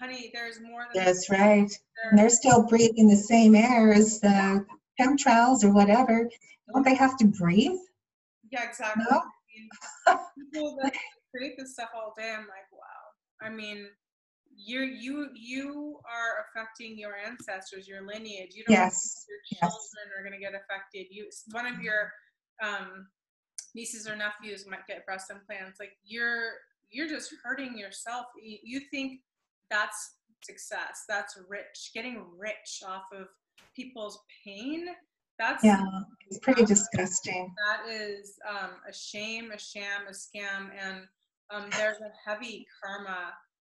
Honey, 0.00 0.30
there's 0.32 0.60
more 0.60 0.86
than 0.92 1.04
That's 1.04 1.28
right. 1.30 1.70
And 2.10 2.18
they're 2.18 2.30
still 2.30 2.66
breathing 2.66 3.08
the 3.08 3.16
same 3.16 3.54
air 3.54 3.92
as 3.92 4.20
the 4.20 4.64
chemtrails 5.00 5.64
or 5.64 5.72
whatever. 5.72 6.28
Don't 6.72 6.84
they 6.84 6.94
have 6.94 7.18
to 7.18 7.26
breathe? 7.26 7.78
Yeah, 8.52 8.68
exactly. 8.68 9.04
No? 9.10 9.22
people 10.52 10.76
that 10.82 10.92
create 11.34 11.54
this 11.58 11.72
stuff 11.72 11.88
all 11.94 12.14
day, 12.16 12.30
I'm 12.30 12.40
like, 12.40 12.70
wow. 12.70 12.78
I 13.40 13.48
mean, 13.48 13.88
you're 14.54 14.84
you 14.84 15.28
you 15.34 15.98
are 16.06 16.44
affecting 16.44 16.98
your 16.98 17.14
ancestors, 17.16 17.88
your 17.88 18.06
lineage. 18.06 18.54
You 18.54 18.64
don't 18.68 18.76
yes. 18.76 19.26
your 19.28 19.58
children 19.58 19.80
yes. 19.80 20.18
are 20.18 20.22
going 20.22 20.34
to 20.34 20.38
get 20.38 20.52
affected. 20.54 21.06
You 21.10 21.28
one 21.50 21.66
of 21.66 21.80
your 21.80 22.12
um, 22.62 23.08
nieces 23.74 24.06
or 24.06 24.14
nephews 24.14 24.66
might 24.68 24.86
get 24.86 25.06
breast 25.06 25.30
implants. 25.30 25.80
Like 25.80 25.92
you're 26.04 26.52
you're 26.90 27.08
just 27.08 27.34
hurting 27.42 27.78
yourself. 27.78 28.26
You, 28.40 28.58
you 28.62 28.80
think 28.90 29.20
that's 29.70 30.16
success. 30.42 31.04
That's 31.08 31.38
rich. 31.48 31.90
Getting 31.94 32.24
rich 32.36 32.82
off 32.86 33.04
of 33.12 33.28
people's 33.74 34.18
pain. 34.44 34.86
That's 35.42 35.64
yeah, 35.64 35.82
it's 36.28 36.38
pretty 36.38 36.64
disgusting. 36.64 37.52
That 37.66 37.92
is 37.92 38.38
um, 38.48 38.70
a 38.88 38.92
shame, 38.92 39.50
a 39.50 39.58
sham, 39.58 40.02
a 40.08 40.12
scam, 40.12 40.70
and 40.80 41.00
um, 41.52 41.68
there's 41.76 41.98
a 41.98 42.30
heavy 42.30 42.64
karma. 42.80 43.32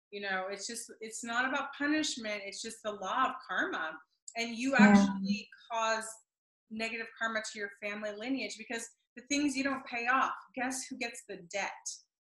You 0.10 0.22
know, 0.22 0.46
it's 0.50 0.66
just 0.66 0.92
it's 1.00 1.24
not 1.24 1.48
about 1.48 1.68
punishment. 1.78 2.42
It's 2.44 2.64
just 2.64 2.78
the 2.84 2.94
law 2.94 3.26
of 3.26 3.32
karma, 3.48 3.92
and 4.36 4.58
you 4.58 4.74
actually 4.80 5.20
yeah. 5.22 5.44
cause 5.72 6.06
negative 6.72 7.06
karma 7.22 7.42
to 7.54 7.60
your 7.60 7.70
family 7.84 8.10
lineage 8.18 8.56
because 8.58 8.88
the 9.16 9.22
things 9.30 9.56
you 9.56 9.64
don't 9.64 9.86
pay 9.86 10.08
off. 10.12 10.34
Guess 10.56 10.86
who 10.90 10.98
gets 10.98 11.22
the 11.30 11.38
debt? 11.54 11.70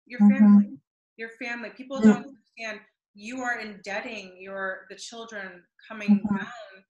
Your 0.07 0.20
mm-hmm. 0.20 0.39
family. 0.39 0.78
Your 1.16 1.30
family. 1.43 1.70
People 1.76 1.99
mm-hmm. 1.99 2.11
don't 2.11 2.37
understand 2.59 2.87
you 3.16 3.41
are 3.41 3.59
indebting 3.59 4.37
your 4.39 4.87
the 4.91 4.97
children 4.97 5.64
coming 5.89 6.20
mm-hmm. 6.20 6.37
down 6.37 6.85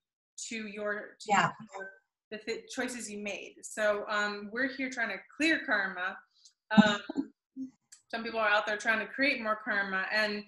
to 0.49 0.67
your 0.67 1.15
to 1.21 1.27
yeah. 1.27 1.49
Your, 1.75 1.89
the 2.31 2.37
th- 2.37 2.65
choices 2.69 3.09
you 3.09 3.23
made. 3.23 3.55
So 3.61 4.05
um, 4.09 4.49
we're 4.51 4.67
here 4.67 4.89
trying 4.89 5.09
to 5.09 5.17
clear 5.35 5.61
karma. 5.65 6.17
Um, 6.77 6.99
some 8.07 8.23
people 8.23 8.39
are 8.39 8.49
out 8.49 8.65
there 8.65 8.77
trying 8.77 8.99
to 8.99 9.11
create 9.11 9.41
more 9.41 9.59
karma, 9.63 10.05
and 10.13 10.43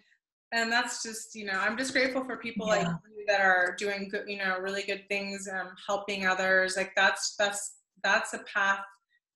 and 0.54 0.72
that's 0.72 1.04
just 1.04 1.36
you 1.36 1.46
know 1.46 1.60
I'm 1.60 1.78
just 1.78 1.94
grateful 1.94 2.24
for 2.24 2.38
people 2.38 2.68
yeah. 2.68 2.74
like 2.74 2.88
you 2.88 3.26
that 3.28 3.42
are 3.42 3.76
doing 3.78 4.10
good 4.10 4.24
you 4.28 4.38
know 4.38 4.58
really 4.60 4.84
good 4.84 5.04
things, 5.10 5.48
um, 5.52 5.70
helping 5.86 6.26
others. 6.26 6.78
Like 6.78 6.92
that's 6.96 7.36
that's 7.38 7.78
that's 8.04 8.34
a 8.34 8.40
path 8.54 8.80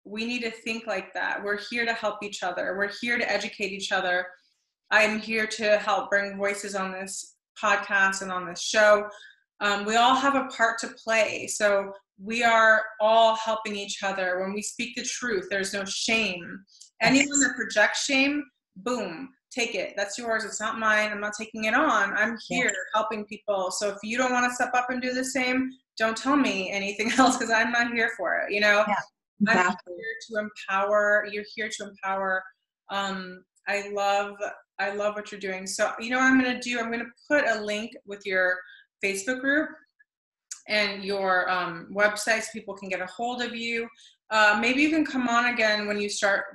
we 0.03 0.25
need 0.25 0.41
to 0.41 0.51
think 0.51 0.87
like 0.87 1.13
that. 1.13 1.43
We're 1.43 1.59
here 1.69 1.85
to 1.85 1.93
help 1.93 2.23
each 2.23 2.43
other. 2.43 2.75
We're 2.77 2.91
here 3.01 3.17
to 3.17 3.31
educate 3.31 3.71
each 3.71 3.91
other. 3.91 4.25
I'm 4.89 5.19
here 5.19 5.47
to 5.47 5.77
help 5.77 6.09
bring 6.09 6.37
voices 6.37 6.75
on 6.75 6.91
this 6.91 7.35
podcast 7.61 8.21
and 8.21 8.31
on 8.31 8.47
this 8.47 8.61
show. 8.61 9.07
Um, 9.61 9.85
we 9.85 9.95
all 9.95 10.15
have 10.15 10.35
a 10.35 10.45
part 10.45 10.79
to 10.79 10.87
play. 11.03 11.47
So 11.47 11.93
we 12.21 12.43
are 12.43 12.83
all 12.99 13.35
helping 13.35 13.75
each 13.75 14.03
other. 14.03 14.39
When 14.41 14.53
we 14.53 14.61
speak 14.61 14.95
the 14.95 15.03
truth, 15.03 15.47
there's 15.49 15.73
no 15.73 15.85
shame. 15.85 16.63
Anyone 17.01 17.39
that 17.39 17.55
projects 17.55 18.05
shame, 18.05 18.43
boom, 18.77 19.29
take 19.51 19.75
it. 19.75 19.93
That's 19.95 20.17
yours. 20.17 20.43
It's 20.43 20.59
not 20.59 20.79
mine. 20.79 21.11
I'm 21.11 21.21
not 21.21 21.33
taking 21.37 21.65
it 21.65 21.73
on. 21.73 22.15
I'm 22.15 22.37
here 22.47 22.65
yeah. 22.65 22.71
helping 22.93 23.25
people. 23.25 23.71
So 23.71 23.89
if 23.89 23.97
you 24.03 24.17
don't 24.17 24.33
want 24.33 24.49
to 24.49 24.55
step 24.55 24.71
up 24.73 24.89
and 24.89 25.01
do 25.01 25.13
the 25.13 25.25
same, 25.25 25.71
don't 25.97 26.17
tell 26.17 26.35
me 26.35 26.71
anything 26.71 27.11
else 27.17 27.37
because 27.37 27.51
I'm 27.51 27.71
not 27.71 27.93
here 27.93 28.11
for 28.17 28.37
it. 28.37 28.53
You 28.53 28.61
know, 28.61 28.83
yeah, 28.87 28.95
exactly. 29.41 29.93
I'm 29.93 29.99
here 29.99 30.15
to 30.29 30.49
empower. 30.49 31.27
You're 31.31 31.45
here 31.55 31.69
to 31.77 31.89
empower. 31.89 32.43
Um, 32.89 33.43
I 33.67 33.89
love 33.93 34.35
I 34.79 34.93
love 34.95 35.15
what 35.15 35.31
you're 35.31 35.39
doing. 35.39 35.67
So, 35.67 35.91
you 35.99 36.09
know 36.09 36.17
what 36.17 36.25
I'm 36.25 36.41
going 36.41 36.59
to 36.59 36.59
do? 36.59 36.79
I'm 36.79 36.91
going 36.91 37.05
to 37.05 37.11
put 37.29 37.47
a 37.47 37.63
link 37.63 37.91
with 38.07 38.25
your 38.25 38.57
Facebook 39.03 39.39
group 39.39 39.69
and 40.67 41.03
your 41.03 41.49
um, 41.49 41.87
website 41.93 42.41
so 42.41 42.49
people 42.53 42.75
can 42.75 42.89
get 42.89 43.01
a 43.01 43.05
hold 43.05 43.41
of 43.41 43.55
you. 43.55 43.87
Uh, 44.29 44.57
maybe 44.61 44.81
you 44.81 44.89
can 44.89 45.05
come 45.05 45.27
on 45.27 45.53
again 45.53 45.87
when 45.87 45.99
you 45.99 46.09
start 46.09 46.45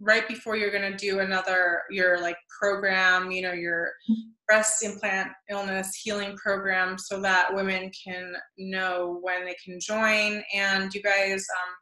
right 0.00 0.28
before 0.28 0.56
you're 0.56 0.70
going 0.70 0.90
to 0.90 0.96
do 0.96 1.18
another 1.18 1.82
your 1.90 2.20
like 2.20 2.36
program 2.58 3.30
you 3.32 3.42
know 3.42 3.52
your 3.52 3.90
breast 4.46 4.82
implant 4.82 5.28
illness 5.50 6.00
healing 6.02 6.34
program 6.36 6.96
so 6.96 7.20
that 7.20 7.52
women 7.52 7.90
can 7.90 8.32
know 8.56 9.18
when 9.22 9.44
they 9.44 9.56
can 9.62 9.78
join 9.80 10.40
and 10.54 10.94
you 10.94 11.02
guys 11.02 11.44
um, 11.56 11.74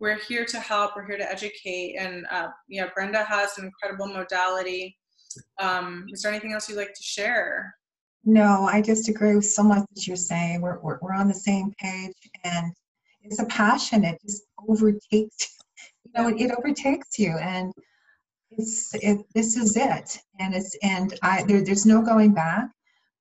we're 0.00 0.18
here 0.18 0.44
to 0.44 0.58
help 0.58 0.90
we're 0.96 1.06
here 1.06 1.16
to 1.16 1.32
educate 1.32 1.94
and 1.96 2.26
uh, 2.32 2.48
yeah 2.68 2.88
brenda 2.94 3.22
has 3.22 3.56
an 3.56 3.64
incredible 3.64 4.08
modality 4.08 4.98
um, 5.58 6.06
is 6.12 6.22
there 6.22 6.32
anything 6.32 6.52
else 6.52 6.68
you'd 6.68 6.76
like 6.76 6.94
to 6.94 7.02
share? 7.02 7.74
No, 8.24 8.68
I 8.70 8.82
just 8.82 9.08
agree 9.08 9.34
with 9.34 9.46
so 9.46 9.62
much 9.62 9.84
that 9.94 10.06
you're 10.06 10.16
saying. 10.16 10.60
We're, 10.60 10.78
we're, 10.80 10.98
we're 11.00 11.14
on 11.14 11.28
the 11.28 11.34
same 11.34 11.72
page 11.78 12.16
and 12.44 12.72
it's 13.22 13.40
a 13.40 13.46
passion. 13.46 14.04
It 14.04 14.20
just 14.22 14.42
overtakes, 14.68 15.60
you 16.04 16.12
know, 16.14 16.28
it, 16.28 16.40
it 16.40 16.50
overtakes 16.56 17.18
you 17.18 17.36
and 17.38 17.72
it's, 18.50 18.94
it, 18.94 19.18
this 19.34 19.56
is 19.56 19.76
it. 19.76 20.18
And 20.38 20.54
it's, 20.54 20.76
and 20.82 21.18
I, 21.22 21.44
there, 21.44 21.64
there's 21.64 21.86
no 21.86 22.02
going 22.02 22.34
back. 22.34 22.68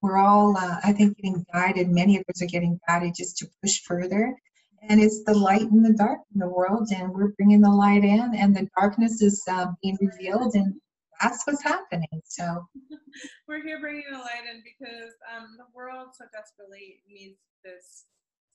We're 0.02 0.18
all, 0.18 0.58
uh, 0.58 0.80
I 0.84 0.94
think, 0.94 1.18
getting 1.18 1.46
guided. 1.54 1.90
Many 1.90 2.18
of 2.18 2.24
us 2.30 2.42
are 2.42 2.48
getting 2.48 2.80
guided 2.88 3.16
just 3.16 3.38
to 3.38 3.50
push 3.62 3.82
further. 3.82 4.36
And 4.82 5.02
it's 5.02 5.24
the 5.26 5.34
light 5.34 5.62
and 5.62 5.84
the 5.84 5.94
dark 5.94 6.20
in 6.34 6.40
the 6.40 6.48
world, 6.48 6.88
and 6.96 7.14
we're 7.14 7.34
bringing 7.34 7.60
the 7.60 7.70
light 7.70 8.06
in, 8.06 8.34
and 8.34 8.56
the 8.56 8.70
darkness 8.80 9.22
is 9.22 9.44
uh, 9.50 9.68
being 9.84 9.98
revealed, 10.00 10.56
and 10.56 10.74
that's 11.22 11.46
what's 11.46 11.64
happening. 11.64 12.22
So 12.26 12.68
we're 13.48 13.64
here 13.64 13.80
bringing 13.80 14.06
the 14.12 14.18
light 14.18 14.48
in 14.50 14.64
because 14.64 15.14
um, 15.36 15.56
the 15.58 15.66
world 15.74 16.10
so 16.14 16.26
desperately 16.34 17.02
needs 17.08 17.38
this 17.64 18.06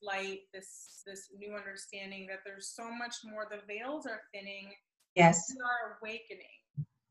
light, 0.02 0.40
this 0.52 1.02
this 1.06 1.28
new 1.36 1.54
understanding 1.54 2.26
that 2.28 2.40
there's 2.44 2.72
so 2.74 2.90
much 2.90 3.16
more. 3.24 3.46
The 3.50 3.60
veils 3.66 4.06
are 4.06 4.20
thinning. 4.32 4.72
Yes. 5.14 5.52
We 5.54 5.60
are 5.60 5.98
awakening. 6.00 6.60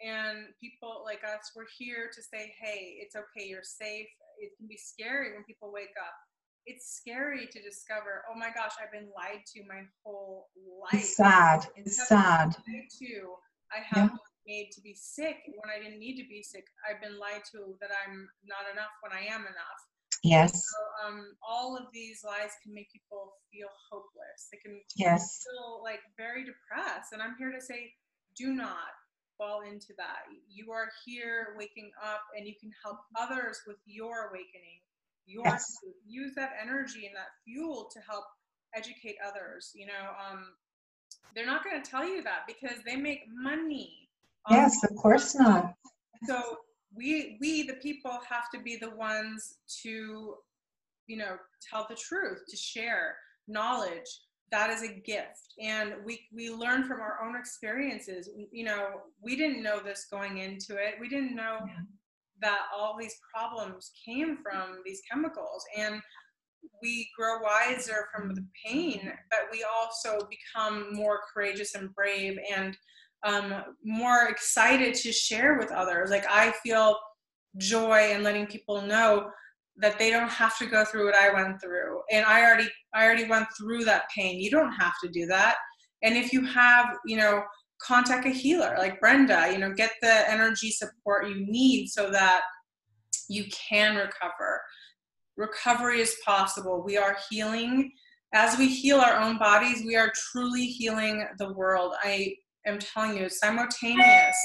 And 0.04 0.52
people 0.60 1.04
like 1.06 1.24
us, 1.24 1.52
we're 1.56 1.72
here 1.78 2.10
to 2.14 2.22
say, 2.22 2.54
hey, 2.60 2.98
it's 3.00 3.16
okay, 3.16 3.48
you're 3.48 3.64
safe. 3.64 4.08
It 4.38 4.52
can 4.58 4.68
be 4.68 4.76
scary 4.76 5.32
when 5.34 5.46
people 5.46 5.72
wake 5.72 5.96
up. 5.98 6.14
It's 6.66 6.98
scary 6.98 7.48
to 7.48 7.62
discover, 7.62 8.24
oh 8.30 8.38
my 8.38 8.50
gosh, 8.54 8.74
I've 8.82 8.92
been 8.92 9.08
lied 9.16 9.46
to 9.56 9.62
my 9.66 9.84
whole 10.04 10.50
life. 10.82 11.02
It's 11.02 11.16
sad. 11.16 11.68
It's 11.78 12.08
sad. 12.08 12.56
Too. 13.00 13.36
I 13.72 13.98
have 13.98 14.12
yeah 14.12 14.18
made 14.48 14.70
to 14.74 14.82
be 14.82 14.96
sick 14.96 15.38
when 15.48 15.70
I 15.70 15.82
didn't 15.82 16.00
need 16.00 16.22
to 16.22 16.28
be 16.28 16.44
sick. 16.44 16.66
I've 16.84 17.02
been 17.02 17.20
lied 17.20 17.44
to 17.52 17.76
that 17.82 17.92
I'm 18.06 18.28
not 18.46 18.70
enough 18.72 18.94
when 19.02 19.14
I 19.14 19.26
am 19.34 19.42
enough. 19.42 19.82
Yes. 20.24 20.54
So 20.54 21.08
um, 21.08 21.36
all 21.46 21.76
of 21.76 21.92
these 21.92 22.24
lies 22.24 22.56
can 22.64 22.74
make 22.74 22.92
people 22.92 23.36
feel 23.52 23.68
hopeless. 23.92 24.48
They 24.52 24.58
can 24.64 24.80
yes. 24.96 25.44
feel 25.44 25.84
like 25.84 26.00
very 26.18 26.46
depressed. 26.46 27.12
And 27.12 27.22
I'm 27.22 27.36
here 27.38 27.52
to 27.52 27.60
say, 27.60 27.92
do 28.38 28.54
not 28.54 28.96
fall 29.38 29.62
into 29.62 29.94
that. 29.98 30.24
You 30.48 30.72
are 30.72 30.88
here 31.06 31.56
waking 31.58 31.92
up 32.02 32.22
and 32.38 32.48
you 32.48 32.54
can 32.60 32.72
help 32.84 33.00
others 33.20 33.62
with 33.68 33.78
your 33.86 34.30
awakening. 34.30 34.80
Your 35.26 35.44
yes. 35.46 35.66
use 36.08 36.34
that 36.36 36.52
energy 36.62 37.06
and 37.06 37.16
that 37.16 37.36
fuel 37.46 37.90
to 37.94 38.00
help 38.00 38.26
educate 38.76 39.16
others. 39.26 39.72
You 39.76 39.88
know, 39.88 40.08
um, 40.20 40.46
they're 41.36 41.46
not 41.46 41.64
going 41.64 41.82
to 41.82 41.90
tell 41.90 42.08
you 42.08 42.24
that 42.24 42.42
because 42.48 42.80
they 42.86 42.96
make 42.96 43.22
money 43.28 44.03
Yes, 44.50 44.84
of 44.84 44.96
course 44.96 45.36
not. 45.36 45.74
So 46.26 46.58
we 46.96 47.38
we 47.42 47.64
the 47.64 47.76
people 47.76 48.20
have 48.30 48.50
to 48.54 48.60
be 48.60 48.78
the 48.78 48.92
ones 48.92 49.56
to 49.84 50.36
you 51.08 51.18
know 51.18 51.38
tell 51.70 51.86
the 51.90 51.96
truth, 51.96 52.44
to 52.50 52.58
share 52.58 53.16
knowledge. 53.48 54.08
That 54.52 54.70
is 54.70 54.84
a 54.84 54.94
gift, 54.94 55.56
and 55.60 55.96
we 56.06 56.28
we 56.32 56.52
learn 56.52 56.84
from 56.84 57.02
our 57.02 57.24
own 57.26 57.36
experiences. 57.36 58.30
You 58.52 58.66
know, 58.66 58.88
we 59.22 59.36
didn't 59.36 59.64
know 59.64 59.80
this 59.80 60.08
going 60.12 60.38
into 60.40 60.76
it. 60.76 60.96
We 61.00 61.10
didn't 61.10 61.36
know 61.36 61.60
yeah. 61.66 61.74
that 62.42 62.60
all 62.76 62.96
these 63.00 63.16
problems 63.34 63.92
came 64.06 64.38
from 64.44 64.82
these 64.86 65.02
chemicals, 65.10 65.66
and 65.76 66.02
we 66.84 67.10
grow 67.18 67.40
wiser 67.42 68.08
from 68.14 68.36
the 68.36 68.46
pain, 68.66 69.12
but 69.32 69.40
we 69.52 69.66
also 69.76 70.28
become 70.30 70.94
more 70.94 71.22
courageous 71.34 71.76
and 71.76 71.94
brave 71.96 72.38
and 72.56 72.78
um, 73.24 73.64
more 73.84 74.28
excited 74.28 74.94
to 74.96 75.12
share 75.12 75.58
with 75.58 75.72
others. 75.72 76.10
Like 76.10 76.26
I 76.30 76.52
feel 76.64 76.98
joy 77.58 78.12
in 78.12 78.24
letting 78.24 78.48
people 78.48 78.82
know 78.82 79.30
that 79.78 79.98
they 79.98 80.12
don't 80.12 80.30
have 80.30 80.58
to 80.60 80.66
go 80.66 80.86
through 80.86 81.06
what 81.06 81.16
I 81.16 81.34
went 81.34 81.60
through. 81.62 82.02
And 82.12 82.26
I 82.26 82.44
already 82.44 82.70
I 82.94 83.06
already 83.06 83.28
went 83.28 83.48
through 83.58 83.86
that 83.86 84.04
pain. 84.16 84.40
You 84.40 84.52
don't 84.52 84.74
have 84.74 84.94
to 85.04 85.10
do 85.10 85.26
that. 85.28 85.56
And 86.04 86.16
if 86.16 86.34
you 86.34 86.46
have, 86.46 86.98
you 87.06 87.18
know, 87.18 87.44
contact 87.82 88.26
a 88.26 88.30
healer 88.30 88.76
like 88.78 89.00
Brenda, 89.00 89.50
you 89.52 89.58
know, 89.58 89.74
get 89.74 89.92
the 90.02 90.30
energy 90.30 90.70
support 90.70 91.28
you 91.28 91.46
need 91.48 91.88
so 91.88 92.10
that 92.12 92.42
you 93.30 93.46
can 93.52 93.96
recover. 93.96 94.62
Recovery 95.38 96.00
is 96.02 96.18
possible. 96.26 96.84
We 96.86 96.98
are 96.98 97.18
healing. 97.30 97.92
As 98.34 98.58
we 98.58 98.68
heal 98.68 98.98
our 98.98 99.20
own 99.20 99.38
bodies, 99.38 99.84
we 99.86 99.96
are 99.96 100.12
truly 100.32 100.66
healing 100.66 101.26
the 101.40 101.54
world. 101.54 101.94
I 102.04 102.36
am 102.66 102.80
telling 102.80 103.18
you, 103.18 103.30
simultaneous. 103.30 104.36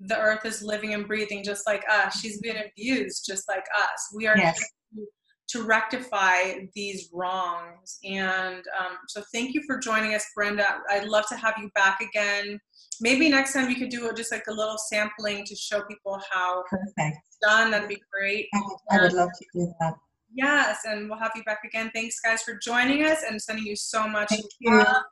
The 0.00 0.18
earth 0.18 0.44
is 0.44 0.62
living 0.62 0.94
and 0.94 1.06
breathing 1.06 1.44
just 1.44 1.66
like 1.66 1.84
us. 1.90 2.18
She's 2.20 2.40
been 2.40 2.56
abused 2.56 3.24
just 3.26 3.48
like 3.48 3.64
us. 3.76 4.12
We 4.14 4.26
are 4.26 4.36
yes. 4.36 4.58
to, 4.94 5.06
to 5.50 5.62
rectify 5.62 6.66
these 6.74 7.08
wrongs. 7.12 7.98
And 8.04 8.64
um, 8.78 8.96
so, 9.06 9.22
thank 9.32 9.54
you 9.54 9.62
for 9.66 9.78
joining 9.78 10.14
us, 10.14 10.24
Brenda. 10.34 10.66
I'd 10.90 11.06
love 11.06 11.26
to 11.28 11.36
have 11.36 11.54
you 11.60 11.70
back 11.74 12.00
again. 12.00 12.58
Maybe 13.00 13.28
next 13.28 13.52
time 13.52 13.70
you 13.70 13.76
could 13.76 13.90
do 13.90 14.12
just 14.16 14.32
like 14.32 14.44
a 14.48 14.52
little 14.52 14.78
sampling 14.90 15.44
to 15.44 15.54
show 15.54 15.82
people 15.82 16.20
how 16.30 16.64
Perfect. 16.68 16.92
it's 16.98 17.38
done. 17.40 17.70
That'd 17.70 17.88
be 17.88 18.02
great. 18.12 18.48
I 18.54 18.60
would, 18.60 18.76
I 18.90 19.02
would 19.02 19.12
love 19.12 19.30
to 19.38 19.46
do 19.54 19.72
that. 19.80 19.94
Yes, 20.34 20.80
and 20.84 21.08
we'll 21.08 21.18
have 21.18 21.32
you 21.36 21.44
back 21.44 21.60
again. 21.64 21.90
Thanks, 21.94 22.18
guys, 22.20 22.42
for 22.42 22.58
joining 22.62 23.04
us 23.04 23.18
and 23.28 23.40
sending 23.40 23.66
you 23.66 23.76
so 23.76 24.08
much 24.08 24.30
Thank 24.30 24.44
you. 24.60 24.78
love. 24.78 25.04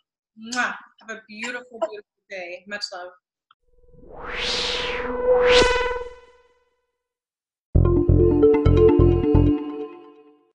Have 0.55 1.11
a 1.11 1.20
beautiful, 1.28 1.78
beautiful 1.78 2.19
Okay. 2.32 2.64
Much 2.68 2.84
love. 2.92 3.10